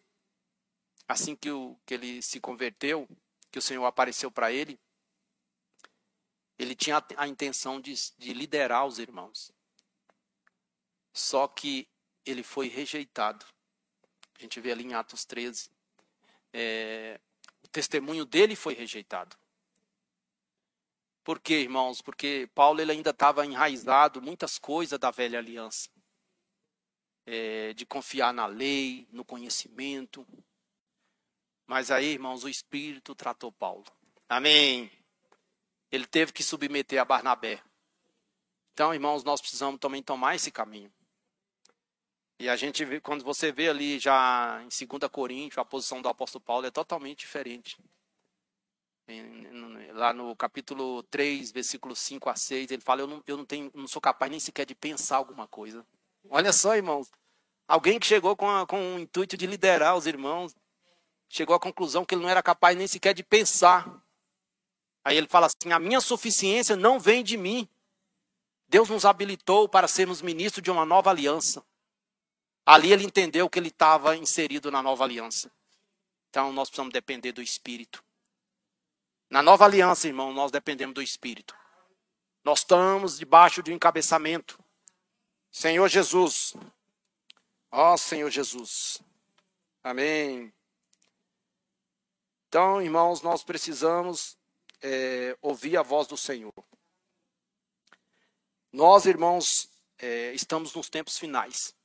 assim 1.07 1.35
que, 1.35 1.49
o, 1.49 1.79
que 1.85 1.93
ele 1.93 2.21
se 2.21 2.41
converteu, 2.41 3.07
que 3.49 3.59
o 3.59 3.61
Senhor 3.61 3.85
apareceu 3.85 4.29
para 4.29 4.51
ele, 4.51 4.77
ele 6.57 6.75
tinha 6.75 7.03
a 7.15 7.27
intenção 7.27 7.79
de, 7.79 7.93
de 8.17 8.33
liderar 8.33 8.85
os 8.85 8.97
irmãos. 8.97 9.51
Só 11.13 11.47
que 11.47 11.87
ele 12.25 12.43
foi 12.43 12.67
rejeitado. 12.67 13.45
A 14.37 14.41
gente 14.41 14.59
vê 14.59 14.71
ali 14.71 14.83
em 14.83 14.93
Atos 14.93 15.23
13. 15.25 15.69
É, 16.51 17.19
o 17.63 17.67
testemunho 17.67 18.25
dele 18.25 18.55
foi 18.55 18.73
rejeitado. 18.73 19.37
Por 21.23 21.39
quê, 21.39 21.61
irmãos? 21.61 22.01
Porque 22.01 22.49
Paulo 22.55 22.81
ele 22.81 22.91
ainda 22.91 23.11
estava 23.11 23.45
enraizado 23.45 24.21
muitas 24.21 24.57
coisas 24.57 24.97
da 24.97 25.11
velha 25.11 25.37
aliança. 25.37 25.89
É, 27.25 27.73
de 27.73 27.85
confiar 27.85 28.33
na 28.33 28.45
lei, 28.45 29.07
no 29.11 29.25
conhecimento. 29.25 30.25
Mas 31.67 31.91
aí, 31.91 32.13
irmãos, 32.13 32.43
o 32.43 32.49
Espírito 32.49 33.13
tratou 33.13 33.51
Paulo. 33.51 33.85
Amém 34.29 34.96
ele 35.91 36.05
teve 36.05 36.31
que 36.31 36.43
submeter 36.43 37.01
a 37.01 37.05
Barnabé. 37.05 37.61
Então, 38.73 38.93
irmãos, 38.93 39.23
nós 39.23 39.41
precisamos 39.41 39.79
também 39.79 40.03
tomar 40.03 40.35
esse 40.35 40.51
caminho. 40.51 40.91
E 42.39 42.47
a 42.47 42.55
gente 42.55 42.85
vê, 42.85 43.01
quando 43.01 43.23
você 43.23 43.51
vê 43.51 43.69
ali 43.69 43.97
já 43.97 44.61
em 44.61 44.87
2 44.87 45.11
Coríntios, 45.11 45.57
a 45.57 45.65
posição 45.65 46.01
do 46.01 46.07
apóstolo 46.07 46.43
Paulo 46.43 46.67
é 46.67 46.71
totalmente 46.71 47.19
diferente. 47.19 47.77
Lá 49.93 50.13
no 50.13 50.35
capítulo 50.35 51.01
3, 51.03 51.51
versículo 51.51 51.95
5 51.95 52.29
a 52.29 52.35
6, 52.35 52.71
ele 52.71 52.81
fala: 52.81 53.01
Eu 53.01 53.07
não, 53.07 53.23
eu 53.25 53.37
não, 53.37 53.45
tenho, 53.45 53.71
não 53.73 53.87
sou 53.87 54.01
capaz 54.01 54.29
nem 54.29 54.39
sequer 54.39 54.65
de 54.65 54.75
pensar 54.75 55.17
alguma 55.17 55.47
coisa. 55.47 55.83
Olha 56.29 56.53
só, 56.53 56.75
irmãos. 56.75 57.09
Alguém 57.67 57.99
que 57.99 58.05
chegou 58.05 58.35
com, 58.35 58.49
a, 58.49 58.67
com 58.67 58.95
o 58.95 58.99
intuito 58.99 59.35
de 59.35 59.47
liderar 59.47 59.95
os 59.95 60.05
irmãos, 60.05 60.55
chegou 61.27 61.55
à 61.55 61.59
conclusão 61.59 62.05
que 62.05 62.13
ele 62.13 62.21
não 62.21 62.29
era 62.29 62.43
capaz 62.43 62.77
nem 62.77 62.85
sequer 62.85 63.13
de 63.13 63.23
pensar. 63.23 64.01
Aí 65.07 65.15
ele 65.15 65.27
fala 65.29 65.45
assim: 65.45 65.71
a 65.71 65.79
minha 65.79 66.01
suficiência 66.01 66.75
não 66.75 66.99
vem 66.99 67.23
de 67.23 67.37
mim. 67.37 67.65
Deus 68.67 68.89
nos 68.89 69.05
habilitou 69.05 69.69
para 69.69 69.87
sermos 69.87 70.21
ministros 70.21 70.61
de 70.61 70.69
uma 70.69 70.85
nova 70.85 71.09
aliança. 71.09 71.63
Ali 72.65 72.91
ele 72.91 73.05
entendeu 73.05 73.49
que 73.49 73.57
ele 73.57 73.69
estava 73.69 74.17
inserido 74.17 74.69
na 74.69 74.83
nova 74.83 75.05
aliança. 75.05 75.49
Então 76.29 76.51
nós 76.51 76.67
precisamos 76.67 76.91
depender 76.91 77.31
do 77.31 77.41
Espírito. 77.41 78.03
Na 79.29 79.41
nova 79.41 79.63
aliança, 79.63 80.07
irmão, 80.07 80.33
nós 80.33 80.51
dependemos 80.51 80.93
do 80.93 81.01
Espírito. 81.01 81.55
Nós 82.43 82.59
estamos 82.59 83.17
debaixo 83.17 83.63
de 83.63 83.71
um 83.71 83.75
encabeçamento. 83.75 84.61
Senhor 85.49 85.87
Jesus. 85.87 86.53
Ó 87.71 87.93
oh, 87.93 87.97
Senhor 87.97 88.29
Jesus. 88.29 89.01
Amém. 89.81 90.51
Então, 92.49 92.81
irmãos, 92.81 93.21
nós 93.21 93.41
precisamos 93.41 94.36
é, 94.81 95.37
ouvir 95.41 95.77
a 95.77 95.81
voz 95.81 96.07
do 96.07 96.17
Senhor. 96.17 96.53
Nós, 98.71 99.05
irmãos, 99.05 99.69
é, 99.97 100.33
estamos 100.33 100.73
nos 100.73 100.89
tempos 100.89 101.17
finais. 101.17 101.75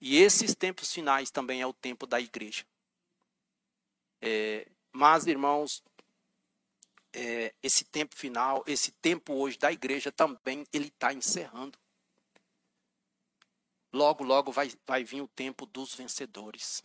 E 0.00 0.18
esses 0.18 0.54
tempos 0.54 0.92
finais 0.92 1.30
também 1.30 1.60
é 1.60 1.66
o 1.66 1.72
tempo 1.72 2.06
da 2.06 2.20
igreja. 2.20 2.64
É, 4.20 4.66
mas, 4.92 5.26
irmãos, 5.26 5.82
é, 7.12 7.54
esse 7.62 7.84
tempo 7.84 8.14
final, 8.14 8.62
esse 8.66 8.90
tempo 8.90 9.34
hoje 9.34 9.58
da 9.58 9.72
igreja 9.72 10.12
também, 10.12 10.66
ele 10.72 10.88
está 10.88 11.12
encerrando. 11.12 11.78
Logo, 13.92 14.24
logo 14.24 14.52
vai, 14.52 14.70
vai 14.86 15.04
vir 15.04 15.22
o 15.22 15.28
tempo 15.28 15.64
dos 15.64 15.94
vencedores. 15.94 16.84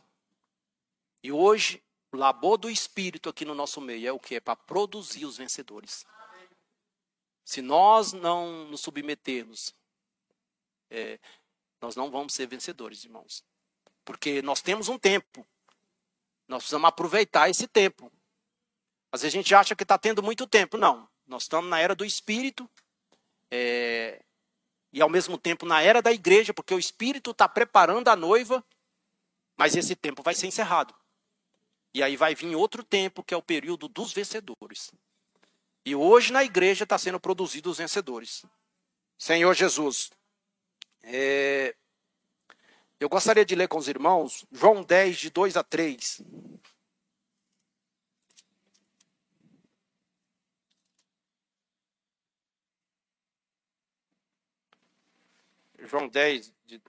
E 1.22 1.32
hoje 1.32 1.84
labor 2.18 2.58
do 2.58 2.70
Espírito 2.70 3.30
aqui 3.30 3.46
no 3.46 3.56
nosso 3.56 3.80
meio 3.80 4.08
é 4.08 4.12
o 4.12 4.20
que? 4.20 4.36
É 4.36 4.40
para 4.40 4.56
produzir 4.56 5.26
os 5.26 5.38
vencedores. 5.38 6.06
Se 7.44 7.62
nós 7.62 8.14
não 8.14 8.66
nos 8.66 8.82
submetermos, 8.82 9.74
é, 10.90 11.20
nós 11.82 11.96
não 11.96 12.12
vamos 12.12 12.34
ser 12.34 12.48
vencedores, 12.48 13.04
irmãos. 13.04 13.44
Porque 14.04 14.42
nós 14.42 14.62
temos 14.62 14.90
um 14.90 14.98
tempo. 14.98 15.46
Nós 16.48 16.64
precisamos 16.64 16.88
aproveitar 16.88 17.50
esse 17.50 17.68
tempo. 17.68 18.12
Às 19.12 19.22
vezes 19.22 19.34
a 19.34 19.38
gente 19.38 19.56
acha 19.56 19.76
que 19.76 19.84
está 19.84 19.98
tendo 19.98 20.22
muito 20.22 20.46
tempo. 20.46 20.78
Não. 20.78 21.10
Nós 21.26 21.44
estamos 21.44 21.70
na 21.70 21.80
era 21.80 21.96
do 21.96 22.06
Espírito. 22.06 22.70
É, 23.50 24.22
e 24.94 25.02
ao 25.02 25.10
mesmo 25.10 25.38
tempo 25.38 25.66
na 25.66 25.82
era 25.82 26.02
da 26.02 26.12
igreja, 26.12 26.54
porque 26.54 26.74
o 26.74 26.80
Espírito 26.80 27.32
está 27.32 27.48
preparando 27.48 28.10
a 28.10 28.16
noiva, 28.16 28.64
mas 29.56 29.76
esse 29.76 29.96
tempo 29.96 30.22
vai 30.22 30.34
ser 30.34 30.48
encerrado. 30.48 30.94
E 31.94 32.02
aí 32.02 32.16
vai 32.16 32.34
vir 32.34 32.56
outro 32.56 32.84
tempo, 32.84 33.24
que 33.24 33.34
é 33.34 33.38
o 33.38 33.42
período 33.42 33.88
dos 33.88 34.14
vencedores. 34.14 34.92
E 35.86 35.96
hoje 35.96 36.32
na 36.32 36.44
igreja 36.44 36.84
está 36.84 36.98
sendo 36.98 37.20
produzidos 37.20 37.74
os 37.74 37.78
vencedores. 37.80 38.46
Senhor 39.18 39.54
Jesus, 39.54 40.10
é... 41.04 41.76
eu 43.00 43.10
gostaria 43.10 43.46
de 43.46 43.56
ler 43.56 43.68
com 43.68 43.78
os 43.78 43.88
irmãos 43.88 44.46
João 44.52 44.84
10, 44.84 45.18
de 45.18 45.30
2 45.30 45.58
a 45.58 45.64
3. 45.64 46.22
João 55.80 56.08
10, 56.08 56.54
de... 56.66 56.82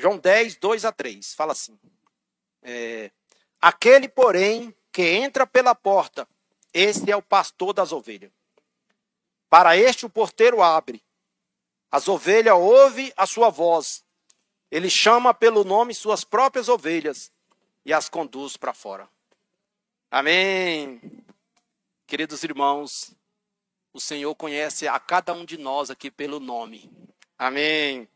João 0.00 0.18
10, 0.18 0.56
2 0.56 0.84
a 0.84 0.92
3, 0.92 1.34
fala 1.34 1.52
assim: 1.52 1.78
é, 2.62 3.10
Aquele, 3.60 4.08
porém, 4.08 4.74
que 4.90 5.02
entra 5.02 5.46
pela 5.46 5.74
porta, 5.74 6.26
este 6.72 7.10
é 7.10 7.16
o 7.16 7.22
pastor 7.22 7.72
das 7.72 7.92
ovelhas. 7.92 8.32
Para 9.48 9.76
este 9.76 10.06
o 10.06 10.10
porteiro 10.10 10.62
abre. 10.62 11.02
As 11.90 12.08
ovelhas 12.08 12.54
ouvem 12.54 13.12
a 13.16 13.26
sua 13.26 13.50
voz. 13.50 14.04
Ele 14.70 14.88
chama 14.88 15.34
pelo 15.34 15.64
nome 15.64 15.92
suas 15.92 16.22
próprias 16.22 16.68
ovelhas 16.68 17.32
e 17.84 17.92
as 17.92 18.08
conduz 18.08 18.56
para 18.56 18.72
fora. 18.72 19.08
Amém. 20.08 21.00
Queridos 22.06 22.44
irmãos, 22.44 23.12
o 23.92 24.00
Senhor 24.00 24.34
conhece 24.36 24.86
a 24.86 24.98
cada 25.00 25.32
um 25.32 25.44
de 25.44 25.58
nós 25.58 25.90
aqui 25.90 26.10
pelo 26.10 26.38
nome. 26.38 26.88
Amém. 27.36 28.08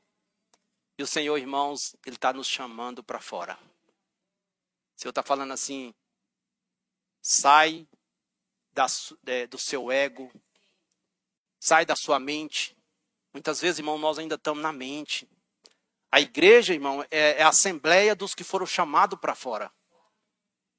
E 0.96 1.02
o 1.02 1.06
Senhor, 1.06 1.36
irmãos, 1.36 1.96
Ele 2.06 2.16
está 2.16 2.32
nos 2.32 2.46
chamando 2.46 3.02
para 3.02 3.20
fora. 3.20 3.58
O 4.96 5.00
Senhor 5.00 5.10
está 5.10 5.22
falando 5.22 5.52
assim: 5.52 5.94
sai 7.20 7.86
da, 8.72 8.86
é, 9.26 9.46
do 9.46 9.58
seu 9.58 9.90
ego, 9.90 10.30
sai 11.58 11.84
da 11.84 11.96
sua 11.96 12.18
mente. 12.18 12.76
Muitas 13.32 13.60
vezes, 13.60 13.80
irmão, 13.80 13.98
nós 13.98 14.18
ainda 14.18 14.36
estamos 14.36 14.62
na 14.62 14.72
mente. 14.72 15.28
A 16.12 16.20
igreja, 16.20 16.72
irmão, 16.72 17.02
é, 17.10 17.40
é 17.40 17.42
a 17.42 17.48
assembleia 17.48 18.14
dos 18.14 18.34
que 18.34 18.44
foram 18.44 18.66
chamados 18.66 19.18
para 19.18 19.34
fora. 19.34 19.72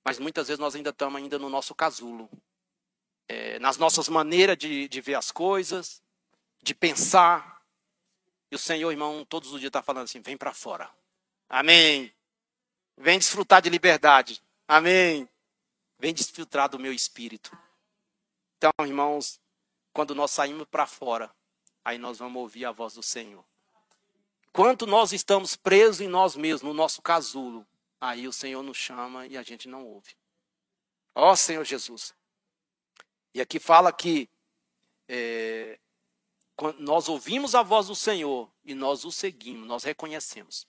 Mas 0.06 0.18
muitas 0.18 0.48
vezes 0.48 0.60
nós 0.60 0.76
ainda 0.76 0.92
estamos 0.92 1.22
ainda 1.22 1.38
no 1.38 1.50
nosso 1.50 1.76
casulo 1.76 2.30
é, 3.28 3.60
nas 3.60 3.78
nossas 3.78 4.08
maneiras 4.08 4.58
de, 4.58 4.88
de 4.88 5.02
ver 5.02 5.16
as 5.16 5.32
coisas, 5.32 6.02
de 6.62 6.74
pensar. 6.74 7.55
E 8.52 8.56
o 8.56 8.60
Senhor, 8.60 8.92
irmão, 8.92 9.26
todos 9.26 9.52
os 9.52 9.60
dias 9.60 9.70
está 9.70 9.82
falando 9.82 10.06
assim: 10.06 10.22
vem 10.22 10.38
para 10.38 10.54
fora. 10.54 10.90
Amém. 11.50 12.14
Vem 12.98 13.20
desfrutar 13.20 13.62
de 13.62 13.70
liberdade. 13.70 14.42
Amém. 14.68 15.28
Vem 16.00 16.14
desfrutar 16.14 16.70
do 16.70 16.80
meu 16.80 16.94
espírito. 16.94 17.58
Então, 18.58 18.72
irmãos, 18.86 19.40
quando 19.94 20.16
nós 20.16 20.32
saímos 20.32 20.68
para 20.68 20.86
fora, 20.86 21.34
aí 21.84 21.98
nós 21.98 22.18
vamos 22.18 22.42
ouvir 22.42 22.66
a 22.66 22.72
voz 22.72 22.94
do 22.94 23.04
Senhor. 23.04 23.44
Quanto 24.52 24.88
nós 24.88 25.12
estamos 25.12 25.56
presos 25.56 26.02
em 26.02 26.08
nós 26.08 26.36
mesmos, 26.36 26.64
no 26.64 26.74
nosso 26.74 27.02
casulo, 27.02 27.68
aí 28.00 28.28
o 28.28 28.34
Senhor 28.34 28.64
nos 28.64 28.78
chama 28.78 29.28
e 29.28 29.38
a 29.38 29.44
gente 29.44 29.68
não 29.68 29.86
ouve. 29.86 30.16
Ó 31.14 31.32
oh, 31.32 31.36
Senhor 31.36 31.64
Jesus. 31.64 32.14
E 33.34 33.42
aqui 33.42 33.60
fala 33.60 33.92
que 33.92 34.30
é, 35.10 35.78
nós 36.80 37.10
ouvimos 37.10 37.54
a 37.54 37.62
voz 37.62 37.88
do 37.88 37.96
Senhor 37.96 38.50
e 38.64 38.74
nós 38.74 39.04
o 39.04 39.12
seguimos, 39.12 39.68
nós 39.68 39.84
reconhecemos. 39.84 40.68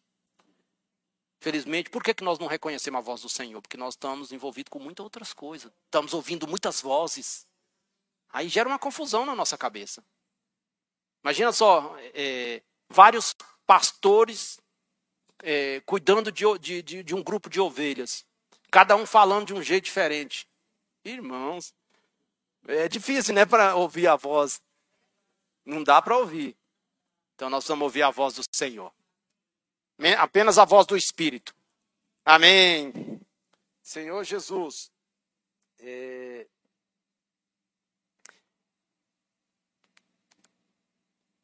Felizmente, 1.39 1.91
por 1.91 2.03
que, 2.03 2.15
que 2.15 2.25
nós 2.25 2.39
não 2.39 2.47
reconhecemos 2.47 2.99
a 2.99 3.03
voz 3.03 3.23
do 3.23 3.29
Senhor? 3.29 3.61
Porque 3.61 3.77
nós 3.77 3.95
estamos 3.95 4.33
envolvidos 4.33 4.71
com 4.71 4.79
muitas 4.79 5.05
outras 5.05 5.33
coisas. 5.33 5.71
Estamos 5.85 6.13
ouvindo 6.13 6.49
muitas 6.49 6.81
vozes. 6.81 7.47
Aí 8.33 8.49
gera 8.49 8.69
uma 8.69 8.79
confusão 8.79 9.25
na 9.25 9.35
nossa 9.35 9.57
cabeça. 9.57 10.05
Imagina 11.23 11.53
só, 11.53 11.95
é, 12.15 12.63
vários 12.89 13.35
pastores 13.67 14.59
é, 15.43 15.81
cuidando 15.81 16.33
de, 16.33 16.83
de, 16.83 17.03
de 17.03 17.15
um 17.15 17.23
grupo 17.23 17.49
de 17.49 17.61
ovelhas. 17.61 18.25
Cada 18.71 18.97
um 18.97 19.07
falando 19.07 19.47
de 19.47 19.55
um 19.55 19.63
jeito 19.63 19.85
diferente. 19.85 20.49
Irmãos, 21.05 21.73
é 22.67 22.89
difícil, 22.89 23.35
né, 23.35 23.47
para 23.47 23.77
ouvir 23.77 24.09
a 24.09 24.17
voz. 24.17 24.61
Não 25.67 25.83
dá 25.83 26.01
para 26.01 26.17
ouvir. 26.17 26.57
Então 27.35 27.51
nós 27.51 27.67
vamos 27.67 27.83
ouvir 27.83 28.05
a 28.05 28.11
voz 28.11 28.35
do 28.35 28.43
Senhor. 28.55 28.93
Apenas 30.19 30.57
a 30.59 30.65
voz 30.65 30.87
do 30.87 30.97
Espírito. 30.97 31.55
Amém. 32.25 33.21
Senhor 33.83 34.23
Jesus. 34.25 34.91
É... 35.81 36.47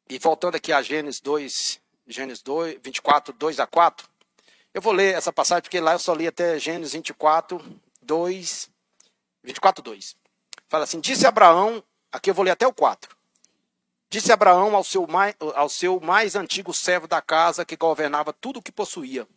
E 0.09 0.19
voltando 0.19 0.55
aqui 0.55 0.71
a 0.71 0.81
Gênesis 0.81 1.19
2, 1.21 1.81
Gênesis 2.07 2.43
2, 2.43 2.79
24, 2.81 3.33
2 3.33 3.59
a 3.59 3.67
4. 3.67 4.07
Eu 4.73 4.81
vou 4.81 4.93
ler 4.93 5.15
essa 5.15 5.33
passagem 5.33 5.63
porque 5.63 5.79
lá 5.79 5.93
eu 5.93 5.99
só 5.99 6.13
li 6.13 6.27
até 6.27 6.59
Gênesis 6.59 6.93
24, 6.93 7.59
2, 8.01 8.69
24, 9.43 9.83
2. 9.83 10.15
Fala 10.67 10.83
assim: 10.83 10.99
Disse 10.99 11.25
Abraão, 11.25 11.83
aqui 12.11 12.29
eu 12.29 12.33
vou 12.33 12.43
ler 12.43 12.51
até 12.51 12.67
o 12.67 12.73
4. 12.73 13.15
Disse 14.13 14.31
Abraão 14.31 14.75
ao 14.75 14.83
seu, 14.83 15.07
mais, 15.07 15.35
ao 15.55 15.67
seu 15.67 15.99
mais 15.99 16.35
antigo 16.35 16.71
servo 16.71 17.07
da 17.07 17.19
casa 17.19 17.65
que 17.65 17.75
governava 17.75 18.31
tudo 18.31 18.59
o 18.59 18.61
que 18.61 18.71
possuía: 18.71 19.27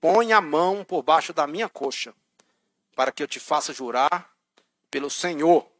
Põe 0.00 0.32
a 0.32 0.40
mão 0.40 0.82
por 0.82 1.02
baixo 1.02 1.34
da 1.34 1.46
minha 1.46 1.68
coxa, 1.68 2.14
para 2.96 3.12
que 3.12 3.22
eu 3.22 3.28
te 3.28 3.38
faça 3.38 3.74
jurar 3.74 4.34
pelo 4.90 5.10
Senhor, 5.10 5.70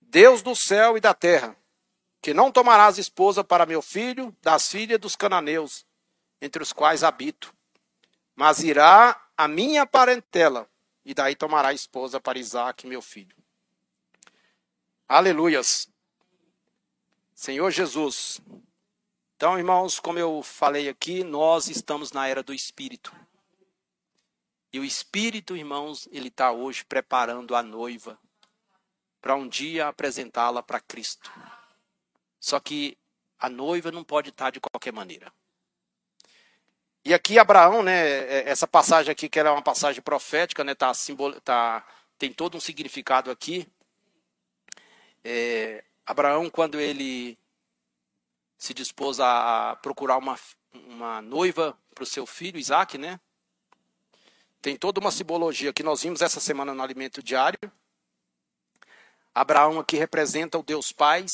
Deus 0.00 0.40
do 0.40 0.56
céu 0.56 0.96
e 0.96 1.00
da 1.00 1.12
terra, 1.12 1.54
que 2.22 2.32
não 2.32 2.50
tomarás 2.50 2.96
esposa 2.96 3.44
para 3.44 3.66
meu 3.66 3.82
filho 3.82 4.34
das 4.40 4.70
filhas 4.70 4.98
dos 4.98 5.14
cananeus, 5.14 5.84
entre 6.40 6.62
os 6.62 6.72
quais 6.72 7.04
habito, 7.04 7.54
mas 8.34 8.60
irá 8.60 9.26
a 9.36 9.46
minha 9.46 9.84
parentela, 9.84 10.66
e 11.04 11.12
daí 11.12 11.36
tomará 11.36 11.74
esposa 11.74 12.18
para 12.18 12.38
Isaque, 12.38 12.86
meu 12.86 13.02
filho. 13.02 13.36
Aleluias. 15.06 15.91
Senhor 17.42 17.72
Jesus. 17.72 18.40
Então, 19.34 19.58
irmãos, 19.58 19.98
como 19.98 20.16
eu 20.16 20.44
falei 20.44 20.88
aqui, 20.88 21.24
nós 21.24 21.66
estamos 21.66 22.12
na 22.12 22.28
era 22.28 22.40
do 22.40 22.54
Espírito. 22.54 23.12
E 24.72 24.78
o 24.78 24.84
Espírito, 24.84 25.56
irmãos, 25.56 26.08
ele 26.12 26.28
está 26.28 26.52
hoje 26.52 26.84
preparando 26.84 27.56
a 27.56 27.60
noiva 27.60 28.16
para 29.20 29.34
um 29.34 29.48
dia 29.48 29.88
apresentá-la 29.88 30.62
para 30.62 30.78
Cristo. 30.78 31.32
Só 32.38 32.60
que 32.60 32.96
a 33.40 33.48
noiva 33.48 33.90
não 33.90 34.04
pode 34.04 34.28
estar 34.28 34.50
de 34.50 34.60
qualquer 34.60 34.92
maneira. 34.92 35.32
E 37.04 37.12
aqui 37.12 37.40
Abraão, 37.40 37.82
né, 37.82 38.06
é, 38.06 38.48
essa 38.48 38.68
passagem 38.68 39.10
aqui 39.10 39.28
que 39.28 39.40
é 39.40 39.50
uma 39.50 39.60
passagem 39.60 40.00
profética, 40.00 40.62
né, 40.62 40.76
tá, 40.76 40.94
simbol, 40.94 41.32
tá, 41.40 41.84
tem 42.16 42.32
todo 42.32 42.56
um 42.56 42.60
significado 42.60 43.32
aqui. 43.32 43.66
É, 45.24 45.82
Abraão, 46.04 46.50
quando 46.50 46.80
ele 46.80 47.38
se 48.56 48.74
dispôs 48.74 49.20
a 49.20 49.76
procurar 49.82 50.16
uma, 50.16 50.38
uma 50.72 51.20
noiva 51.22 51.76
para 51.94 52.04
o 52.04 52.06
seu 52.06 52.26
filho 52.26 52.58
Isaac, 52.58 52.96
né? 52.98 53.20
Tem 54.60 54.76
toda 54.76 55.00
uma 55.00 55.10
simbologia 55.10 55.72
que 55.72 55.82
nós 55.82 56.02
vimos 56.02 56.22
essa 56.22 56.38
semana 56.38 56.72
no 56.72 56.82
alimento 56.82 57.22
diário. 57.22 57.58
Abraão 59.34 59.80
aqui 59.80 59.96
representa 59.96 60.58
o 60.58 60.62
Deus 60.62 60.92
Pai, 60.92 61.26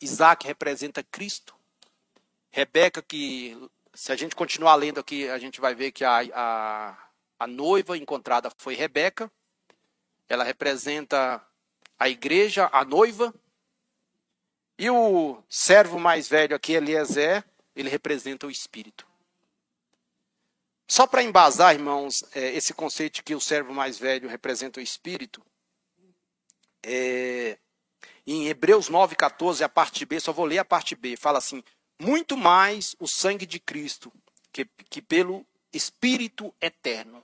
Isaac 0.00 0.46
representa 0.46 1.02
Cristo. 1.02 1.54
Rebeca, 2.50 3.02
que 3.02 3.56
se 3.94 4.10
a 4.10 4.16
gente 4.16 4.34
continuar 4.34 4.74
lendo 4.76 4.98
aqui, 4.98 5.28
a 5.28 5.38
gente 5.38 5.60
vai 5.60 5.74
ver 5.74 5.92
que 5.92 6.04
a, 6.04 6.20
a, 6.34 6.98
a 7.38 7.46
noiva 7.46 7.96
encontrada 7.96 8.50
foi 8.56 8.74
Rebeca. 8.74 9.30
Ela 10.28 10.44
representa 10.44 11.44
a 11.98 12.08
igreja, 12.08 12.68
a 12.72 12.84
noiva. 12.84 13.34
E 14.78 14.88
o 14.88 15.42
servo 15.48 15.98
mais 15.98 16.28
velho 16.28 16.54
aqui, 16.54 16.72
Eliezer, 16.72 17.44
ele 17.74 17.88
representa 17.88 18.46
o 18.46 18.50
Espírito. 18.50 19.08
Só 20.90 21.06
para 21.06 21.22
embasar, 21.22 21.74
irmãos, 21.74 22.24
é, 22.34 22.52
esse 22.54 22.72
conceito 22.72 23.16
de 23.16 23.22
que 23.22 23.34
o 23.34 23.40
servo 23.40 23.74
mais 23.74 23.98
velho 23.98 24.26
representa 24.26 24.80
o 24.80 24.82
espírito, 24.82 25.44
é, 26.82 27.58
em 28.26 28.48
Hebreus 28.48 28.88
9,14, 28.88 29.60
a 29.60 29.68
parte 29.68 30.06
B, 30.06 30.18
só 30.18 30.32
vou 30.32 30.46
ler 30.46 30.58
a 30.58 30.64
parte 30.64 30.94
B, 30.94 31.14
fala 31.14 31.36
assim: 31.36 31.62
muito 32.00 32.38
mais 32.38 32.96
o 32.98 33.06
sangue 33.06 33.44
de 33.44 33.60
Cristo, 33.60 34.10
que, 34.50 34.64
que 34.88 35.02
pelo 35.02 35.46
Espírito 35.70 36.54
eterno. 36.58 37.22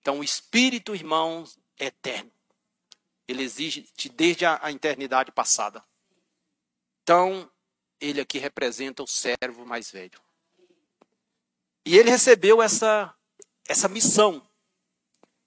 Então, 0.00 0.18
o 0.18 0.24
Espírito, 0.24 0.96
irmãos, 0.96 1.56
é 1.78 1.86
eterno. 1.86 2.32
Ele 3.32 3.42
exige 3.42 3.88
desde 4.14 4.44
a, 4.44 4.58
a 4.62 4.70
eternidade 4.70 5.32
passada. 5.32 5.84
Então, 7.02 7.50
ele 8.00 8.20
aqui 8.20 8.38
representa 8.38 9.02
o 9.02 9.06
servo 9.06 9.66
mais 9.66 9.90
velho. 9.90 10.20
E 11.84 11.96
ele 11.98 12.10
recebeu 12.10 12.62
essa, 12.62 13.12
essa 13.66 13.88
missão 13.88 14.46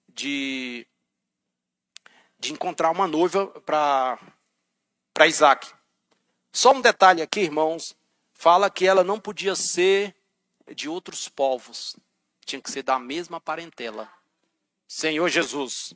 de 0.08 0.86
de 2.38 2.52
encontrar 2.52 2.90
uma 2.90 3.06
noiva 3.06 3.46
para 3.62 5.26
Isaac. 5.26 5.72
Só 6.52 6.72
um 6.72 6.80
detalhe 6.80 7.22
aqui, 7.22 7.40
irmãos. 7.40 7.96
Fala 8.32 8.70
que 8.70 8.86
ela 8.86 9.02
não 9.02 9.18
podia 9.18 9.54
ser 9.54 10.14
de 10.74 10.88
outros 10.88 11.28
povos. 11.28 11.96
Tinha 12.44 12.60
que 12.60 12.70
ser 12.70 12.82
da 12.82 12.98
mesma 12.98 13.40
parentela. 13.40 14.10
Senhor 14.86 15.28
Jesus. 15.28 15.94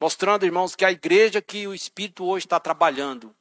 Mostrando, 0.00 0.46
irmãos, 0.46 0.74
que 0.74 0.84
a 0.84 0.90
igreja 0.90 1.42
que 1.42 1.66
o 1.68 1.74
Espírito 1.74 2.24
hoje 2.24 2.46
está 2.46 2.58
trabalhando, 2.58 3.36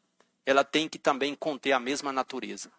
ela 0.46 0.64
tem 0.64 0.90
que 0.90 1.00
também 1.00 1.34
conter 1.34 1.72
a 1.72 1.80
mesma 1.80 2.12
natureza. 2.12 2.70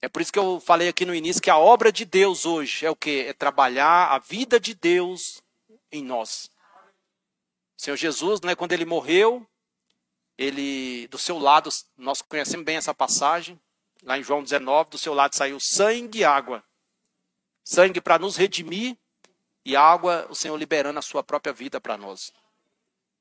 É 0.00 0.08
por 0.08 0.22
isso 0.22 0.32
que 0.32 0.38
eu 0.38 0.60
falei 0.60 0.86
aqui 0.86 1.04
no 1.04 1.14
início 1.14 1.42
que 1.42 1.50
a 1.50 1.58
obra 1.58 1.90
de 1.90 2.04
Deus 2.04 2.46
hoje 2.46 2.86
é 2.86 2.90
o 2.90 2.94
que? 2.94 3.22
É 3.22 3.32
trabalhar 3.32 4.12
a 4.12 4.18
vida 4.18 4.60
de 4.60 4.72
Deus 4.72 5.42
em 5.90 6.04
nós. 6.04 6.48
O 7.76 7.82
Senhor 7.82 7.96
Jesus, 7.96 8.40
né, 8.42 8.54
quando 8.54 8.72
ele 8.72 8.84
morreu, 8.84 9.44
ele 10.38 11.08
do 11.08 11.18
seu 11.18 11.38
lado, 11.38 11.68
nós 11.96 12.22
conhecemos 12.22 12.64
bem 12.64 12.76
essa 12.76 12.94
passagem, 12.94 13.60
lá 14.04 14.16
em 14.16 14.22
João 14.22 14.44
19, 14.44 14.90
do 14.90 14.98
seu 14.98 15.12
lado 15.12 15.34
saiu 15.34 15.58
sangue 15.58 16.20
e 16.20 16.24
água. 16.24 16.62
Sangue 17.64 18.00
para 18.00 18.16
nos 18.16 18.36
redimir 18.36 18.96
e 19.64 19.74
água, 19.74 20.26
o 20.30 20.36
Senhor 20.36 20.56
liberando 20.56 21.00
a 21.00 21.02
sua 21.02 21.24
própria 21.24 21.52
vida 21.52 21.80
para 21.80 21.96
nós. 21.96 22.32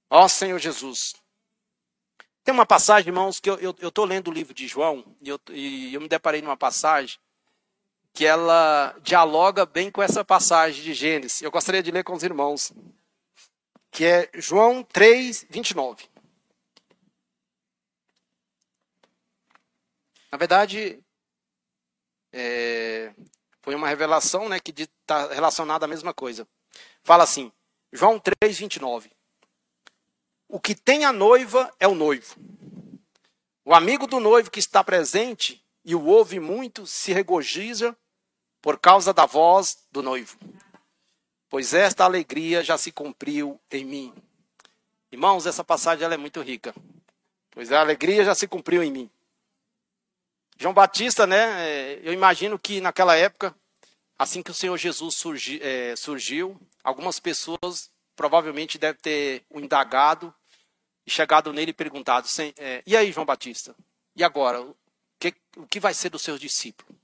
Ó 0.10 0.28
Senhor 0.28 0.60
Jesus. 0.60 1.14
Tem 2.44 2.54
uma 2.54 2.66
passagem, 2.66 3.10
irmãos, 3.10 3.40
que 3.40 3.50
eu 3.50 3.72
estou 3.72 4.06
lendo 4.06 4.30
o 4.30 4.34
livro 4.34 4.54
de 4.54 4.68
João 4.68 5.04
e 5.22 5.30
eu, 5.30 5.40
e 5.50 5.94
eu 5.94 6.02
me 6.02 6.08
deparei 6.08 6.42
numa 6.42 6.56
passagem 6.56 7.20
que 8.14 8.26
ela 8.26 8.96
dialoga 9.02 9.66
bem 9.66 9.92
com 9.92 10.02
essa 10.02 10.24
passagem 10.24 10.84
de 10.84 10.94
Gênesis. 10.94 11.42
Eu 11.42 11.52
gostaria 11.52 11.82
de 11.84 11.92
ler 11.92 12.04
com 12.04 12.14
os 12.14 12.24
irmãos 12.24 12.72
que 13.92 14.04
é 14.04 14.30
João 14.36 14.84
3, 14.84 15.48
29. 15.50 16.10
Na 20.30 20.38
verdade, 20.38 21.02
é, 22.34 23.14
foi 23.62 23.74
uma 23.74 23.88
revelação 23.88 24.50
né, 24.50 24.60
que 24.60 24.74
está 24.82 25.34
relacionada 25.34 25.86
à 25.86 25.88
mesma 25.88 26.14
coisa. 26.14 26.46
Fala 27.04 27.24
assim, 27.24 27.50
João 27.94 28.20
3, 28.20 28.60
29. 28.60 29.15
O 30.48 30.60
que 30.60 30.76
tem 30.76 31.06
a 31.06 31.12
noiva 31.12 31.74
é 31.80 31.88
o 31.88 31.96
noivo. 31.96 32.36
O 33.64 33.74
amigo 33.74 34.08
do 34.08 34.20
noivo 34.20 34.52
que 34.52 34.60
está 34.60 34.84
presente 34.84 35.64
e 35.84 35.96
o 35.96 36.06
ouve 36.06 36.40
muito 36.40 36.86
se 36.86 37.14
regozija 37.14 37.96
por 38.62 38.80
causa 38.80 39.14
da 39.14 39.26
voz 39.26 39.78
do 39.92 40.02
noivo 40.02 40.38
pois 41.56 41.74
esta 41.74 42.04
alegria 42.04 42.62
já 42.62 42.78
se 42.78 42.92
cumpriu 42.92 43.58
em 43.72 43.86
mim. 43.86 44.14
Irmãos, 45.10 45.46
essa 45.46 45.64
passagem 45.64 46.06
é 46.06 46.18
muito 46.18 46.42
rica. 46.42 46.76
Pois 47.50 47.72
a 47.72 47.80
alegria 47.80 48.26
já 48.26 48.36
se 48.36 48.46
cumpriu 48.46 48.84
em 48.84 48.92
mim. 48.92 49.10
João 50.58 50.74
Batista, 50.74 51.26
né? 51.26 51.66
É, 51.66 52.00
eu 52.04 52.12
imagino 52.12 52.60
que 52.60 52.82
naquela 52.82 53.16
época, 53.16 53.56
assim 54.20 54.44
que 54.44 54.52
o 54.52 54.54
Senhor 54.54 54.76
Jesus 54.78 55.18
é, 55.62 55.96
surgiu, 55.96 56.60
algumas 56.84 57.22
pessoas 57.22 57.90
provavelmente 58.16 58.78
devem 58.78 59.00
ter 59.02 59.46
o 59.50 59.60
indagado 59.60 60.34
e 61.06 61.12
chegado 61.12 61.54
nele 61.54 61.72
e 61.72 61.74
perguntado: 61.74 62.28
é, 62.58 62.84
e 62.86 62.96
aí, 62.96 63.12
João 63.12 63.26
Batista? 63.26 63.76
E 64.16 64.24
agora? 64.24 64.62
O 64.62 64.76
que, 65.20 65.34
o 65.58 65.68
que 65.68 65.80
vai 65.80 65.94
ser 65.94 66.10
dos 66.10 66.22
seus 66.22 66.40
discípulos? 66.40 66.96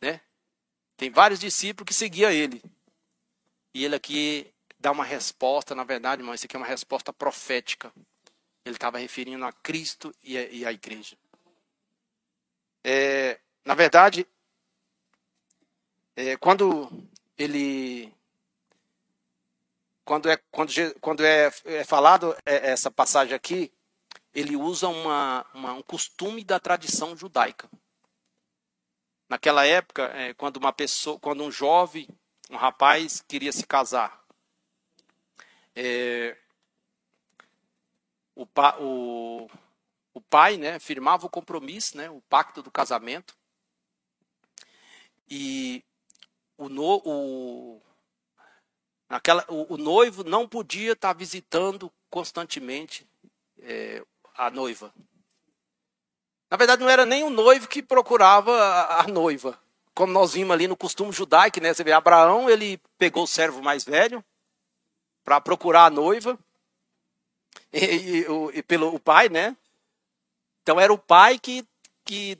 Né? 0.00 0.20
Tem 0.96 1.10
vários 1.10 1.40
discípulos 1.40 1.86
que 1.86 1.94
seguiam 1.94 2.30
ele. 2.30 2.62
E 3.72 3.84
ele 3.84 3.94
aqui 3.94 4.52
dá 4.78 4.90
uma 4.90 5.04
resposta, 5.04 5.74
na 5.74 5.84
verdade, 5.84 6.22
irmão, 6.22 6.34
isso 6.34 6.46
aqui 6.46 6.56
é 6.56 6.58
uma 6.58 6.66
resposta 6.66 7.12
profética. 7.12 7.92
Ele 8.64 8.76
estava 8.76 8.98
referindo 8.98 9.44
a 9.44 9.52
Cristo 9.52 10.14
e 10.22 10.36
a, 10.36 10.42
e 10.48 10.64
a 10.64 10.72
igreja. 10.72 11.16
É, 12.84 13.40
na 13.64 13.74
verdade, 13.74 14.26
é, 16.14 16.36
quando 16.36 16.90
ele 17.36 18.12
quando 20.06 20.30
é 20.30 20.38
quando, 20.50 20.72
quando 21.00 21.24
é, 21.24 21.50
é 21.64 21.84
falado 21.84 22.34
é, 22.46 22.70
essa 22.70 22.90
passagem 22.90 23.34
aqui, 23.34 23.72
ele 24.32 24.56
usa 24.56 24.88
uma, 24.88 25.44
uma, 25.52 25.72
um 25.74 25.82
costume 25.82 26.44
da 26.44 26.60
tradição 26.60 27.16
judaica. 27.16 27.68
Naquela 29.28 29.66
época, 29.66 30.04
é, 30.14 30.32
quando 30.34 30.58
uma 30.58 30.72
pessoa, 30.72 31.18
quando 31.18 31.42
um 31.42 31.50
jovem 31.50 32.08
um 32.48 32.56
rapaz 32.56 33.20
queria 33.26 33.52
se 33.52 33.66
casar. 33.66 34.24
É, 35.74 36.36
o, 38.34 38.46
pa, 38.46 38.76
o, 38.78 39.50
o, 40.14 40.20
pai 40.20 40.56
né, 40.56 40.78
firmava 40.78 41.26
o 41.26 41.30
compromisso, 41.30 41.96
né, 41.96 42.08
o 42.08 42.20
pacto 42.22 42.62
do 42.62 42.70
casamento. 42.70 43.36
E 45.28 45.84
o, 46.56 46.68
no, 46.68 47.02
o, 47.04 47.82
naquela, 49.08 49.44
o, 49.48 49.74
o 49.74 49.76
noivo 49.76 50.24
não 50.24 50.48
podia 50.48 50.92
estar 50.92 51.12
visitando 51.12 51.92
constantemente 52.10 53.06
é, 53.60 54.02
a 54.34 54.50
noiva. 54.50 54.92
Na 56.50 56.56
verdade, 56.56 56.82
não 56.82 56.90
era 56.90 57.04
nem 57.04 57.24
o 57.24 57.30
noivo 57.30 57.68
que 57.68 57.82
procurava 57.82 58.52
a, 58.52 59.02
a 59.02 59.06
noiva 59.08 59.58
como 59.96 60.12
nós 60.12 60.34
vimos 60.34 60.52
ali 60.52 60.68
no 60.68 60.76
costume 60.76 61.10
judaico, 61.10 61.58
né? 61.58 61.72
Você 61.72 61.82
vê, 61.82 61.90
Abraão, 61.90 62.50
ele 62.50 62.78
pegou 62.98 63.24
o 63.24 63.26
servo 63.26 63.62
mais 63.62 63.82
velho 63.82 64.22
para 65.24 65.40
procurar 65.40 65.86
a 65.86 65.90
noiva. 65.90 66.38
E, 67.72 67.78
e, 67.78 68.26
e, 68.52 68.62
pelo 68.62 68.94
o 68.94 69.00
pai, 69.00 69.30
né? 69.30 69.56
Então 70.62 70.78
era 70.78 70.92
o 70.92 70.98
pai 70.98 71.38
que, 71.38 71.66
que 72.04 72.38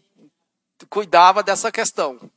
cuidava 0.90 1.42
dessa 1.42 1.72
questão. 1.72 2.30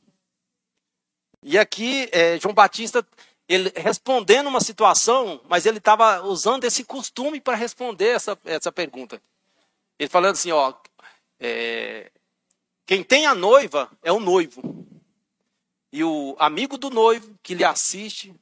E 1.42 1.58
aqui, 1.58 2.08
é, 2.12 2.38
João 2.38 2.54
Batista, 2.54 3.06
ele 3.50 3.72
respondendo 3.74 4.46
uma 4.46 4.60
situação, 4.60 5.40
mas 5.48 5.66
ele 5.66 5.78
estava 5.78 6.22
usando 6.22 6.62
esse 6.62 6.84
costume 6.84 7.40
para 7.40 7.56
responder 7.56 8.10
essa, 8.10 8.38
essa 8.44 8.70
pergunta. 8.70 9.20
Ele 9.98 10.08
falando 10.08 10.34
assim, 10.34 10.52
ó, 10.52 10.72
é, 11.40 12.12
quem 12.86 13.02
tem 13.02 13.26
a 13.26 13.34
noiva 13.34 13.90
é 14.04 14.12
o 14.12 14.20
noivo. 14.20 14.86
E 15.92 16.04
o 16.04 16.36
amigo 16.38 16.78
do 16.78 16.90
noivo 16.90 17.36
que 17.42 17.56
lhe 17.56 17.64
assiste, 17.64 18.32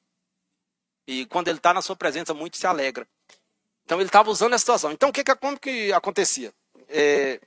e 1.07 1.25
quando 1.25 1.49
ele 1.49 1.57
está 1.57 1.73
na 1.73 1.81
sua 1.81 1.97
presença, 1.97 2.35
muito 2.35 2.59
se 2.59 2.67
alegra. 2.67 3.09
Então 3.87 3.99
ele 3.99 4.11
estava 4.11 4.31
usando 4.31 4.53
a 4.53 4.59
situação. 4.59 4.93
Então 4.93 5.09
o 5.09 5.13
que, 5.13 5.25
que, 5.25 5.35
como 5.37 5.59
que 5.59 5.91
acontecia? 5.91 6.53
É, 6.87 7.41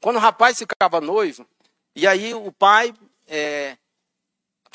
quando 0.00 0.16
o 0.16 0.20
rapaz 0.20 0.58
ficava 0.58 1.00
noivo, 1.00 1.46
e 1.94 2.08
aí 2.08 2.34
o 2.34 2.50
pai 2.50 2.92
é, 3.28 3.78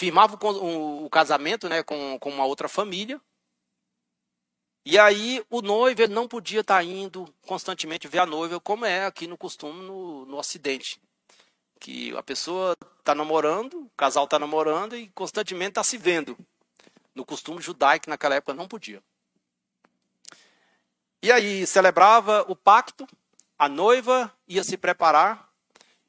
firmava 0.01 0.35
o, 0.41 1.05
o, 1.05 1.09
casamento 1.11 1.69
né, 1.69 1.83
com, 1.83 2.17
com 2.17 2.31
uma 2.31 2.43
outra 2.43 2.67
família, 2.67 3.21
e 4.83 4.97
aí 4.97 5.45
o 5.47 5.61
noivo 5.61 6.01
ele 6.01 6.11
não 6.11 6.27
podia 6.27 6.61
estar 6.61 6.77
tá 6.77 6.83
indo 6.83 7.31
constantemente 7.45 8.07
ver 8.07 8.17
a 8.17 8.25
noiva, 8.25 8.59
como 8.59 8.83
é 8.83 9.05
aqui 9.05 9.27
no 9.27 9.37
costume 9.37 9.83
no, 9.83 10.25
no 10.25 10.37
Ocidente 10.37 10.99
que 11.79 12.15
a 12.17 12.23
pessoa 12.23 12.75
está 12.99 13.13
namorando, 13.13 13.81
o 13.81 13.91
casal 13.95 14.25
está 14.25 14.39
namorando 14.39 14.95
e 14.95 15.07
constantemente 15.09 15.71
está 15.71 15.83
se 15.83 15.97
vendo. 15.99 16.35
No 17.13 17.23
costume 17.23 17.61
judaico, 17.61 18.09
naquela 18.09 18.35
época, 18.35 18.53
não 18.53 18.67
podia. 18.67 19.03
E 21.21 21.31
aí 21.31 21.65
celebrava 21.67 22.43
o 22.47 22.55
pacto, 22.55 23.07
a 23.57 23.67
noiva 23.67 24.31
ia 24.47 24.63
se 24.63 24.77
preparar 24.77 25.49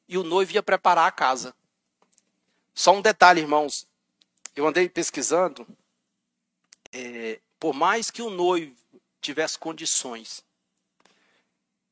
e 0.07 0.17
o 0.17 0.23
noivo 0.23 0.53
ia 0.53 0.63
preparar 0.63 1.07
a 1.07 1.11
casa. 1.11 1.55
Só 2.75 2.93
um 2.93 3.03
detalhe, 3.03 3.41
irmãos. 3.41 3.87
Eu 4.55 4.67
andei 4.67 4.89
pesquisando. 4.89 5.67
É, 6.93 7.41
por 7.59 7.75
mais 7.75 8.11
que 8.11 8.23
o 8.23 8.31
noivo 8.31 8.77
tivesse 9.21 9.59
condições, 9.59 10.45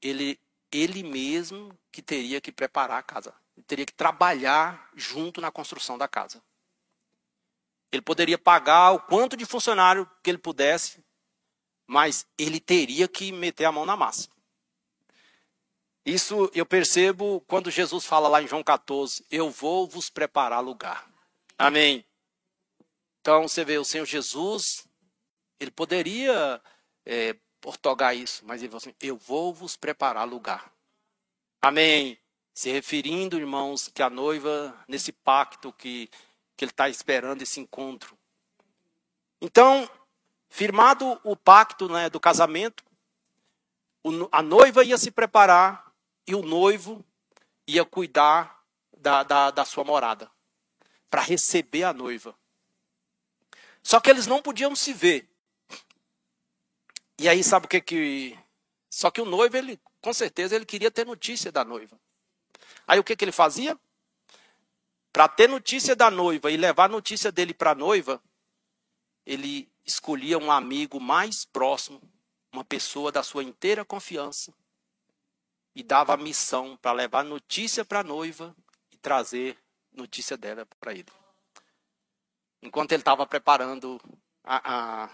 ele, 0.03 0.39
ele 0.71 1.03
mesmo 1.03 1.77
que 1.91 2.03
teria 2.03 2.41
que 2.41 2.53
preparar 2.53 2.99
a 2.99 3.03
casa 3.03 3.35
teria 3.63 3.87
que 3.87 3.93
trabalhar 3.93 4.91
junto 4.95 5.41
na 5.41 5.51
construção 5.51 5.97
da 5.97 6.09
casa. 6.09 6.43
Ele 7.93 8.03
poderia 8.03 8.39
pagar 8.39 8.93
o 8.93 9.01
quanto 9.01 9.37
de 9.37 9.45
funcionário 9.45 10.09
que 10.23 10.31
ele 10.31 10.39
pudesse, 10.39 11.05
mas 11.87 12.27
ele 12.39 12.61
teria 12.61 13.09
que 13.09 13.33
meter 13.33 13.65
a 13.65 13.73
mão 13.73 13.85
na 13.85 13.97
massa. 13.97 14.29
Isso 16.05 16.51
eu 16.55 16.65
percebo 16.65 17.43
quando 17.47 17.71
Jesus 17.71 18.07
fala 18.07 18.29
lá 18.29 18.43
em 18.43 18.49
João 18.49 18.63
14: 18.63 19.25
Eu 19.31 19.51
vou 19.51 19.87
vos 19.87 20.09
preparar 20.09 20.63
lugar. 20.63 21.07
Amém. 21.59 22.05
Então 23.21 23.47
você 23.47 23.65
vê, 23.65 23.77
o 23.77 23.85
Senhor 23.85 24.07
Jesus, 24.07 24.87
ele 25.59 25.71
poderia 25.71 26.61
é, 27.05 27.37
portogar 27.61 28.17
isso, 28.17 28.43
mas 28.47 28.63
ele 28.63 28.71
falou 28.71 28.79
assim: 28.79 28.95
Eu 29.01 29.17
vou 29.17 29.53
vos 29.53 29.77
preparar 29.77 30.27
lugar. 30.27 30.73
Amém. 31.61 32.19
Se 32.55 32.71
referindo, 32.71 33.39
irmãos, 33.39 33.89
que 33.89 34.03
a 34.03 34.11
noiva, 34.11 34.75
nesse 34.89 35.13
pacto 35.13 35.73
que, 35.73 36.09
que 36.57 36.65
ele 36.65 36.71
está 36.71 36.89
esperando, 36.89 37.43
esse 37.43 37.61
encontro. 37.61 38.19
Então, 39.41 39.89
firmado 40.49 41.21
o 41.23 41.37
pacto 41.37 41.89
né, 41.89 42.11
do 42.11 42.19
casamento, 42.19 42.83
a 44.33 44.43
noiva 44.43 44.83
ia 44.83 44.99
se 44.99 45.11
preparar 45.11 45.90
e 46.27 46.35
o 46.35 46.43
noivo 46.43 47.05
ia 47.67 47.85
cuidar 47.85 48.65
da, 48.97 49.23
da, 49.23 49.51
da 49.51 49.65
sua 49.65 49.85
morada 49.85 50.31
para 51.09 51.23
receber 51.23 51.85
a 51.85 51.93
noiva. 51.93 52.35
Só 53.83 53.99
que 54.01 54.11
eles 54.11 54.27
não 54.27 54.43
podiam 54.43 54.77
se 54.77 54.93
ver. 54.93 55.29
E 57.19 57.29
aí 57.29 57.43
sabe 57.43 57.67
o 57.67 57.69
que 57.69 57.81
que 57.81 58.39
só 58.89 59.11
que 59.11 59.21
o 59.21 59.25
noivo 59.25 59.57
ele 59.57 59.81
com 60.01 60.13
certeza 60.13 60.57
ele 60.57 60.65
queria 60.65 60.91
ter 60.91 61.07
notícia 61.07 61.53
da 61.53 61.65
noiva. 61.65 61.99
Aí 62.87 62.99
o 62.99 63.05
que 63.05 63.15
que 63.15 63.25
ele 63.25 63.33
fazia? 63.33 63.79
Para 65.13 65.29
ter 65.29 65.49
notícia 65.49 65.95
da 65.95 66.11
noiva 66.11 66.51
e 66.51 66.57
levar 66.57 66.89
notícia 66.89 67.31
dele 67.31 67.53
para 67.53 67.73
a 67.73 67.75
noiva, 67.75 68.23
ele 69.27 69.71
escolhia 69.85 70.39
um 70.39 70.51
amigo 70.51 71.01
mais 71.01 71.45
próximo, 71.45 72.01
uma 72.53 72.65
pessoa 72.65 73.11
da 73.13 73.23
sua 73.23 73.43
inteira 73.43 73.85
confiança, 73.85 74.55
e 75.75 75.83
dava 75.83 76.15
a 76.15 76.17
missão 76.17 76.77
para 76.77 76.93
levar 76.93 77.25
notícia 77.25 77.85
para 77.85 78.01
a 78.01 78.05
noiva 78.05 78.55
e 78.91 78.97
trazer 78.97 79.57
notícia 79.93 80.37
dela 80.37 80.67
para 80.79 80.93
ele. 80.93 81.07
Enquanto 82.63 82.93
ele 82.93 83.01
estava 83.01 83.27
preparando 83.27 84.01
a, 84.45 85.05
a, 85.05 85.11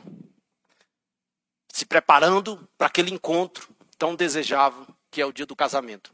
se 1.69 1.85
preparando 1.85 2.69
para 2.77 2.87
aquele 2.87 3.13
encontro 3.13 3.69
tão 3.99 4.15
desejável 4.15 4.87
que 5.11 5.21
é 5.21 5.27
o 5.27 5.33
dia 5.33 5.47
do 5.47 5.55
casamento. 5.55 6.13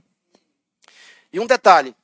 E 1.32 1.40
um 1.40 1.46
detalhe: 1.46 1.94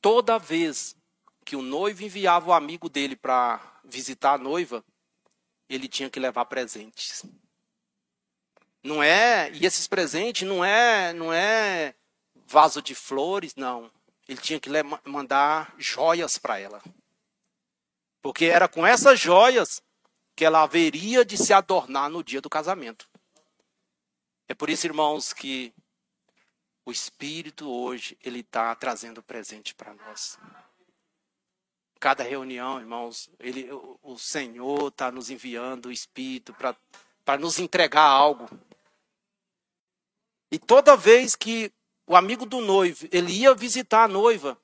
toda 0.00 0.38
vez 0.38 0.96
que 1.44 1.56
o 1.56 1.62
noivo 1.62 2.02
enviava 2.02 2.50
o 2.50 2.52
amigo 2.52 2.88
dele 2.88 3.16
para 3.16 3.60
visitar 3.84 4.34
a 4.34 4.38
noiva, 4.38 4.84
ele 5.68 5.88
tinha 5.88 6.10
que 6.10 6.20
levar 6.20 6.44
presentes. 6.44 7.24
Não 8.82 9.02
é, 9.02 9.50
e 9.52 9.66
esses 9.66 9.86
presentes 9.86 10.46
não 10.46 10.64
é, 10.64 11.12
não 11.12 11.32
é 11.32 11.94
vaso 12.46 12.80
de 12.80 12.94
flores, 12.94 13.54
não. 13.56 13.90
Ele 14.28 14.40
tinha 14.40 14.60
que 14.60 14.70
mandar 15.04 15.74
joias 15.78 16.38
para 16.38 16.58
ela. 16.58 16.82
Porque 18.20 18.46
era 18.46 18.68
com 18.68 18.86
essas 18.86 19.18
joias 19.18 19.82
que 20.36 20.44
ela 20.44 20.62
haveria 20.62 21.24
de 21.24 21.36
se 21.36 21.52
adornar 21.52 22.08
no 22.08 22.22
dia 22.22 22.40
do 22.40 22.50
casamento. 22.50 23.08
É 24.46 24.54
por 24.54 24.70
isso, 24.70 24.86
irmãos, 24.86 25.32
que 25.32 25.74
o 26.86 26.90
Espírito 26.90 27.70
hoje 27.70 28.16
ele 28.24 28.40
está 28.40 28.74
trazendo 28.74 29.22
presente 29.22 29.74
para 29.74 29.92
nós. 29.92 30.38
Cada 32.00 32.22
reunião, 32.22 32.80
irmãos, 32.80 33.28
ele, 33.38 33.68
o, 34.02 34.16
Senhor 34.16 34.88
está 34.88 35.10
nos 35.10 35.28
enviando 35.28 35.86
o 35.86 35.92
Espírito 35.92 36.54
para 37.24 37.38
nos 37.38 37.58
entregar 37.58 38.08
algo. 38.08 38.48
E 40.50 40.58
toda 40.58 40.96
vez 40.96 41.36
que 41.36 41.72
o 42.06 42.16
amigo 42.16 42.46
do 42.46 42.60
noivo 42.60 43.06
ele 43.12 43.32
ia 43.32 43.54
visitar 43.54 44.04
a 44.04 44.08
noiva, 44.08 44.58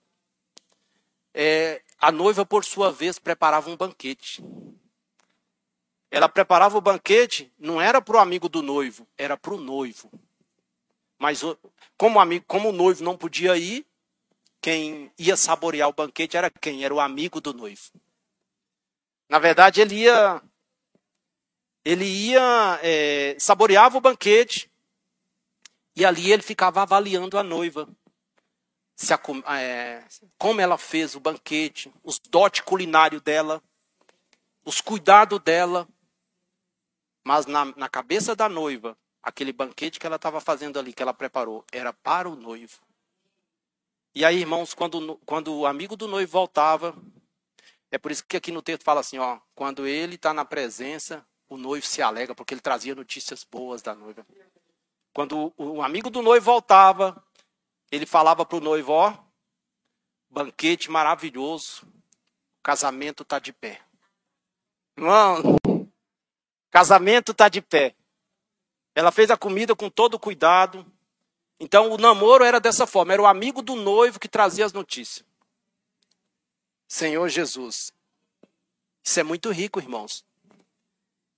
é, 1.35 1.83
a 1.99 2.13
noiva, 2.13 2.47
por 2.47 2.65
sua 2.65 2.91
vez, 2.91 3.19
preparava 3.19 3.69
um 3.71 3.77
banquete. 3.77 4.43
Ela 6.11 6.29
preparava 6.29 6.79
o 6.79 6.81
banquete, 6.81 7.53
não 7.59 7.81
era 7.81 8.01
para 8.01 8.17
o 8.17 8.21
amigo 8.21 8.49
do 8.49 8.63
noivo, 8.63 9.07
era 9.19 9.37
para 9.37 9.55
o 9.55 9.61
noivo. 9.61 10.11
Mas 11.19 11.41
como, 11.97 12.21
amigo, 12.21 12.45
como 12.47 12.69
o 12.69 12.73
noivo 12.73 13.03
não 13.03 13.17
podia 13.17 13.57
ir, 13.57 13.85
quem 14.61 15.13
ia 15.19 15.37
saborear 15.37 15.89
o 15.89 15.93
banquete 15.93 16.37
era 16.37 16.51
quem? 16.51 16.85
Era 16.85 16.95
o 16.95 17.01
amigo 17.01 17.41
do 17.41 17.53
noivo. 17.53 17.91
Na 19.29 19.39
verdade, 19.39 19.81
ele 19.81 19.97
ia, 19.97 20.43
ele 21.85 22.05
ia, 22.05 22.79
é, 22.83 23.37
saboreava 23.39 23.99
o 23.99 24.01
banquete 24.01 24.71
e 25.97 26.05
ali 26.05 26.33
ele 26.33 26.43
ficava 26.43 26.83
avaliando 26.83 27.39
a 27.39 27.43
noiva. 27.43 27.89
Se 28.97 29.13
a, 29.13 29.21
é, 29.61 30.05
como 30.39 30.61
ela 30.61 30.79
fez 30.79 31.15
o 31.15 31.21
banquete, 31.21 31.93
os 32.03 32.19
dotes 32.19 32.61
culinários 32.61 33.23
dela, 33.23 33.63
os 34.65 34.81
cuidados 34.81 35.41
dela. 35.41 35.89
Mas 37.25 37.47
na, 37.47 37.65
na 37.77 37.89
cabeça 37.89 38.37
da 38.37 38.49
noiva, 38.49 38.97
aquele 39.23 39.53
banquete 39.53 39.99
que 39.99 40.07
ela 40.07 40.17
estava 40.17 40.41
fazendo 40.41 40.79
ali, 40.79 40.93
que 40.93 41.03
ela 41.03 41.15
preparou, 41.15 41.65
era 41.73 41.93
para 41.93 42.29
o 42.29 42.37
noivo. 42.37 42.81
E 44.15 44.25
aí, 44.25 44.39
irmãos, 44.39 44.75
quando, 44.75 45.17
quando 45.25 45.53
o 45.53 45.67
amigo 45.67 45.97
do 45.97 46.07
noivo 46.07 46.31
voltava, 46.31 46.95
é 47.91 47.99
por 47.99 48.13
isso 48.13 48.25
que 48.25 48.37
aqui 48.37 48.53
no 48.53 48.63
texto 48.63 48.85
fala 48.85 49.01
assim, 49.01 49.19
ó, 49.19 49.41
quando 49.55 49.87
ele 49.87 50.17
está 50.17 50.33
na 50.33 50.45
presença, 50.45 51.27
o 51.49 51.57
noivo 51.57 51.87
se 51.87 52.03
alega, 52.03 52.35
porque 52.35 52.55
ele 52.55 52.61
trazia 52.61 52.95
notícias 52.95 53.45
boas 53.45 53.83
da 53.83 53.95
noiva. 53.95 54.25
Quando 55.15 55.55
o, 55.57 55.81
amigo 55.81 56.11
do 56.11 56.21
noivo 56.21 56.45
voltava, 56.45 57.25
ele 57.91 58.05
falava 58.05 58.45
para 58.45 58.59
o 58.59 58.61
noivo, 58.61 58.93
ó, 58.93 59.17
banquete 60.29 60.91
maravilhoso, 60.91 61.87
casamento 62.63 63.23
está 63.23 63.39
de 63.39 63.53
pé. 63.53 63.81
Irmão, 64.97 65.57
Casamento 66.75 67.31
está 67.31 67.49
de 67.49 67.63
pé. 67.63 67.95
Ela 68.97 69.13
fez 69.13 69.31
a 69.31 69.37
comida 69.37 69.77
com 69.77 69.89
todo 69.89 70.19
cuidado. 70.19 70.85
Então 71.61 71.93
o 71.93 71.97
namoro 71.97 72.43
era 72.43 72.59
dessa 72.59 72.85
forma, 72.85 73.13
era 73.13 73.23
o 73.23 73.27
amigo 73.27 73.63
do 73.63 73.77
noivo 73.77 74.19
que 74.19 74.27
trazia 74.27 74.67
as 74.67 74.73
notícias. 74.73 75.25
Senhor 76.89 77.29
Jesus. 77.29 77.93
Isso 79.05 79.21
é 79.21 79.23
muito 79.23 79.53
rico, 79.53 79.79
irmãos. 79.79 80.25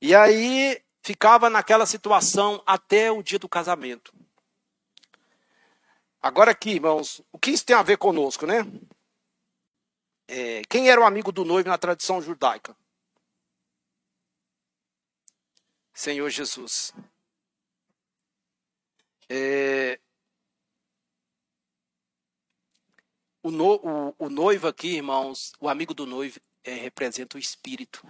E 0.00 0.14
aí 0.14 0.82
ficava 1.06 1.48
naquela 1.48 1.86
situação 1.86 2.60
até 2.66 3.12
o 3.12 3.22
dia 3.22 3.38
do 3.38 3.48
casamento. 3.48 4.12
Agora 6.20 6.50
aqui, 6.50 6.70
irmãos, 6.70 7.22
o 7.30 7.38
que 7.38 7.52
isso 7.52 7.64
tem 7.64 7.76
a 7.76 7.82
ver 7.84 7.96
conosco, 7.96 8.44
né? 8.44 8.66
É, 10.26 10.62
quem 10.68 10.90
era 10.90 11.00
o 11.00 11.04
amigo 11.04 11.30
do 11.30 11.44
noivo 11.44 11.68
na 11.68 11.78
tradição 11.78 12.20
judaica? 12.20 12.76
Senhor 15.94 16.28
Jesus. 16.28 16.92
É, 19.28 20.00
o, 23.44 23.52
no, 23.52 23.76
o, 23.76 24.14
o, 24.18 24.28
noivo 24.28 24.66
aqui, 24.66 24.96
irmãos, 24.96 25.52
o 25.60 25.68
amigo 25.68 25.94
do 25.94 26.04
noivo 26.04 26.40
é, 26.64 26.74
representa 26.74 27.36
o 27.36 27.40
espírito, 27.40 28.04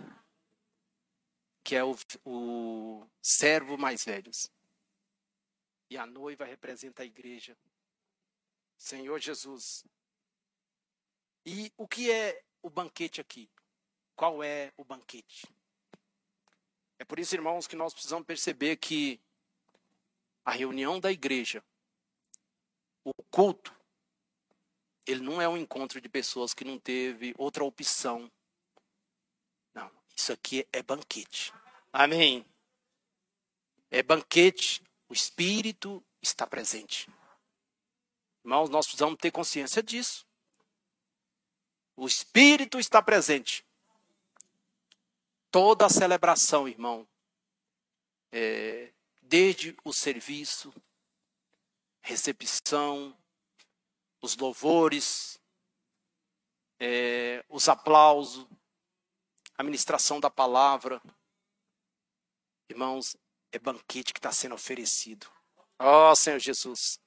que 1.67 1.75
é 1.75 1.83
o, 1.83 1.97
o 2.25 3.11
servo 3.21 3.77
mais 3.77 4.05
velho. 4.05 4.31
E 5.91 5.99
a 5.99 6.07
noiva 6.07 6.45
representa 6.45 7.03
a 7.03 7.05
igreja. 7.05 7.59
Senhor 8.79 9.19
Jesus. 9.19 9.85
E 11.45 11.73
o 11.77 11.89
que 11.89 12.09
é 12.09 12.41
o 12.63 12.71
banquete 12.71 13.21
aqui? 13.21 13.51
Qual 14.15 14.45
é 14.45 14.73
o 14.77 14.85
banquete? 14.85 15.53
É 17.01 17.05
por 17.05 17.19
isso, 17.19 17.35
irmãos, 17.35 17.67
que 17.67 17.75
nós 17.75 17.93
precisamos 17.93 18.25
perceber 18.25 18.77
que 18.77 19.21
a 20.45 20.53
reunião 20.53 21.01
da 21.01 21.11
igreja, 21.11 21.65
o 23.03 23.13
culto, 23.25 23.75
ele 25.05 25.21
não 25.21 25.43
é 25.43 25.49
um 25.49 25.57
encontro 25.57 26.01
de 26.01 26.09
pessoas 26.09 26.55
que 26.55 26.65
não 26.65 26.79
teve 26.79 27.35
outra 27.37 27.65
opção. 27.65 28.31
Isso 30.17 30.33
aqui 30.33 30.67
é 30.73 30.83
banquete. 30.83 31.53
Amém. 31.93 32.45
É 33.91 34.03
banquete, 34.03 34.83
o 35.09 35.13
Espírito 35.13 36.03
está 36.23 36.47
presente. 36.47 37.09
Irmãos, 38.43 38.71
nós 38.71 38.87
precisamos 38.87 39.19
ter 39.21 39.31
consciência 39.31 39.83
disso. 39.83 40.27
O 41.95 42.07
Espírito 42.07 42.79
está 42.79 43.03
presente 43.03 43.65
toda 45.51 45.87
a 45.87 45.91
celebração, 45.91 46.69
irmão, 46.69 47.07
é, 48.33 48.93
desde 49.23 49.77
o 49.85 49.93
serviço, 49.93 50.73
recepção, 52.01 53.17
os 54.21 54.37
louvores, 54.37 55.41
é, 56.79 57.45
os 57.49 57.69
aplausos, 57.69 58.47
a 59.59 59.63
ministração 59.63 60.21
da 60.21 60.31
palavra. 60.31 61.01
Irmãos, 62.69 63.17
é 63.53 63.59
banquete 63.59 64.13
que 64.13 64.19
está 64.19 64.33
sendo 64.33 64.55
oferecido. 64.55 65.27
Ó 65.79 66.11
oh, 66.11 66.17
Senhor 66.17 66.39
Jesus. 66.39 67.01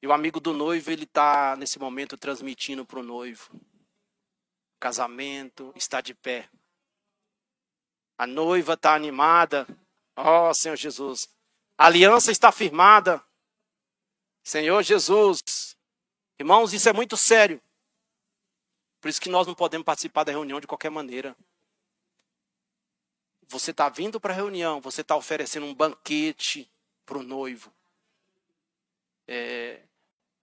E 0.00 0.06
o 0.06 0.12
amigo 0.12 0.40
do 0.40 0.52
noivo, 0.52 0.90
ele 0.90 1.04
está 1.04 1.56
nesse 1.56 1.78
momento 1.78 2.16
transmitindo 2.16 2.84
para 2.84 2.98
o 2.98 3.02
noivo. 3.02 3.50
Casamento 4.80 5.72
está 5.76 6.00
de 6.00 6.14
pé. 6.14 6.48
A 8.18 8.26
noiva 8.26 8.74
está 8.74 8.94
animada. 8.94 9.66
Ó 10.16 10.50
oh, 10.50 10.54
Senhor 10.54 10.76
Jesus. 10.76 11.28
A 11.78 11.86
aliança 11.86 12.30
está 12.30 12.52
firmada. 12.52 13.24
Senhor 14.42 14.82
Jesus. 14.82 15.76
Irmãos, 16.38 16.72
isso 16.72 16.88
é 16.88 16.92
muito 16.92 17.16
sério. 17.16 17.62
Por 19.02 19.08
isso 19.08 19.20
que 19.20 19.28
nós 19.28 19.48
não 19.48 19.54
podemos 19.54 19.84
participar 19.84 20.22
da 20.22 20.30
reunião 20.30 20.60
de 20.60 20.66
qualquer 20.68 20.88
maneira. 20.88 21.36
Você 23.48 23.72
está 23.72 23.88
vindo 23.88 24.20
para 24.20 24.32
a 24.32 24.36
reunião, 24.36 24.80
você 24.80 25.00
está 25.00 25.16
oferecendo 25.16 25.66
um 25.66 25.74
banquete 25.74 26.70
para 27.04 27.18
o 27.18 27.22
noivo. 27.24 27.74
É, 29.26 29.82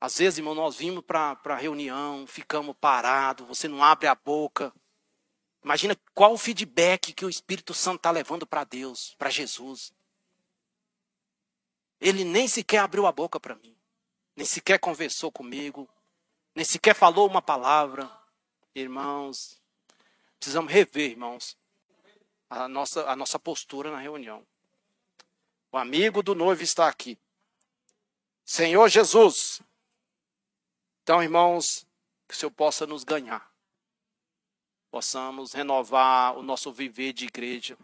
às 0.02 0.18
vezes, 0.18 0.40
irmão, 0.40 0.54
nós 0.54 0.76
vimos 0.76 1.02
para 1.06 1.40
a 1.42 1.56
reunião, 1.56 2.28
ficamos 2.28 2.76
parados, 2.82 3.48
você 3.48 3.66
não 3.70 3.82
abre 3.82 4.08
a 4.08 4.14
boca. 4.14 4.74
Imagina 5.64 5.96
qual 6.14 6.34
o 6.34 6.38
feedback 6.38 7.14
que 7.14 7.24
o 7.24 7.30
Espírito 7.30 7.74
Santo 7.74 8.00
está 8.00 8.12
levando 8.12 8.46
para 8.46 8.66
Deus, 8.66 9.16
para 9.18 9.30
Jesus. 9.30 9.94
Ele 12.02 12.26
nem 12.26 12.46
sequer 12.46 12.80
abriu 12.80 13.08
a 13.08 13.12
boca 13.14 13.40
para 13.40 13.56
mim, 13.56 13.74
nem 14.36 14.46
sequer 14.46 14.80
conversou 14.80 15.32
comigo, 15.32 15.90
nem 16.54 16.66
sequer 16.66 16.94
falou 16.94 17.26
uma 17.26 17.42
palavra. 17.42 18.20
Irmãos, 18.76 19.60
precisamos 20.40 20.72
rever, 20.72 21.12
irmãos, 21.12 21.58
a 22.50 22.68
nossa, 22.68 23.10
a 23.10 23.16
nossa 23.16 23.40
postura 23.40 23.92
na 23.92 24.00
reunião. 24.00 24.46
O 25.72 25.78
amigo 25.78 26.24
do 26.24 26.34
noivo 26.34 26.64
está 26.64 26.88
aqui. 26.88 27.18
Senhor 28.44 28.90
Jesus. 28.90 29.62
Então, 31.04 31.22
irmãos, 31.22 31.86
que 32.28 32.34
o 32.34 32.38
Senhor 32.38 32.52
possa 32.52 32.88
nos 32.88 33.04
ganhar. 33.04 33.52
Possamos 34.90 35.54
renovar 35.54 36.38
o 36.38 36.42
nosso 36.42 36.72
viver 36.72 37.14
de 37.14 37.26
igreja, 37.26 37.78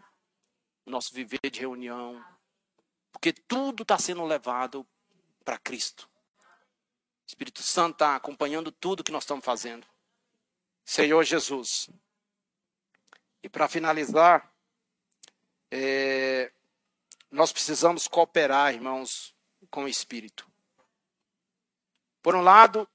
o 0.84 0.90
nosso 0.90 1.14
viver 1.14 1.50
de 1.50 1.60
reunião. 1.60 2.24
Porque 3.12 3.32
tudo 3.32 3.82
está 3.82 3.98
sendo 3.98 4.24
levado 4.24 4.84
para 5.44 5.58
Cristo. 5.58 6.08
O 6.38 7.28
Espírito 7.28 7.62
Santo 7.62 7.94
está 7.94 8.16
acompanhando 8.16 8.72
tudo 8.72 9.04
que 9.04 9.12
nós 9.12 9.22
estamos 9.22 9.44
fazendo. 9.44 9.86
Senhor 10.86 11.24
Jesus. 11.24 11.90
E 13.42 13.48
para 13.48 13.68
finalizar, 13.68 14.48
é, 15.68 16.52
nós 17.28 17.52
precisamos 17.52 18.06
cooperar, 18.06 18.72
irmãos, 18.72 19.34
com 19.68 19.84
o 19.84 19.88
Espírito. 19.88 20.48
Por 22.22 22.36
um 22.36 22.40
lado, 22.40 22.88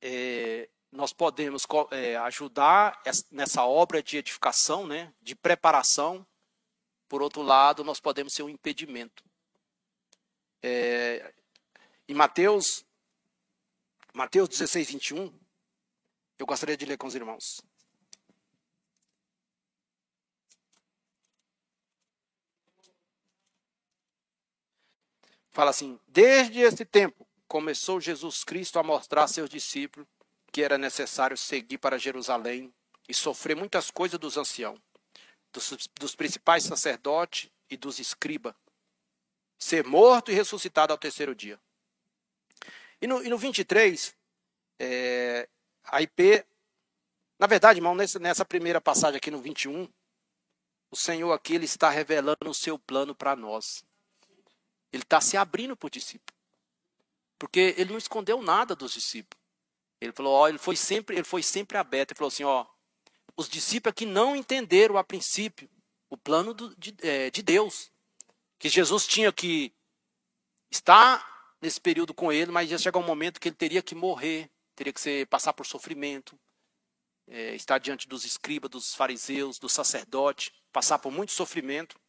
é, 0.00 0.70
nós 0.90 1.12
podemos 1.12 1.66
é, 1.90 2.16
ajudar 2.16 3.00
nessa 3.30 3.64
obra 3.64 4.02
de 4.02 4.16
edificação, 4.16 4.86
né, 4.86 5.12
de 5.20 5.36
preparação. 5.36 6.26
Por 7.06 7.20
outro 7.20 7.42
lado, 7.42 7.84
nós 7.84 8.00
podemos 8.00 8.32
ser 8.32 8.44
um 8.44 8.48
impedimento. 8.48 9.22
É, 10.62 11.34
em 12.08 12.14
Mateus, 12.14 12.84
Mateus 14.14 14.48
16, 14.48 14.90
21, 14.90 15.39
eu 16.40 16.46
gostaria 16.46 16.76
de 16.76 16.86
ler 16.86 16.96
com 16.96 17.06
os 17.06 17.14
irmãos. 17.14 17.60
Fala 25.50 25.70
assim: 25.70 26.00
Desde 26.08 26.60
esse 26.60 26.84
tempo 26.84 27.28
começou 27.46 28.00
Jesus 28.00 28.42
Cristo 28.42 28.78
a 28.78 28.82
mostrar 28.82 29.24
a 29.24 29.28
seus 29.28 29.50
discípulos 29.50 30.08
que 30.50 30.62
era 30.62 30.78
necessário 30.78 31.36
seguir 31.36 31.78
para 31.78 31.98
Jerusalém 31.98 32.72
e 33.08 33.12
sofrer 33.14 33.54
muitas 33.54 33.90
coisas 33.90 34.18
dos 34.18 34.36
anciãos, 34.36 34.80
dos, 35.52 35.88
dos 35.94 36.14
principais 36.14 36.64
sacerdotes 36.64 37.50
e 37.68 37.76
dos 37.76 37.98
escribas, 37.98 38.54
ser 39.58 39.84
morto 39.84 40.30
e 40.30 40.34
ressuscitado 40.34 40.92
ao 40.92 40.98
terceiro 40.98 41.34
dia. 41.34 41.60
E 43.00 43.06
no, 43.06 43.22
e 43.22 43.28
no 43.28 43.38
23, 43.38 44.16
é, 44.78 45.48
a 45.84 46.02
IP, 46.02 46.44
na 47.38 47.46
verdade, 47.46 47.78
irmão, 47.78 47.94
nessa, 47.94 48.44
primeira 48.44 48.80
passagem 48.80 49.16
aqui 49.16 49.30
no 49.30 49.40
21, 49.40 49.88
o 50.90 50.96
Senhor 50.96 51.32
aqui 51.32 51.54
ele 51.54 51.64
está 51.64 51.88
revelando 51.88 52.48
o 52.50 52.54
seu 52.54 52.78
plano 52.78 53.14
para 53.14 53.34
nós. 53.34 53.84
Ele 54.92 55.02
está 55.02 55.20
se 55.20 55.36
abrindo 55.36 55.76
para 55.76 55.86
o 55.86 55.90
discípulo. 55.90 56.36
Porque 57.38 57.74
ele 57.78 57.92
não 57.92 57.98
escondeu 57.98 58.42
nada 58.42 58.74
dos 58.74 58.92
discípulos. 58.92 59.40
Ele 60.00 60.12
falou, 60.12 60.34
ó, 60.34 60.48
ele 60.48 60.58
foi 60.58 60.76
sempre, 60.76 61.16
ele 61.16 61.24
foi 61.24 61.42
sempre 61.42 61.78
aberto. 61.78 62.10
Ele 62.10 62.18
falou 62.18 62.28
assim, 62.28 62.44
ó, 62.44 62.66
os 63.36 63.48
discípulos 63.48 63.94
que 63.94 64.04
não 64.04 64.36
entenderam 64.36 64.98
a 64.98 65.04
princípio 65.04 65.70
o 66.10 66.16
plano 66.16 66.52
do, 66.52 66.74
de, 66.76 66.94
é, 67.02 67.30
de 67.30 67.40
Deus, 67.40 67.90
que 68.58 68.68
Jesus 68.68 69.06
tinha 69.06 69.32
que 69.32 69.72
estar 70.70 71.54
nesse 71.62 71.80
período 71.80 72.12
com 72.12 72.32
ele, 72.32 72.50
mas 72.50 72.70
ia 72.70 72.78
chegar 72.78 72.98
um 72.98 73.06
momento 73.06 73.40
que 73.40 73.48
ele 73.48 73.56
teria 73.56 73.80
que 73.80 73.94
morrer 73.94 74.50
teria 74.80 74.94
que 74.94 75.00
ser, 75.00 75.26
passar 75.26 75.52
por 75.52 75.66
sofrimento, 75.66 76.40
é, 77.28 77.54
estar 77.54 77.76
diante 77.76 78.08
dos 78.08 78.24
escribas, 78.24 78.70
dos 78.70 78.94
fariseus, 78.94 79.58
dos 79.58 79.74
sacerdotes, 79.74 80.54
passar 80.72 80.98
por 80.98 81.12
muito 81.12 81.32
sofrimento 81.32 82.00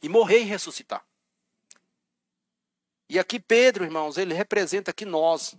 e 0.00 0.08
morrer 0.08 0.42
e 0.42 0.44
ressuscitar. 0.44 1.04
E 3.08 3.18
aqui 3.18 3.40
Pedro, 3.40 3.82
irmãos, 3.82 4.16
ele 4.16 4.32
representa 4.32 4.92
aqui 4.92 5.04
nós. 5.04 5.56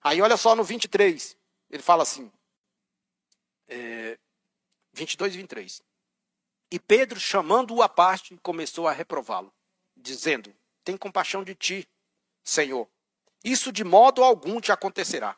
Aí 0.00 0.20
olha 0.20 0.36
só 0.36 0.56
no 0.56 0.64
23, 0.64 1.38
ele 1.70 1.82
fala 1.84 2.02
assim, 2.02 2.28
é, 3.68 4.18
22 4.92 5.34
e 5.34 5.38
23. 5.38 5.82
E 6.72 6.80
Pedro, 6.80 7.20
chamando-o 7.20 7.80
à 7.80 7.88
parte, 7.88 8.36
começou 8.38 8.88
a 8.88 8.92
reprová-lo, 8.92 9.54
dizendo: 9.96 10.52
Tem 10.82 10.96
compaixão 10.96 11.44
de 11.44 11.54
ti, 11.54 11.88
Senhor, 12.42 12.90
isso 13.44 13.72
de 13.72 13.84
modo 13.84 14.22
algum 14.22 14.60
te 14.60 14.70
acontecerá. 14.72 15.36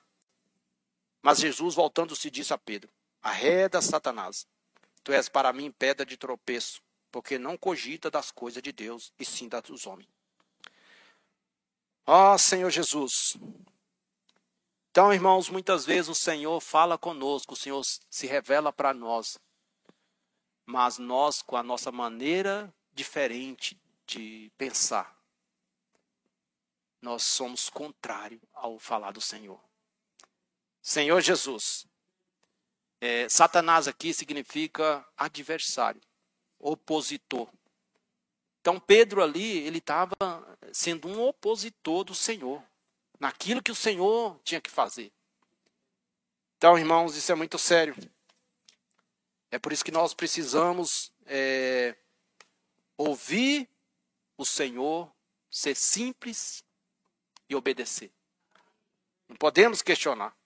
Mas 1.23 1.39
Jesus, 1.39 1.75
voltando-se, 1.75 2.31
disse 2.31 2.53
a 2.53 2.59
Pedro: 2.59 2.91
Arreda, 3.23 3.81
Satanás. 3.81 4.47
Tu 5.03 5.13
és 5.13 5.29
para 5.29 5.53
mim 5.53 5.71
pedra 5.71 6.05
de 6.05 6.17
tropeço, 6.17 6.83
porque 7.11 7.39
não 7.39 7.57
cogita 7.57 8.11
das 8.11 8.31
coisas 8.31 8.63
de 8.63 8.73
Deus, 8.73 9.13
e 9.19 9.25
sim 9.25 9.49
das 9.49 9.63
dos 9.63 9.87
homens. 9.87 10.09
Ó 12.07 12.35
oh, 12.35 12.39
Senhor 12.39 12.71
Jesus. 12.71 13.37
Então, 14.91 15.13
irmãos, 15.13 15.49
muitas 15.49 15.85
vezes 15.85 16.09
o 16.09 16.15
Senhor 16.15 16.61
fala 16.61 16.97
conosco, 16.97 17.55
o 17.55 17.57
Senhor 17.57 17.83
se 18.09 18.27
revela 18.27 18.73
para 18.73 18.95
nós. 18.95 19.39
Mas 20.65 20.99
nós, 20.99 21.43
com 21.43 21.57
a 21.57 21.63
nossa 21.63 21.91
maneira 21.91 22.73
diferente 22.93 23.79
de 24.07 24.53
pensar, 24.57 25.19
nós 27.05 27.23
somos 27.23 27.69
contrário 27.69 28.41
ao 28.55 28.79
falar 28.79 29.13
do 29.13 29.21
Senhor. 29.21 29.61
Senhor 30.81 31.21
Jesus. 31.21 31.87
É, 32.99 33.29
Satanás 33.29 33.87
aqui 33.87 34.15
significa 34.15 35.07
adversário, 35.15 36.01
opositor. 36.59 37.47
Então 38.59 38.81
Pedro 38.81 39.23
ali, 39.23 39.59
ele 39.59 39.79
estava 39.79 40.17
sendo 40.73 41.07
um 41.07 41.21
opositor 41.21 42.05
do 42.05 42.15
Senhor, 42.15 42.65
naquilo 43.21 43.63
que 43.63 43.71
o 43.71 43.77
Senhor 43.77 44.41
tinha 44.43 44.61
que 44.61 44.71
fazer. 44.71 45.13
Então, 46.57 46.79
irmãos, 46.79 47.15
isso 47.17 47.31
é 47.31 47.35
muito 47.35 47.59
sério. 47.59 47.95
É 49.51 49.59
por 49.59 49.75
isso 49.75 49.85
que 49.85 49.93
nós 49.93 50.15
precisamos 50.15 51.13
é, 51.27 51.95
ouvir 52.97 53.69
o 54.39 54.47
Senhor, 54.47 55.13
ser 55.51 55.75
simples 55.75 56.64
e 57.49 57.55
obedecer. 57.55 58.13
Não 59.29 59.37
podemos 59.37 59.83
questionar. 59.83 60.37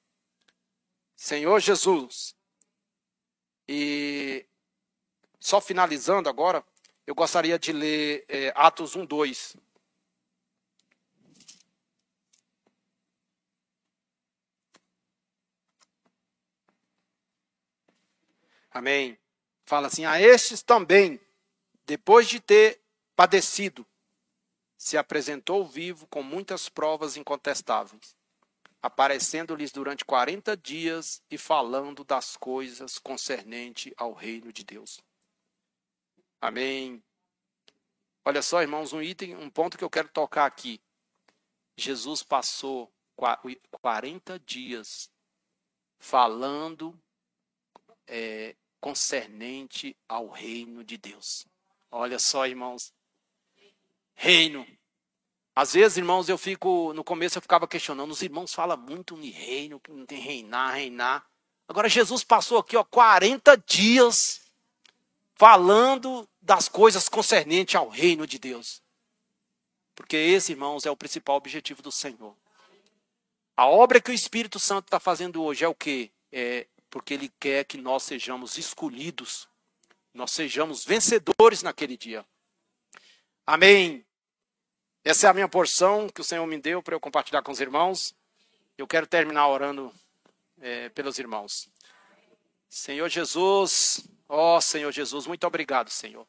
Senhor 1.16 1.60
Jesus. 1.60 2.36
E 3.66 4.46
só 5.38 5.60
finalizando 5.60 6.28
agora, 6.28 6.64
eu 7.06 7.14
gostaria 7.14 7.58
de 7.58 7.72
ler 7.72 8.24
é, 8.28 8.52
Atos 8.54 8.96
1, 8.96 9.04
2. 9.04 9.56
Amém. 18.70 19.18
Fala 19.64 19.88
assim: 19.88 20.04
a 20.04 20.20
estes 20.20 20.62
também, 20.62 21.20
depois 21.84 22.28
de 22.28 22.40
ter 22.40 22.80
padecido, 23.16 23.84
se 24.78 24.96
apresentou 24.96 25.66
vivo 25.66 26.06
com 26.06 26.22
muitas 26.22 26.68
provas 26.68 27.16
incontestáveis, 27.16 28.16
aparecendo-lhes 28.80 29.72
durante 29.72 30.04
40 30.04 30.56
dias 30.56 31.20
e 31.28 31.36
falando 31.36 32.04
das 32.04 32.36
coisas 32.36 32.96
concernente 32.96 33.92
ao 33.96 34.12
reino 34.12 34.52
de 34.52 34.62
Deus. 34.62 35.00
Amém. 36.40 37.02
Olha 38.24 38.40
só, 38.40 38.62
irmãos, 38.62 38.92
um 38.92 39.02
item, 39.02 39.34
um 39.34 39.50
ponto 39.50 39.76
que 39.76 39.82
eu 39.82 39.90
quero 39.90 40.08
tocar 40.08 40.46
aqui. 40.46 40.80
Jesus 41.76 42.22
passou 42.22 42.92
40 43.80 44.38
dias 44.38 45.10
falando 45.98 46.96
é, 48.06 48.54
concernente 48.80 49.96
ao 50.08 50.28
reino 50.28 50.84
de 50.84 50.96
Deus. 50.96 51.44
Olha 51.90 52.18
só, 52.20 52.46
irmãos. 52.46 52.92
Reino. 54.20 54.66
Às 55.54 55.74
vezes, 55.74 55.96
irmãos, 55.96 56.28
eu 56.28 56.36
fico, 56.36 56.92
no 56.92 57.04
começo 57.04 57.38
eu 57.38 57.42
ficava 57.42 57.68
questionando, 57.68 58.10
os 58.10 58.20
irmãos 58.20 58.52
falam 58.52 58.76
muito 58.76 59.16
em 59.16 59.30
reino, 59.30 59.78
que 59.78 59.92
não 59.92 60.04
tem 60.04 60.18
reinar, 60.18 60.74
reinar. 60.74 61.24
Agora 61.68 61.88
Jesus 61.88 62.24
passou 62.24 62.58
aqui, 62.58 62.76
ó, 62.76 62.82
40 62.82 63.56
dias 63.58 64.40
falando 65.34 66.28
das 66.42 66.68
coisas 66.68 67.08
concernentes 67.08 67.76
ao 67.76 67.88
reino 67.88 68.26
de 68.26 68.40
Deus. 68.40 68.82
Porque 69.94 70.16
esse, 70.16 70.50
irmãos, 70.50 70.84
é 70.84 70.90
o 70.90 70.96
principal 70.96 71.36
objetivo 71.36 71.80
do 71.80 71.92
Senhor. 71.92 72.36
A 73.56 73.68
obra 73.68 74.00
que 74.00 74.10
o 74.10 74.14
Espírito 74.14 74.58
Santo 74.58 74.86
está 74.86 74.98
fazendo 74.98 75.44
hoje 75.44 75.64
é 75.64 75.68
o 75.68 75.74
quê? 75.74 76.10
É 76.32 76.66
porque 76.90 77.14
ele 77.14 77.32
quer 77.38 77.64
que 77.64 77.78
nós 77.78 78.02
sejamos 78.02 78.58
escolhidos, 78.58 79.48
nós 80.12 80.32
sejamos 80.32 80.84
vencedores 80.84 81.62
naquele 81.62 81.96
dia. 81.96 82.26
Amém. 83.46 84.04
Essa 85.04 85.26
é 85.26 85.30
a 85.30 85.34
minha 85.34 85.48
porção 85.48 86.08
que 86.08 86.20
o 86.20 86.24
Senhor 86.24 86.46
me 86.46 86.58
deu 86.58 86.82
para 86.82 86.94
eu 86.94 87.00
compartilhar 87.00 87.42
com 87.42 87.52
os 87.52 87.60
irmãos. 87.60 88.14
Eu 88.76 88.86
quero 88.86 89.06
terminar 89.06 89.48
orando 89.48 89.92
é, 90.60 90.88
pelos 90.90 91.18
irmãos. 91.18 91.68
Senhor 92.68 93.08
Jesus, 93.08 94.06
ó 94.28 94.60
Senhor 94.60 94.92
Jesus, 94.92 95.26
muito 95.26 95.46
obrigado, 95.46 95.88
Senhor. 95.88 96.26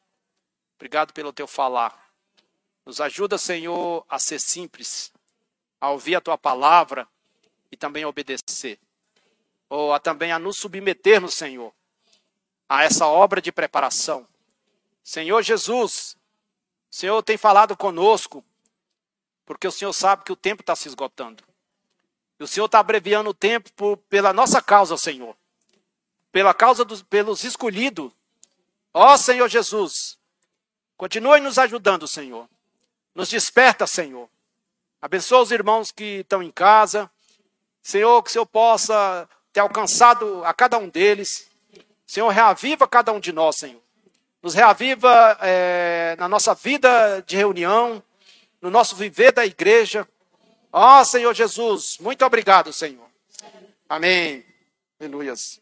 Obrigado 0.76 1.12
pelo 1.12 1.32
teu 1.32 1.46
falar. 1.46 2.10
Nos 2.86 3.00
ajuda, 3.00 3.36
Senhor, 3.36 4.04
a 4.08 4.18
ser 4.18 4.38
simples, 4.38 5.12
a 5.80 5.90
ouvir 5.90 6.14
a 6.14 6.20
tua 6.20 6.38
palavra 6.38 7.06
e 7.70 7.76
também 7.76 8.04
a 8.04 8.08
obedecer. 8.08 8.78
Ou 9.68 9.92
a, 9.92 10.00
também 10.00 10.32
a 10.32 10.38
nos 10.38 10.56
submetermos, 10.56 11.34
Senhor, 11.34 11.72
a 12.68 12.84
essa 12.84 13.06
obra 13.06 13.42
de 13.42 13.52
preparação. 13.52 14.26
Senhor 15.02 15.42
Jesus, 15.42 16.16
Senhor 16.90 17.22
tem 17.22 17.36
falado 17.36 17.76
conosco 17.76 18.44
porque 19.50 19.66
o 19.66 19.72
Senhor 19.72 19.92
sabe 19.92 20.22
que 20.22 20.30
o 20.30 20.36
tempo 20.36 20.62
está 20.62 20.76
se 20.76 20.86
esgotando. 20.86 21.42
E 22.38 22.44
o 22.44 22.46
Senhor 22.46 22.66
está 22.66 22.78
abreviando 22.78 23.30
o 23.30 23.34
tempo 23.34 23.68
por, 23.72 23.96
pela 23.96 24.32
nossa 24.32 24.62
causa, 24.62 24.96
Senhor. 24.96 25.36
Pela 26.30 26.54
causa 26.54 26.84
dos 26.84 27.02
pelos 27.02 27.42
escolhidos. 27.42 28.12
Ó 28.94 29.16
Senhor 29.16 29.48
Jesus, 29.48 30.16
continue 30.96 31.40
nos 31.40 31.58
ajudando, 31.58 32.06
Senhor. 32.06 32.48
Nos 33.12 33.28
desperta, 33.28 33.88
Senhor. 33.88 34.30
Abençoa 35.02 35.42
os 35.42 35.50
irmãos 35.50 35.90
que 35.90 36.20
estão 36.20 36.44
em 36.44 36.52
casa. 36.52 37.10
Senhor, 37.82 38.22
que 38.22 38.30
o 38.30 38.32
Senhor 38.32 38.46
possa 38.46 39.28
ter 39.52 39.58
alcançado 39.58 40.44
a 40.44 40.54
cada 40.54 40.78
um 40.78 40.88
deles. 40.88 41.50
Senhor, 42.06 42.28
reaviva 42.28 42.86
cada 42.86 43.10
um 43.10 43.18
de 43.18 43.32
nós, 43.32 43.56
Senhor. 43.56 43.82
Nos 44.40 44.54
reaviva 44.54 45.36
é, 45.40 46.14
na 46.20 46.28
nossa 46.28 46.54
vida 46.54 47.20
de 47.26 47.36
reunião 47.36 48.00
no 48.60 48.70
nosso 48.70 48.96
viver 48.96 49.32
da 49.32 49.44
igreja. 49.46 50.06
Ó 50.72 51.00
oh, 51.00 51.04
Senhor 51.04 51.34
Jesus, 51.34 51.98
muito 51.98 52.24
obrigado, 52.24 52.72
Senhor. 52.72 53.08
Amém. 53.88 54.44
Aleluias. 55.00 55.60